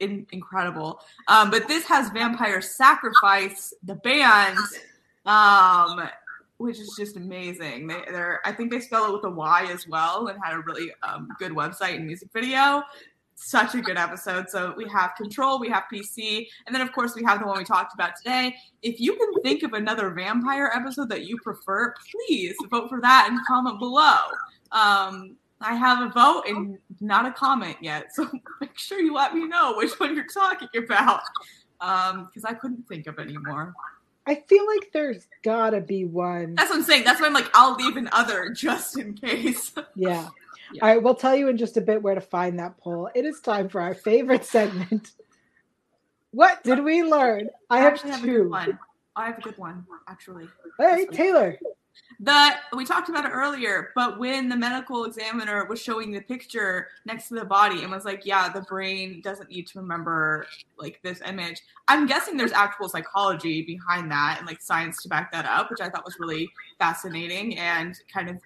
In, 0.00 0.28
incredible. 0.30 1.00
Um, 1.26 1.50
but 1.50 1.66
this 1.66 1.84
has 1.86 2.08
Vampire 2.10 2.60
Sacrifice, 2.60 3.74
the 3.82 3.96
band, 3.96 4.56
um, 5.26 6.08
which 6.58 6.78
is 6.78 6.94
just 6.96 7.16
amazing. 7.16 7.88
They, 7.88 8.02
they're, 8.08 8.40
I 8.44 8.52
think 8.52 8.70
they 8.70 8.78
spell 8.78 9.06
it 9.06 9.12
with 9.12 9.24
a 9.24 9.30
Y 9.30 9.66
as 9.72 9.88
well, 9.88 10.28
and 10.28 10.38
had 10.40 10.54
a 10.54 10.60
really 10.60 10.92
um, 11.02 11.28
good 11.40 11.50
website 11.50 11.96
and 11.96 12.06
music 12.06 12.28
video 12.32 12.84
such 13.38 13.74
a 13.74 13.80
good 13.80 13.96
episode. 13.96 14.50
So 14.50 14.74
we 14.76 14.88
have 14.88 15.14
Control, 15.16 15.58
we 15.58 15.68
have 15.70 15.84
PC, 15.92 16.48
and 16.66 16.74
then 16.74 16.82
of 16.82 16.92
course 16.92 17.14
we 17.14 17.22
have 17.24 17.40
the 17.40 17.46
one 17.46 17.58
we 17.58 17.64
talked 17.64 17.94
about 17.94 18.16
today. 18.16 18.54
If 18.82 19.00
you 19.00 19.14
can 19.16 19.42
think 19.42 19.62
of 19.62 19.72
another 19.72 20.10
vampire 20.10 20.70
episode 20.74 21.08
that 21.10 21.26
you 21.26 21.38
prefer, 21.38 21.94
please 22.10 22.56
vote 22.70 22.88
for 22.88 23.00
that 23.00 23.28
and 23.30 23.38
comment 23.46 23.78
below. 23.78 24.16
Um, 24.72 25.36
I 25.60 25.74
have 25.74 26.08
a 26.08 26.12
vote 26.12 26.44
and 26.46 26.78
not 27.00 27.26
a 27.26 27.32
comment 27.32 27.76
yet, 27.80 28.14
so 28.14 28.28
make 28.60 28.78
sure 28.78 29.00
you 29.00 29.14
let 29.14 29.34
me 29.34 29.46
know 29.46 29.74
which 29.76 29.98
one 29.98 30.14
you're 30.14 30.26
talking 30.26 30.68
about. 30.76 31.22
Um, 31.80 32.26
because 32.26 32.44
I 32.44 32.54
couldn't 32.54 32.88
think 32.88 33.06
of 33.06 33.18
any 33.18 33.36
more. 33.38 33.72
I 34.26 34.42
feel 34.46 34.66
like 34.66 34.90
there's 34.92 35.26
gotta 35.42 35.80
be 35.80 36.04
one. 36.04 36.54
That's 36.54 36.68
what 36.68 36.80
I'm 36.80 36.84
saying. 36.84 37.04
That's 37.04 37.20
why 37.20 37.28
I'm 37.28 37.32
like, 37.32 37.48
I'll 37.54 37.76
leave 37.76 37.96
an 37.96 38.10
other 38.12 38.50
just 38.50 38.98
in 38.98 39.14
case. 39.14 39.72
Yeah. 39.94 40.28
Yeah. 40.72 40.82
All 40.82 40.88
right, 40.88 41.02
we'll 41.02 41.14
tell 41.14 41.34
you 41.34 41.48
in 41.48 41.56
just 41.56 41.76
a 41.76 41.80
bit 41.80 42.02
where 42.02 42.14
to 42.14 42.20
find 42.20 42.58
that 42.58 42.78
poll. 42.78 43.10
It 43.14 43.24
is 43.24 43.40
time 43.40 43.68
for 43.68 43.80
our 43.80 43.94
favorite 43.94 44.44
segment. 44.44 45.12
What 46.30 46.62
did 46.62 46.84
we 46.84 47.02
learn? 47.02 47.48
I 47.70 47.78
have 47.80 47.94
actually 47.94 48.10
have 48.10 48.22
a 48.22 48.26
good 48.26 48.32
two. 48.32 48.48
one. 48.50 48.78
I 49.16 49.26
have 49.26 49.38
a 49.38 49.40
good 49.40 49.58
one, 49.58 49.86
actually. 50.08 50.46
Hey, 50.78 51.06
Taylor. 51.10 51.58
The 52.20 52.52
we 52.76 52.84
talked 52.84 53.08
about 53.08 53.24
it 53.24 53.30
earlier, 53.30 53.90
but 53.94 54.18
when 54.18 54.48
the 54.48 54.56
medical 54.56 55.04
examiner 55.04 55.64
was 55.66 55.80
showing 55.80 56.12
the 56.12 56.20
picture 56.20 56.88
next 57.06 57.28
to 57.28 57.34
the 57.34 57.44
body 57.44 57.82
and 57.82 57.90
was 57.90 58.04
like, 58.04 58.24
"Yeah, 58.24 58.48
the 58.48 58.62
brain 58.62 59.20
doesn't 59.20 59.50
need 59.50 59.66
to 59.68 59.80
remember 59.80 60.46
like 60.78 61.00
this 61.02 61.20
image," 61.26 61.60
I'm 61.88 62.06
guessing 62.06 62.36
there's 62.36 62.52
actual 62.52 62.88
psychology 62.88 63.62
behind 63.62 64.10
that 64.10 64.36
and 64.38 64.46
like 64.46 64.60
science 64.60 65.02
to 65.02 65.08
back 65.08 65.32
that 65.32 65.44
up, 65.46 65.70
which 65.70 65.80
I 65.80 65.88
thought 65.88 66.04
was 66.04 66.18
really 66.20 66.50
fascinating 66.78 67.56
and 67.58 67.98
kind 68.12 68.30
of 68.30 68.36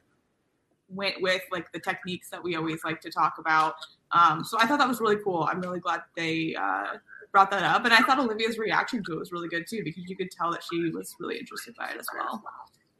went 0.95 1.21
with 1.21 1.43
like 1.51 1.71
the 1.73 1.81
techniques 1.81 2.31
that 2.31 2.43
we 2.43 2.57
always 2.57 2.85
like 2.85 3.01
to 3.03 3.11
talk 3.11 3.35
about. 3.39 3.75
Um, 4.13 4.45
so 4.45 4.59
I 4.59 4.67
thought 4.67 4.79
that 4.79 4.89
was 4.89 5.01
really 5.01 5.19
cool. 5.23 5.49
I'm 5.51 5.61
really 5.61 5.81
glad 5.81 6.03
they 6.17 6.55
uh, 6.55 6.99
brought 7.31 7.51
that 7.51 7.63
up, 7.63 7.85
and 7.85 7.95
I 7.95 8.01
thought 8.01 8.19
Olivia's 8.19 8.59
reaction 8.59 9.03
to 9.05 9.13
it 9.13 9.19
was 9.19 9.33
really 9.33 9.49
good 9.49 9.67
too 9.67 9.83
because 9.85 10.09
you 10.09 10.17
could 10.17 10.31
tell 10.31 10.51
that 10.53 10.63
she 10.71 10.91
was 10.91 11.15
really 11.19 11.39
interested 11.39 11.75
by 11.77 11.89
it 11.91 11.99
as 11.99 12.07
well. 12.15 12.43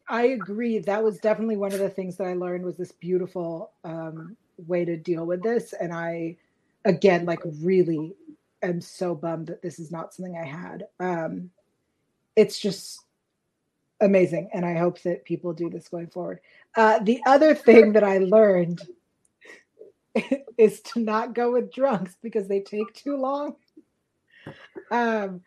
I 0.09 0.23
agree. 0.25 0.79
That 0.79 1.03
was 1.03 1.19
definitely 1.19 1.57
one 1.57 1.73
of 1.73 1.79
the 1.79 1.89
things 1.89 2.17
that 2.17 2.27
I 2.27 2.35
learned 2.35 2.65
was 2.65 2.77
this 2.77 2.93
beautiful 2.93 3.73
um, 3.85 4.37
way 4.67 4.85
to 4.85 4.97
deal 4.97 5.27
with 5.27 5.43
this. 5.43 5.73
And 5.75 5.93
I, 5.93 6.37
again, 6.85 7.25
like 7.25 7.41
really 7.61 8.15
am 8.63 8.81
so 8.81 9.15
bummed 9.15 9.47
that 9.49 9.63
this 9.63 9.79
is 9.79 9.91
not 9.91 10.13
something 10.13 10.37
I 10.37 10.45
had. 10.45 10.87
Um, 11.01 11.51
it's 12.37 12.59
just 12.59 13.01
amazing. 14.03 14.51
And 14.53 14.67
I 14.67 14.75
hope 14.75 15.01
that 15.03 15.25
people 15.25 15.53
do 15.53 15.71
this 15.71 15.89
going 15.89 16.09
forward. 16.09 16.41
Uh, 16.77 16.99
the 16.99 17.21
other 17.27 17.55
thing 17.55 17.93
that 17.93 18.05
I 18.05 18.19
learned 18.19 18.81
is 20.59 20.81
to 20.83 21.01
not 21.01 21.35
go 21.35 21.53
with 21.53 21.73
drunks 21.73 22.17
because 22.23 22.49
they 22.49 22.61
take 22.61 22.93
too 22.93 23.17
long. 23.17 23.57
Um, 24.91 25.41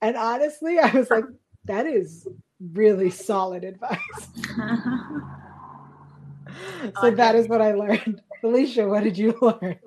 and 0.00 0.16
honestly, 0.16 0.78
I 0.78 0.90
was 0.90 1.10
like, 1.10 1.24
that 1.64 1.86
is 1.86 2.28
really 2.72 3.10
solid 3.10 3.64
advice. 3.64 3.98
so 6.46 6.92
like 7.02 7.16
that 7.16 7.34
it. 7.34 7.38
is 7.38 7.48
what 7.48 7.62
I 7.62 7.72
learned. 7.72 8.20
Felicia, 8.40 8.86
what 8.86 9.02
did 9.02 9.16
you 9.16 9.36
learn? 9.40 9.78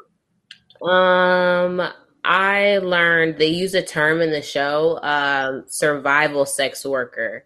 Um, 0.82 1.88
I 2.24 2.80
learned 2.80 3.38
they 3.38 3.48
use 3.48 3.74
a 3.74 3.82
term 3.82 4.22
in 4.22 4.32
the 4.32 4.42
show, 4.42 5.00
um, 5.02 5.64
survival 5.68 6.46
sex 6.46 6.86
worker. 6.86 7.46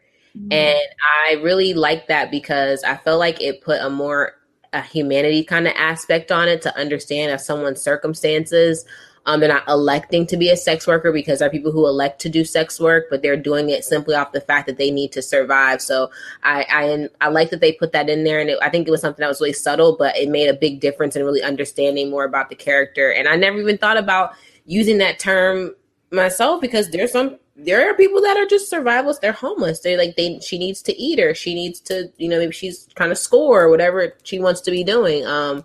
And 0.50 0.80
I 1.28 1.34
really 1.44 1.74
like 1.74 2.08
that 2.08 2.32
because 2.32 2.84
I 2.84 2.96
felt 2.96 3.20
like 3.20 3.42
it 3.42 3.62
put 3.62 3.82
a 3.82 3.90
more 3.90 4.34
a 4.74 4.82
humanity 4.82 5.44
kind 5.44 5.68
of 5.68 5.74
aspect 5.76 6.32
on 6.32 6.48
it 6.48 6.62
to 6.62 6.78
understand 6.78 7.34
of 7.34 7.42
someone's 7.42 7.82
circumstances. 7.82 8.86
Um, 9.26 9.42
they're 9.42 9.50
not 9.50 9.68
electing 9.68 10.26
to 10.28 10.38
be 10.38 10.50
a 10.50 10.56
sex 10.56 10.88
worker 10.88 11.12
because 11.12 11.40
there 11.40 11.50
are 11.50 11.52
people 11.52 11.74
who 11.74 11.86
elect 11.86 12.22
to 12.22 12.30
do 12.30 12.46
sex 12.46 12.80
work, 12.80 13.08
but 13.10 13.22
they're 13.22 13.38
doing 13.38 13.70
it 13.70 13.84
simply 13.84 14.16
off 14.16 14.32
the 14.32 14.42
fact 14.42 14.66
that 14.68 14.78
they 14.78 14.90
need 14.90 15.12
to 15.12 15.22
survive. 15.22 15.82
So 15.82 16.10
I 16.44 16.66
I, 16.70 17.10
I 17.26 17.28
like 17.28 17.50
that 17.50 17.60
they 17.60 17.74
put 17.74 17.92
that 17.92 18.10
in 18.10 18.24
there, 18.24 18.40
and 18.40 18.50
it, 18.50 18.58
I 18.62 18.70
think 18.70 18.88
it 18.88 18.92
was 18.92 19.02
something 19.02 19.22
that 19.22 19.28
was 19.28 19.42
really 19.42 19.54
subtle, 19.54 19.98
but 19.98 20.16
it 20.18 20.30
made 20.30 20.48
a 20.48 20.54
big 20.54 20.80
difference 20.80 21.16
in 21.16 21.26
really 21.26 21.44
understanding 21.44 22.10
more 22.10 22.24
about 22.24 22.50
the 22.50 22.56
character. 22.56 23.12
And 23.12 23.28
I 23.28 23.36
never 23.36 23.60
even 23.60 23.78
thought 23.78 23.98
about 23.98 24.32
using 24.66 24.97
that 24.99 25.20
term 25.20 25.76
myself 26.12 26.62
because 26.62 26.89
there's 26.89 27.12
some 27.12 27.38
there 27.55 27.89
are 27.89 27.93
people 27.93 28.22
that 28.22 28.38
are 28.38 28.45
just 28.45 28.72
survivalists. 28.72 29.20
They're 29.20 29.32
homeless. 29.32 29.82
They 29.82 29.97
like 29.97 30.16
they 30.16 30.39
she 30.39 30.57
needs 30.57 30.82
to 30.84 30.97
eat 30.97 31.20
or 31.20 31.34
she 31.36 31.53
needs 31.53 31.80
to 31.82 32.12
you 32.18 32.30
know 32.30 32.39
maybe 32.39 32.53
she's 32.53 32.88
trying 32.95 33.09
to 33.09 33.16
score 33.16 33.64
or 33.64 33.70
whatever 33.70 34.14
she 34.24 34.39
wants 34.39 34.62
to 34.62 34.72
be 34.72 34.84
doing. 34.84 35.26
Um, 35.26 35.64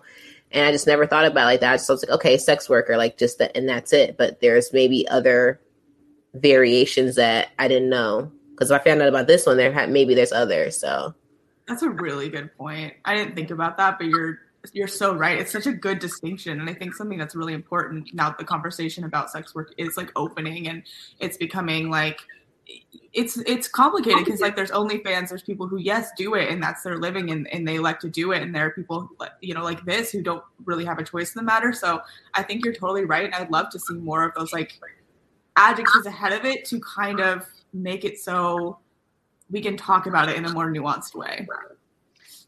and 0.51 0.65
I 0.65 0.71
just 0.71 0.87
never 0.87 1.05
thought 1.05 1.25
about 1.25 1.45
like 1.45 1.61
that. 1.61 1.81
So 1.81 1.93
it's 1.93 2.03
like 2.03 2.15
okay, 2.15 2.37
sex 2.37 2.69
worker, 2.69 2.97
like 2.97 3.17
just 3.17 3.39
that, 3.39 3.55
and 3.55 3.67
that's 3.67 3.93
it. 3.93 4.17
But 4.17 4.41
there's 4.41 4.73
maybe 4.73 5.07
other 5.07 5.59
variations 6.33 7.15
that 7.15 7.49
I 7.57 7.67
didn't 7.67 7.89
know 7.89 8.31
because 8.51 8.71
if 8.71 8.81
I 8.81 8.83
found 8.83 9.01
out 9.01 9.09
about 9.09 9.27
this 9.27 9.45
one, 9.45 9.57
there 9.57 9.87
maybe 9.87 10.13
there's 10.13 10.31
others. 10.31 10.79
So 10.79 11.13
That's 11.67 11.83
a 11.83 11.89
really 11.89 12.29
good 12.29 12.55
point. 12.57 12.93
I 13.05 13.15
didn't 13.15 13.35
think 13.35 13.51
about 13.51 13.77
that, 13.77 13.97
but 13.97 14.07
you're 14.07 14.39
you're 14.73 14.87
so 14.87 15.13
right. 15.13 15.37
It's 15.37 15.51
such 15.51 15.67
a 15.67 15.71
good 15.71 15.99
distinction, 15.99 16.59
and 16.59 16.69
I 16.69 16.73
think 16.73 16.95
something 16.95 17.17
that's 17.17 17.35
really 17.35 17.53
important 17.53 18.13
now. 18.13 18.35
The 18.37 18.43
conversation 18.43 19.03
about 19.03 19.31
sex 19.31 19.55
work 19.55 19.73
is 19.77 19.97
like 19.97 20.11
opening, 20.15 20.67
and 20.67 20.83
it's 21.19 21.37
becoming 21.37 21.89
like 21.89 22.19
it's 23.13 23.37
it's 23.37 23.67
complicated 23.67 24.25
because 24.25 24.41
like 24.41 24.55
there's 24.55 24.71
only 24.71 25.01
fans 25.03 25.29
there's 25.29 25.41
people 25.41 25.67
who 25.67 25.77
yes 25.77 26.11
do 26.17 26.35
it, 26.35 26.49
and 26.49 26.61
that's 26.61 26.83
their 26.83 26.97
living, 26.97 27.31
and, 27.31 27.47
and 27.53 27.67
they 27.67 27.79
like 27.79 27.99
to 28.01 28.09
do 28.09 28.31
it, 28.31 28.41
and 28.41 28.53
there 28.53 28.65
are 28.65 28.71
people 28.71 29.09
you 29.41 29.53
know 29.53 29.63
like 29.63 29.83
this 29.85 30.11
who 30.11 30.21
don't 30.21 30.43
really 30.65 30.85
have 30.85 30.99
a 30.99 31.03
choice 31.03 31.35
in 31.35 31.39
the 31.39 31.43
matter. 31.43 31.71
So 31.71 32.01
I 32.33 32.43
think 32.43 32.63
you're 32.63 32.73
totally 32.73 33.05
right, 33.05 33.25
and 33.25 33.35
I'd 33.35 33.51
love 33.51 33.69
to 33.71 33.79
see 33.79 33.95
more 33.95 34.23
of 34.23 34.33
those 34.35 34.53
like 34.53 34.79
adjectives 35.55 36.05
ahead 36.05 36.33
of 36.33 36.45
it 36.45 36.65
to 36.65 36.79
kind 36.79 37.19
of 37.19 37.45
make 37.73 38.05
it 38.05 38.19
so 38.19 38.79
we 39.49 39.61
can 39.61 39.77
talk 39.77 40.05
about 40.05 40.29
it 40.29 40.35
in 40.35 40.45
a 40.45 40.53
more 40.53 40.71
nuanced 40.71 41.15
way. 41.15 41.47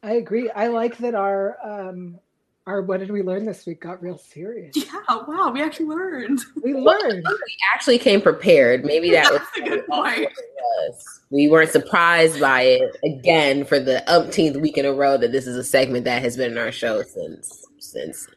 I 0.03 0.13
agree. 0.13 0.49
I 0.49 0.67
like 0.67 0.97
that 0.99 1.15
our 1.15 1.57
um 1.63 2.19
our 2.65 2.81
what 2.81 2.99
did 2.99 3.11
we 3.11 3.21
learn 3.21 3.45
this 3.45 3.65
week 3.65 3.81
got 3.81 4.01
real 4.01 4.17
serious. 4.17 4.75
Yeah, 4.75 5.01
wow, 5.27 5.51
we 5.51 5.61
actually 5.61 5.87
learned. 5.87 6.39
We 6.63 6.73
learned. 6.73 7.25
We 7.27 7.57
actually 7.73 7.97
came 7.97 8.21
prepared. 8.21 8.85
Maybe 8.85 9.11
that 9.11 9.31
was 9.31 9.41
a 9.57 9.61
good 9.61 9.87
point. 9.87 10.29
was. 10.29 11.21
We 11.31 11.47
weren't 11.47 11.71
surprised 11.71 12.39
by 12.39 12.61
it 12.61 12.97
again 13.03 13.65
for 13.65 13.79
the 13.79 14.07
umpteenth 14.11 14.57
week 14.57 14.77
in 14.77 14.85
a 14.85 14.93
row 14.93 15.17
that 15.17 15.31
this 15.31 15.47
is 15.47 15.55
a 15.55 15.63
segment 15.63 16.05
that 16.05 16.21
has 16.21 16.37
been 16.37 16.51
in 16.51 16.57
our 16.57 16.71
show 16.71 17.01
since 17.03 17.65
since. 17.79 18.27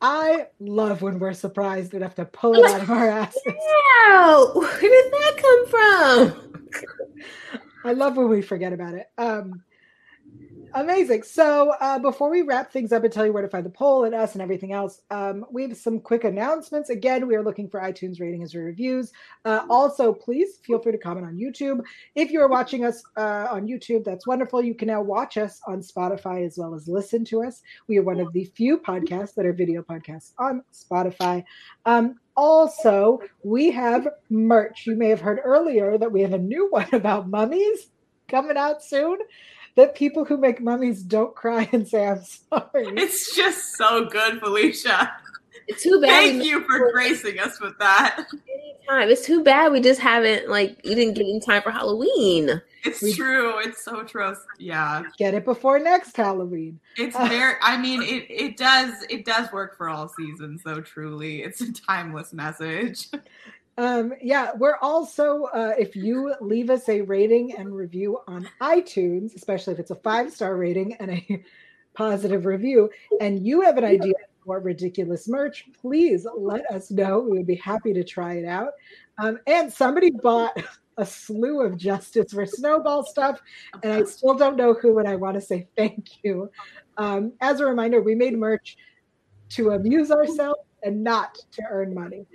I 0.00 0.48
love 0.58 1.00
when 1.02 1.20
we're 1.20 1.32
surprised 1.32 1.92
We'd 1.92 2.02
have 2.02 2.16
to 2.16 2.24
pull 2.24 2.54
it 2.54 2.68
out 2.68 2.82
of 2.82 2.90
our 2.90 3.08
asses. 3.08 3.40
Wow, 4.08 4.50
where 4.54 4.80
did 4.80 5.12
that 5.12 5.36
come 5.36 5.66
from? 5.68 6.64
I 7.84 7.92
love 7.92 8.16
when 8.16 8.28
we 8.28 8.42
forget 8.42 8.72
about 8.72 8.94
it. 8.94 9.08
Um, 9.16 9.62
amazing. 10.74 11.22
So 11.22 11.74
uh, 11.80 11.98
before 11.98 12.30
we 12.30 12.42
wrap 12.42 12.72
things 12.72 12.92
up 12.92 13.04
and 13.04 13.12
tell 13.12 13.26
you 13.26 13.32
where 13.32 13.42
to 13.42 13.48
find 13.48 13.64
the 13.64 13.70
poll 13.70 14.04
and 14.04 14.14
us 14.14 14.34
and 14.34 14.42
everything 14.42 14.72
else, 14.72 15.00
um, 15.10 15.44
we 15.50 15.62
have 15.62 15.76
some 15.76 16.00
quick 16.00 16.24
announcements. 16.24 16.90
Again, 16.90 17.26
we 17.26 17.34
are 17.34 17.42
looking 17.42 17.68
for 17.68 17.80
iTunes 17.80 18.20
ratings 18.20 18.54
or 18.54 18.64
reviews. 18.64 19.12
Uh, 19.44 19.64
also, 19.68 20.12
please 20.12 20.58
feel 20.64 20.78
free 20.78 20.92
to 20.92 20.98
comment 20.98 21.26
on 21.26 21.36
YouTube. 21.36 21.80
If 22.14 22.30
you 22.30 22.40
are 22.40 22.48
watching 22.48 22.84
us 22.84 23.02
uh, 23.16 23.48
on 23.50 23.66
YouTube, 23.66 24.04
that's 24.04 24.26
wonderful. 24.26 24.62
You 24.62 24.74
can 24.74 24.88
now 24.88 25.02
watch 25.02 25.36
us 25.36 25.60
on 25.66 25.80
Spotify 25.80 26.46
as 26.46 26.58
well 26.58 26.74
as 26.74 26.88
listen 26.88 27.24
to 27.26 27.42
us. 27.42 27.62
We 27.88 27.98
are 27.98 28.02
one 28.02 28.20
of 28.20 28.32
the 28.32 28.44
few 28.44 28.78
podcasts 28.78 29.34
that 29.34 29.46
are 29.46 29.52
video 29.52 29.82
podcasts 29.82 30.32
on 30.38 30.62
Spotify. 30.72 31.44
Um, 31.86 32.18
also, 32.36 33.20
we 33.42 33.70
have 33.70 34.08
merch. 34.30 34.86
You 34.86 34.96
may 34.96 35.08
have 35.08 35.20
heard 35.20 35.40
earlier 35.44 35.98
that 35.98 36.10
we 36.10 36.22
have 36.22 36.32
a 36.32 36.38
new 36.38 36.68
one 36.70 36.88
about 36.92 37.28
mummies 37.28 37.88
coming 38.28 38.56
out 38.56 38.82
soon. 38.82 39.18
That 39.74 39.94
people 39.94 40.24
who 40.24 40.36
make 40.36 40.60
mummies 40.60 41.02
don't 41.02 41.34
cry 41.34 41.68
and 41.72 41.88
say, 41.88 42.06
I'm 42.06 42.22
sorry. 42.24 42.68
It's 42.96 43.34
just 43.34 43.76
so 43.76 44.04
good, 44.06 44.38
Felicia. 44.40 45.12
It's 45.68 45.82
too 45.82 46.00
bad. 46.00 46.08
Thank 46.08 46.44
you 46.44 46.60
for 46.64 46.92
gracing 46.92 47.38
us 47.38 47.58
with 47.60 47.78
that. 47.78 48.26
Anytime. 48.52 49.08
It's 49.08 49.24
too 49.24 49.42
bad 49.42 49.72
we 49.72 49.80
just 49.80 50.00
haven't 50.00 50.48
like 50.48 50.76
you 50.84 50.94
didn't 50.94 51.14
get 51.14 51.26
in 51.26 51.40
time 51.40 51.62
for 51.62 51.70
Halloween. 51.70 52.60
It's 52.84 53.00
We- 53.00 53.12
true. 53.14 53.58
It's 53.60 53.82
so 53.84 54.02
true. 54.02 54.34
Yeah. 54.58 55.04
Get 55.18 55.34
it 55.34 55.44
before 55.44 55.78
next 55.78 56.16
Halloween. 56.16 56.80
It's 56.96 57.16
very 57.28 57.54
I 57.62 57.78
mean 57.78 58.02
it 58.02 58.26
it 58.28 58.56
does 58.56 58.92
it 59.08 59.24
does 59.24 59.50
work 59.52 59.76
for 59.76 59.88
all 59.88 60.08
seasons 60.08 60.62
though 60.64 60.80
truly. 60.80 61.42
It's 61.42 61.60
a 61.60 61.72
timeless 61.72 62.32
message. 62.32 63.08
Um, 63.78 64.12
yeah, 64.20 64.52
we're 64.56 64.76
also, 64.82 65.44
uh, 65.44 65.72
if 65.78 65.96
you 65.96 66.34
leave 66.40 66.68
us 66.68 66.88
a 66.88 67.00
rating 67.00 67.56
and 67.56 67.74
review 67.74 68.20
on 68.28 68.48
iTunes, 68.60 69.34
especially 69.34 69.72
if 69.72 69.78
it's 69.78 69.90
a 69.90 69.96
five 69.96 70.32
star 70.32 70.56
rating 70.56 70.94
and 70.94 71.10
a 71.12 71.44
positive 71.94 72.44
review, 72.44 72.90
and 73.20 73.46
you 73.46 73.62
have 73.62 73.78
an 73.78 73.84
idea 73.84 74.14
for 74.44 74.60
ridiculous 74.60 75.28
merch, 75.28 75.66
please 75.80 76.26
let 76.36 76.66
us 76.70 76.90
know. 76.90 77.20
We 77.20 77.38
would 77.38 77.46
be 77.46 77.56
happy 77.56 77.92
to 77.94 78.04
try 78.04 78.34
it 78.34 78.44
out. 78.44 78.72
Um, 79.18 79.38
and 79.46 79.72
somebody 79.72 80.10
bought 80.10 80.56
a 80.98 81.06
slew 81.06 81.62
of 81.62 81.78
Justice 81.78 82.32
for 82.32 82.44
Snowball 82.44 83.04
stuff, 83.04 83.40
and 83.82 83.92
I 83.92 84.04
still 84.04 84.34
don't 84.34 84.56
know 84.56 84.74
who, 84.74 84.98
and 84.98 85.08
I 85.08 85.16
want 85.16 85.34
to 85.36 85.40
say 85.40 85.66
thank 85.76 86.22
you. 86.22 86.50
Um, 86.98 87.32
as 87.40 87.60
a 87.60 87.64
reminder, 87.66 88.02
we 88.02 88.14
made 88.14 88.36
merch 88.36 88.76
to 89.50 89.70
amuse 89.70 90.10
ourselves 90.10 90.60
and 90.82 91.02
not 91.02 91.38
to 91.52 91.62
earn 91.70 91.94
money. 91.94 92.26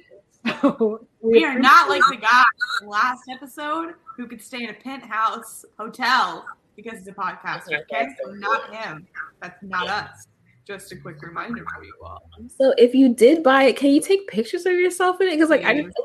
So 0.61 1.07
We 1.21 1.43
are 1.43 1.59
not 1.59 1.89
like 1.89 2.01
the 2.09 2.17
guy 2.17 2.43
in 2.81 2.85
the 2.85 2.89
last 2.89 3.23
episode 3.29 3.95
who 4.15 4.27
could 4.27 4.41
stay 4.41 4.63
in 4.63 4.69
a 4.69 4.73
penthouse 4.73 5.65
hotel 5.77 6.45
because 6.75 6.99
he's 6.99 7.07
a 7.07 7.11
podcaster. 7.11 7.81
Okay, 7.81 8.07
so 8.23 8.31
not 8.33 8.73
him. 8.73 9.07
That's 9.41 9.61
not 9.63 9.87
us. 9.87 10.27
Just 10.65 10.91
a 10.91 10.95
quick 10.95 11.21
reminder 11.21 11.65
for 11.75 11.83
you 11.83 11.93
all. 12.03 12.29
So 12.57 12.73
if 12.77 12.93
you 12.93 13.13
did 13.13 13.41
buy 13.41 13.63
it, 13.63 13.77
can 13.77 13.91
you 13.91 14.01
take 14.01 14.27
pictures 14.27 14.65
of 14.65 14.73
yourself 14.73 15.19
in 15.21 15.27
it? 15.27 15.31
Because 15.31 15.49
like 15.49 15.63
I 15.63 15.81
just 15.81 15.97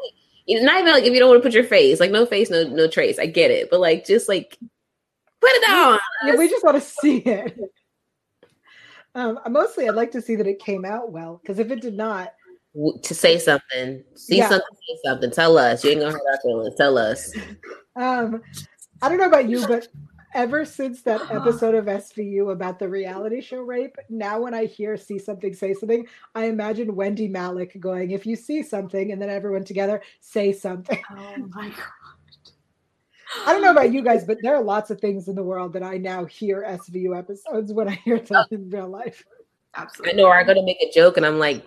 it's 0.47 0.65
not 0.65 0.81
even 0.81 0.93
like 0.93 1.05
if 1.05 1.13
you 1.13 1.19
don't 1.19 1.29
want 1.29 1.43
to 1.43 1.47
put 1.47 1.55
your 1.55 1.65
face, 1.65 2.01
like 2.01 2.11
no 2.11 2.27
face, 2.27 2.51
no 2.51 2.65
no 2.65 2.89
trace. 2.89 3.19
I 3.19 3.27
get 3.27 3.51
it, 3.51 3.71
but 3.71 3.81
like 3.81 4.07
just 4.07 4.29
like 4.29 4.57
put 5.41 5.51
it 5.51 5.71
on. 5.71 5.99
Yeah, 6.25 6.37
we 6.37 6.49
just 6.49 6.65
want 6.65 6.77
to 6.77 6.81
see 6.81 7.19
it. 7.19 7.59
Um, 9.15 9.41
mostly, 9.51 9.87
I'd 9.87 9.95
like 9.95 10.11
to 10.13 10.23
see 10.23 10.37
that 10.37 10.47
it 10.47 10.59
came 10.59 10.87
out 10.87 11.13
well 11.13 11.39
because 11.43 11.59
if 11.59 11.71
it 11.71 11.83
did 11.83 11.93
not, 11.93 12.33
W- 12.33 12.42
to 12.75 13.15
say 13.15 13.39
something, 13.39 14.03
see 14.15 14.39
Yeah. 14.39 14.49
something, 14.49 14.77
say 14.89 14.99
something. 15.05 15.31
Tell 15.31 15.59
us. 15.59 15.85
You 15.85 15.91
ain't 15.91 16.01
gonna 16.01 16.13
hurt 16.13 16.23
our 16.31 16.41
feelings. 16.43 16.75
Tell 16.77 16.97
us. 16.99 17.35
um, 17.97 18.43
I 19.03 19.09
don't 19.09 19.19
know 19.19 19.27
about 19.27 19.49
you, 19.49 19.67
but 19.67 19.89
ever 20.35 20.65
since 20.65 21.03
that 21.03 21.21
episode 21.31 21.75
of 21.75 21.87
SVU 21.87 22.51
about 22.53 22.79
the 22.79 22.89
reality 22.89 23.43
show 23.43 23.61
rape, 23.61 23.97
now 24.09 24.41
when 24.41 24.55
I 24.55 24.65
hear 24.65 24.97
see 24.97 25.19
something, 25.19 25.53
say 25.53 25.75
something, 25.75 26.07
I 26.35 26.47
imagine 26.47 26.97
Wendy 26.97 27.29
Malick 27.29 27.79
going, 27.79 28.13
"If 28.13 28.25
you 28.25 28.37
see 28.37 28.63
something," 28.63 29.13
and 29.13 29.21
then 29.21 29.29
everyone 29.29 29.65
together 29.65 30.01
say 30.21 30.53
something. 30.53 30.99
Oh 31.11 31.37
my 31.51 31.69
god. 31.69 31.77
I 33.47 33.53
don't 33.53 33.63
know 33.63 33.71
about 33.71 33.93
you 33.93 34.03
guys, 34.03 34.25
but 34.25 34.39
there 34.43 34.55
are 34.55 34.63
lots 34.63 34.91
of 34.91 35.01
things 35.01 35.27
in 35.27 35.35
the 35.35 35.43
world 35.43 35.73
that 35.73 35.83
I 35.83 35.97
now 35.97 36.25
hear 36.25 36.63
SVU 36.67 37.19
episodes 37.19 37.73
when 37.73 37.89
I 37.89 37.93
hear 38.05 38.19
them 38.21 38.45
in 38.51 38.71
real 38.71 38.89
life. 38.89 39.25
I 39.75 39.83
Absolutely. 39.83 40.23
know 40.23 40.31
I'm 40.31 40.47
gonna 40.47 40.63
make 40.63 40.83
a 40.83 40.91
joke, 40.93 41.17
and 41.17 41.25
I'm 41.25 41.39
like, 41.39 41.65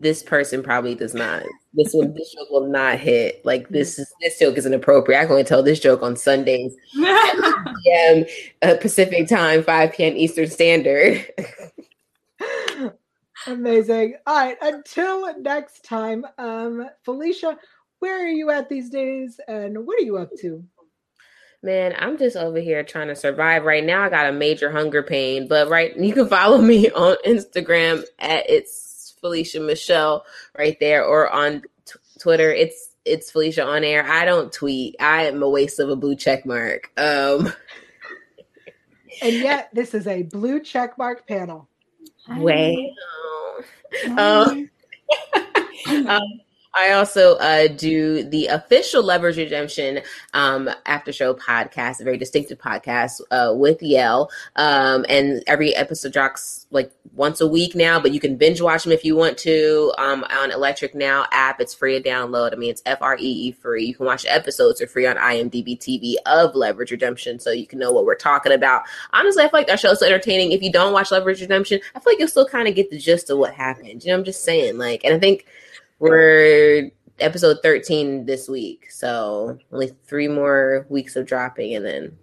this 0.00 0.22
person 0.22 0.62
probably 0.62 0.94
does 0.94 1.12
not. 1.12 1.42
This 1.74 1.92
will 1.92 2.10
this 2.12 2.32
joke 2.32 2.50
will 2.50 2.66
not 2.68 2.98
hit. 2.98 3.44
Like 3.44 3.68
this 3.68 3.98
is 3.98 4.10
this 4.20 4.38
joke 4.38 4.56
is 4.56 4.64
inappropriate. 4.64 5.20
I 5.20 5.24
can 5.24 5.32
only 5.32 5.44
tell 5.44 5.62
this 5.62 5.78
joke 5.78 6.02
on 6.02 6.16
Sundays, 6.16 6.74
p.m. 6.94 8.24
Uh, 8.62 8.76
Pacific 8.80 9.28
time, 9.28 9.62
5 9.62 9.92
p.m. 9.92 10.16
Eastern 10.16 10.48
Standard. 10.48 11.26
Amazing. 13.46 14.16
All 14.26 14.36
right. 14.36 14.56
Until 14.62 15.38
next 15.40 15.84
time, 15.84 16.24
um, 16.38 16.88
Felicia, 17.04 17.58
where 17.98 18.24
are 18.24 18.28
you 18.28 18.50
at 18.50 18.68
these 18.68 18.88
days, 18.88 19.38
and 19.46 19.86
what 19.86 19.98
are 19.98 20.04
you 20.04 20.16
up 20.16 20.30
to? 20.40 20.64
Man, 21.62 21.94
I'm 21.98 22.18
just 22.18 22.36
over 22.36 22.58
here 22.58 22.82
trying 22.82 23.08
to 23.08 23.14
survive 23.16 23.64
right 23.64 23.84
now. 23.84 24.02
I 24.02 24.08
got 24.08 24.26
a 24.28 24.32
major 24.32 24.70
hunger 24.70 25.02
pain, 25.02 25.46
but 25.46 25.68
right, 25.68 25.96
you 25.98 26.12
can 26.12 26.28
follow 26.28 26.58
me 26.58 26.90
on 26.90 27.16
Instagram 27.26 28.04
at 28.18 28.48
it's 28.50 29.14
Felicia 29.20 29.60
Michelle 29.60 30.24
right 30.58 30.76
there, 30.80 31.04
or 31.04 31.30
on 31.30 31.62
t- 31.84 31.98
Twitter. 32.18 32.50
It's 32.52 32.90
it's 33.04 33.30
Felicia 33.30 33.64
on 33.64 33.84
air. 33.84 34.04
I 34.04 34.24
don't 34.24 34.52
tweet. 34.52 34.96
I 35.00 35.26
am 35.26 35.42
a 35.42 35.48
waste 35.48 35.78
of 35.78 35.88
a 35.88 35.96
blue 35.96 36.16
check 36.16 36.44
mark. 36.46 36.90
Um, 36.96 37.52
And 39.20 39.34
yet, 39.34 39.68
this 39.72 39.94
is 39.94 40.06
a 40.06 40.22
blue 40.22 40.58
check 40.60 40.96
mark 40.98 41.26
panel. 41.28 41.68
way. 42.28 42.92
Um, 44.18 44.70
um, 46.08 46.22
I 46.74 46.92
also 46.92 47.36
uh, 47.36 47.68
do 47.68 48.22
the 48.24 48.46
official 48.46 49.02
Leverage 49.02 49.36
Redemption 49.36 50.00
um, 50.32 50.70
after 50.86 51.12
show 51.12 51.34
podcast, 51.34 52.00
a 52.00 52.04
very 52.04 52.16
distinctive 52.16 52.58
podcast 52.58 53.20
uh, 53.30 53.52
with 53.54 53.80
Yael. 53.80 54.30
Um, 54.56 55.04
and 55.08 55.42
every 55.46 55.74
episode 55.74 56.14
drops 56.14 56.66
like 56.70 56.90
once 57.14 57.42
a 57.42 57.46
week 57.46 57.74
now, 57.74 58.00
but 58.00 58.12
you 58.12 58.20
can 58.20 58.36
binge 58.36 58.62
watch 58.62 58.84
them 58.84 58.92
if 58.92 59.04
you 59.04 59.14
want 59.14 59.36
to 59.38 59.92
um, 59.98 60.24
on 60.30 60.50
Electric 60.50 60.94
Now 60.94 61.26
app. 61.30 61.60
It's 61.60 61.74
free 61.74 62.00
to 62.00 62.08
download. 62.08 62.54
I 62.54 62.56
mean, 62.56 62.70
it's 62.70 62.82
F 62.86 63.02
R 63.02 63.16
E 63.18 63.20
E 63.20 63.52
free. 63.52 63.84
You 63.84 63.94
can 63.94 64.06
watch 64.06 64.24
episodes 64.26 64.80
for 64.80 64.86
free 64.86 65.06
on 65.06 65.16
IMDb 65.16 65.78
TV 65.78 66.14
of 66.24 66.54
Leverage 66.54 66.90
Redemption, 66.90 67.38
so 67.38 67.50
you 67.50 67.66
can 67.66 67.78
know 67.78 67.92
what 67.92 68.06
we're 68.06 68.14
talking 68.14 68.52
about. 68.52 68.84
Honestly, 69.12 69.44
I 69.44 69.48
feel 69.48 69.60
like 69.60 69.70
our 69.70 69.76
show's 69.76 70.00
so 70.00 70.06
entertaining. 70.06 70.52
If 70.52 70.62
you 70.62 70.72
don't 70.72 70.94
watch 70.94 71.10
Leverage 71.10 71.42
Redemption, 71.42 71.80
I 71.94 72.00
feel 72.00 72.12
like 72.12 72.18
you'll 72.18 72.28
still 72.28 72.48
kind 72.48 72.66
of 72.66 72.74
get 72.74 72.90
the 72.90 72.98
gist 72.98 73.28
of 73.28 73.36
what 73.36 73.52
happened. 73.52 74.02
You 74.04 74.12
know, 74.12 74.18
I'm 74.18 74.24
just 74.24 74.42
saying, 74.42 74.78
like, 74.78 75.04
and 75.04 75.14
I 75.14 75.18
think 75.18 75.44
we're 76.02 76.90
episode 77.20 77.58
13 77.62 78.26
this 78.26 78.48
week, 78.48 78.90
so 78.90 79.56
only 79.72 79.92
three 80.04 80.28
more 80.28 80.86
weeks 80.88 81.16
of 81.16 81.26
dropping, 81.26 81.74
and 81.76 81.84
then 81.84 82.18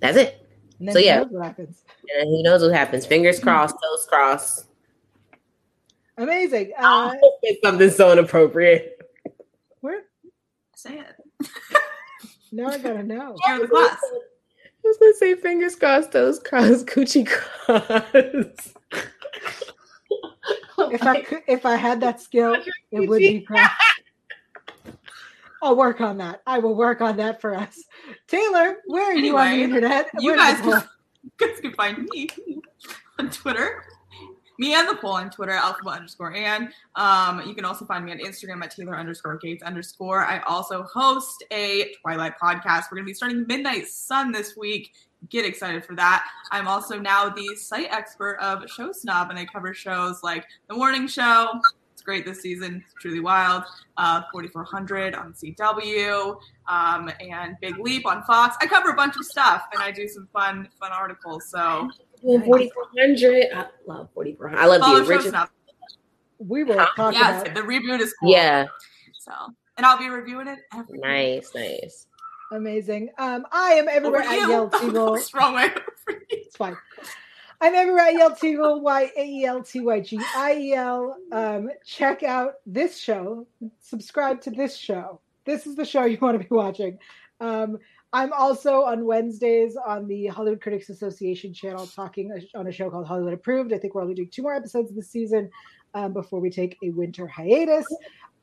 that's 0.00 0.16
it. 0.16 0.46
And 0.78 0.88
then 0.88 0.94
So, 0.94 1.00
who 1.00 1.06
yeah. 1.06 1.18
knows 1.20 1.28
what 1.30 1.44
happens. 1.44 1.82
And 2.18 2.28
who 2.28 2.42
knows 2.42 2.62
what 2.62 2.72
happens? 2.72 3.04
Fingers 3.06 3.40
crossed, 3.40 3.74
toes 3.82 4.06
crossed. 4.08 4.66
Amazing. 6.18 6.72
Uh, 6.78 7.14
it's 7.42 7.60
something 7.62 7.90
so 7.90 8.12
inappropriate. 8.12 9.00
where? 9.80 10.02
Say 10.74 10.98
it. 11.00 11.48
Now 12.52 12.68
I 12.68 12.78
gotta 12.78 13.02
know. 13.02 13.36
Share 13.44 13.58
the 13.58 13.66
class. 13.68 13.98
I 14.02 14.88
was 14.88 14.96
gonna 14.98 15.14
say 15.14 15.34
fingers 15.34 15.74
crossed, 15.74 16.12
toes 16.12 16.38
crossed, 16.38 16.86
coochie 16.86 17.26
crossed. 17.26 18.76
If 20.92 21.02
I 21.02 21.22
could, 21.22 21.42
if 21.46 21.64
I 21.64 21.76
had 21.76 22.00
that 22.00 22.20
skill, 22.20 22.56
it 22.90 23.08
would 23.08 23.18
be 23.18 23.40
great. 23.40 23.66
I'll 25.62 25.76
work 25.76 26.00
on 26.00 26.18
that. 26.18 26.42
I 26.46 26.58
will 26.58 26.74
work 26.74 27.00
on 27.00 27.16
that 27.16 27.40
for 27.40 27.54
us. 27.54 27.82
Taylor, 28.28 28.76
where 28.86 29.04
are 29.04 29.16
you 29.16 29.38
on 29.38 29.52
the 29.52 29.62
internet? 29.62 30.10
You 30.18 30.32
Where 30.32 30.38
guys 30.38 30.60
can, 30.60 30.70
you 31.22 31.30
guys 31.38 31.60
can 31.60 31.72
find 31.72 32.08
me 32.12 32.28
on 33.18 33.30
Twitter 33.30 33.84
me 34.58 34.74
Anne 34.74 34.86
the 34.86 34.94
poll 34.94 35.12
on 35.12 35.30
Twitter, 35.30 35.52
Elphaba 35.52 35.96
underscore 35.96 36.34
and. 36.34 36.72
Um, 36.94 37.46
you 37.46 37.54
can 37.54 37.64
also 37.64 37.84
find 37.84 38.04
me 38.04 38.12
on 38.12 38.18
Instagram 38.18 38.62
at 38.62 38.70
Taylor 38.70 38.96
underscore 38.96 39.36
Gates 39.36 39.62
underscore. 39.62 40.24
I 40.24 40.40
also 40.40 40.82
host 40.84 41.44
a 41.52 41.92
Twilight 42.02 42.34
podcast. 42.42 42.84
We're 42.90 42.96
going 42.96 43.04
to 43.04 43.10
be 43.10 43.14
starting 43.14 43.46
Midnight 43.46 43.88
Sun 43.88 44.32
this 44.32 44.56
week. 44.56 44.92
Get 45.30 45.44
excited 45.44 45.84
for 45.84 45.94
that. 45.96 46.24
I'm 46.52 46.68
also 46.68 46.98
now 46.98 47.28
the 47.28 47.56
site 47.56 47.88
expert 47.90 48.36
of 48.40 48.68
Show 48.70 48.92
Snob, 48.92 49.30
and 49.30 49.38
I 49.38 49.44
cover 49.46 49.72
shows 49.74 50.22
like 50.22 50.44
The 50.68 50.74
Morning 50.76 51.08
Show. 51.08 51.48
It's 51.92 52.02
great 52.02 52.24
this 52.26 52.42
season. 52.42 52.82
It's 52.84 52.94
truly 53.00 53.20
wild. 53.20 53.64
Uh, 53.96 54.22
4400 54.30 55.14
on 55.14 55.32
CW 55.32 56.36
um, 56.68 57.10
and 57.20 57.56
Big 57.60 57.78
Leap 57.78 58.06
on 58.06 58.22
Fox. 58.24 58.56
I 58.60 58.66
cover 58.66 58.90
a 58.90 58.94
bunch 58.94 59.16
of 59.16 59.24
stuff, 59.24 59.64
and 59.72 59.82
I 59.82 59.90
do 59.90 60.06
some 60.06 60.28
fun, 60.32 60.68
fun 60.78 60.92
articles. 60.92 61.48
So 61.48 61.88
Doing 62.22 62.42
4400. 62.44 63.46
I 63.54 63.66
love 63.86 64.08
4400. 64.14 64.58
I 64.58 64.66
love 64.66 64.80
follow 64.80 64.98
the 65.00 65.04
Show 65.06 65.10
original. 65.10 65.30
Snob. 65.30 65.48
We 66.38 66.64
were 66.64 66.74
talking 66.96 67.18
Yes, 67.18 67.42
about 67.42 67.54
the 67.54 67.62
reboot 67.62 68.00
is 68.00 68.14
cool. 68.20 68.30
Yeah, 68.30 68.66
So, 69.18 69.32
and 69.78 69.86
I'll 69.86 69.98
be 69.98 70.10
reviewing 70.10 70.48
it 70.48 70.58
every 70.74 70.98
nice, 70.98 71.50
nice. 71.54 72.06
Amazing. 72.52 73.10
Um, 73.18 73.44
I 73.50 73.72
am 73.72 73.88
everywhere 73.88 74.22
at. 74.22 74.48
Yael 74.48 74.70
Tygiel. 74.72 75.10
What's 75.10 75.34
wrong 75.34 75.54
with 75.54 75.72
you? 76.08 76.16
It's 76.28 76.56
fine. 76.56 76.76
I'm 77.60 77.74
everywhere 77.74 78.02
at 78.02 78.14
Yael 78.14 78.38
Tygiel, 78.38 78.80
Y 78.82 79.10
A 79.16 79.24
E 79.24 79.44
L 79.44 79.62
T 79.62 79.80
Y 79.80 80.00
G 80.00 80.20
I 80.36 80.56
E 80.56 80.74
L. 80.74 81.16
Um, 81.32 81.70
check 81.84 82.22
out 82.22 82.54
this 82.66 82.98
show. 82.98 83.46
Subscribe 83.80 84.40
to 84.42 84.50
this 84.50 84.76
show. 84.76 85.20
This 85.44 85.66
is 85.66 85.76
the 85.76 85.84
show 85.84 86.04
you 86.04 86.18
want 86.20 86.40
to 86.40 86.46
be 86.46 86.54
watching. 86.54 86.98
Um, 87.40 87.78
I'm 88.12 88.32
also 88.32 88.82
on 88.82 89.04
Wednesdays 89.04 89.76
on 89.76 90.06
the 90.06 90.26
Hollywood 90.26 90.60
Critics 90.60 90.88
Association 90.88 91.52
channel 91.52 91.86
talking 91.86 92.32
on 92.54 92.66
a 92.66 92.72
show 92.72 92.88
called 92.90 93.06
Hollywood 93.06 93.34
Approved. 93.34 93.72
I 93.72 93.78
think 93.78 93.94
we're 93.94 94.02
only 94.02 94.14
doing 94.14 94.30
two 94.30 94.42
more 94.42 94.54
episodes 94.54 94.94
this 94.94 95.10
season 95.10 95.50
um, 95.94 96.12
before 96.12 96.40
we 96.40 96.50
take 96.50 96.78
a 96.82 96.90
winter 96.90 97.26
hiatus. 97.26 97.86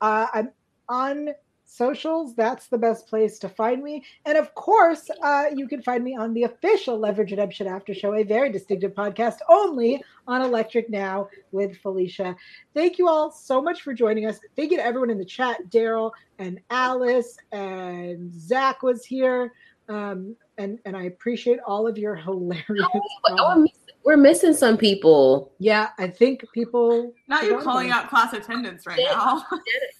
Uh, 0.02 0.28
I'm 0.34 0.52
on 0.90 1.30
socials. 1.74 2.36
That's 2.36 2.68
the 2.68 2.78
best 2.78 3.08
place 3.08 3.40
to 3.40 3.50
find 3.50 3.84
me. 3.84 4.04
And 4.26 4.38
of 4.38 4.54
course, 4.56 5.10
uh, 5.22 5.46
you 5.54 5.68
can 5.68 5.82
find 5.82 6.04
me 6.04 6.16
on 6.16 6.34
the 6.34 6.44
official 6.44 6.98
Leverage 6.98 7.32
Redemption 7.32 7.68
After 7.68 7.94
Show, 7.94 8.14
a 8.14 8.24
very 8.24 8.52
distinctive 8.52 8.94
podcast 8.94 9.38
only 9.50 10.04
on 10.28 10.42
Electric 10.42 10.90
Now 10.90 11.30
with 11.52 11.78
Felicia. 11.78 12.36
Thank 12.74 12.98
you 12.98 13.08
all 13.08 13.32
so 13.32 13.62
much 13.62 13.82
for 13.82 13.94
joining 13.94 14.26
us. 14.26 14.40
Thank 14.56 14.72
you 14.72 14.78
to 14.78 14.86
everyone 14.86 15.10
in 15.10 15.18
the 15.18 15.26
chat. 15.26 15.70
Daryl 15.70 16.12
and 16.40 16.60
Alice 16.70 17.38
and 17.52 18.34
Zach 18.34 18.84
was 18.84 19.06
here. 19.06 19.52
Um, 19.90 20.36
and, 20.58 20.80
and 20.86 20.96
I 20.96 21.04
appreciate 21.04 21.60
all 21.66 21.88
of 21.88 21.98
your 21.98 22.16
hilarious. 22.16 22.88
Oh, 23.30 23.68
we're, 24.04 24.14
comments. 24.16 24.42
miss- 24.42 24.44
we're 24.44 24.48
missing 24.50 24.54
some 24.60 24.78
people. 24.78 25.52
yeah, 25.60 25.90
I 25.98 26.08
think 26.08 26.46
people. 26.54 27.14
Not 27.28 27.44
you 27.44 27.50
forgot 27.52 27.64
calling 27.64 27.88
about 27.88 28.04
out 28.06 28.10
class 28.10 28.34
attendance 28.34 28.86
right 28.88 29.00
Yeah. 29.00 29.12
now. 29.14 29.46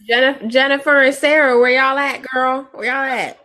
Jennifer, 0.08 0.48
Jennifer 0.48 0.98
and 1.04 1.16
Sarah, 1.16 1.60
where 1.60 1.72
y'all 1.72 1.98
at, 1.98 2.22
girl? 2.34 2.68
Where 2.74 2.86
y'all 2.86 2.96
at? 2.96 3.40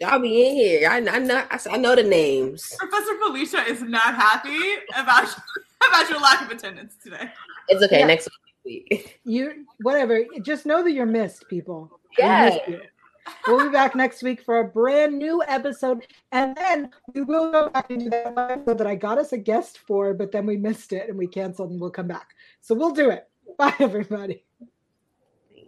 Y'all 0.00 0.18
be 0.18 0.46
in 0.48 0.54
here. 0.54 0.90
I, 0.90 0.96
I 0.96 1.18
know. 1.18 1.44
I, 1.50 1.58
I 1.70 1.76
know 1.76 1.94
the 1.94 2.02
names. 2.02 2.74
Professor 2.78 3.16
Felicia 3.24 3.64
is 3.68 3.80
not 3.82 4.14
happy 4.14 4.58
about 4.96 5.28
about 5.88 6.10
your 6.10 6.20
lack 6.20 6.42
of 6.42 6.50
attendance 6.50 6.96
today. 7.02 7.30
It's 7.68 7.82
okay. 7.84 8.00
Yeah. 8.00 8.06
Next 8.06 8.28
week. 8.64 8.86
it. 8.90 9.14
You, 9.24 9.66
whatever. 9.82 10.24
Just 10.42 10.66
know 10.66 10.82
that 10.82 10.92
you're 10.92 11.06
missed, 11.06 11.48
people. 11.48 11.90
We 12.18 12.24
Yeah. 12.24 12.46
missed 12.50 12.68
you. 12.68 12.80
We'll 13.46 13.66
be 13.66 13.72
back 13.72 13.94
next 13.94 14.22
week 14.22 14.42
for 14.42 14.60
a 14.60 14.64
brand 14.64 15.18
new 15.18 15.42
episode, 15.46 16.06
and 16.32 16.56
then 16.56 16.90
we 17.14 17.22
will 17.22 17.50
go 17.50 17.68
back 17.68 17.90
and 17.90 18.00
do 18.00 18.10
that 18.10 18.34
episode 18.36 18.78
that 18.78 18.86
I 18.86 18.94
got 18.94 19.18
us 19.18 19.32
a 19.32 19.38
guest 19.38 19.78
for, 19.86 20.14
but 20.14 20.32
then 20.32 20.46
we 20.46 20.56
missed 20.56 20.92
it 20.92 21.08
and 21.08 21.18
we 21.18 21.26
canceled, 21.26 21.70
and 21.70 21.80
we'll 21.80 21.90
come 21.90 22.08
back. 22.08 22.30
So 22.60 22.74
we'll 22.74 22.92
do 22.92 23.10
it. 23.10 23.28
Bye, 23.58 23.74
everybody. 23.78 24.44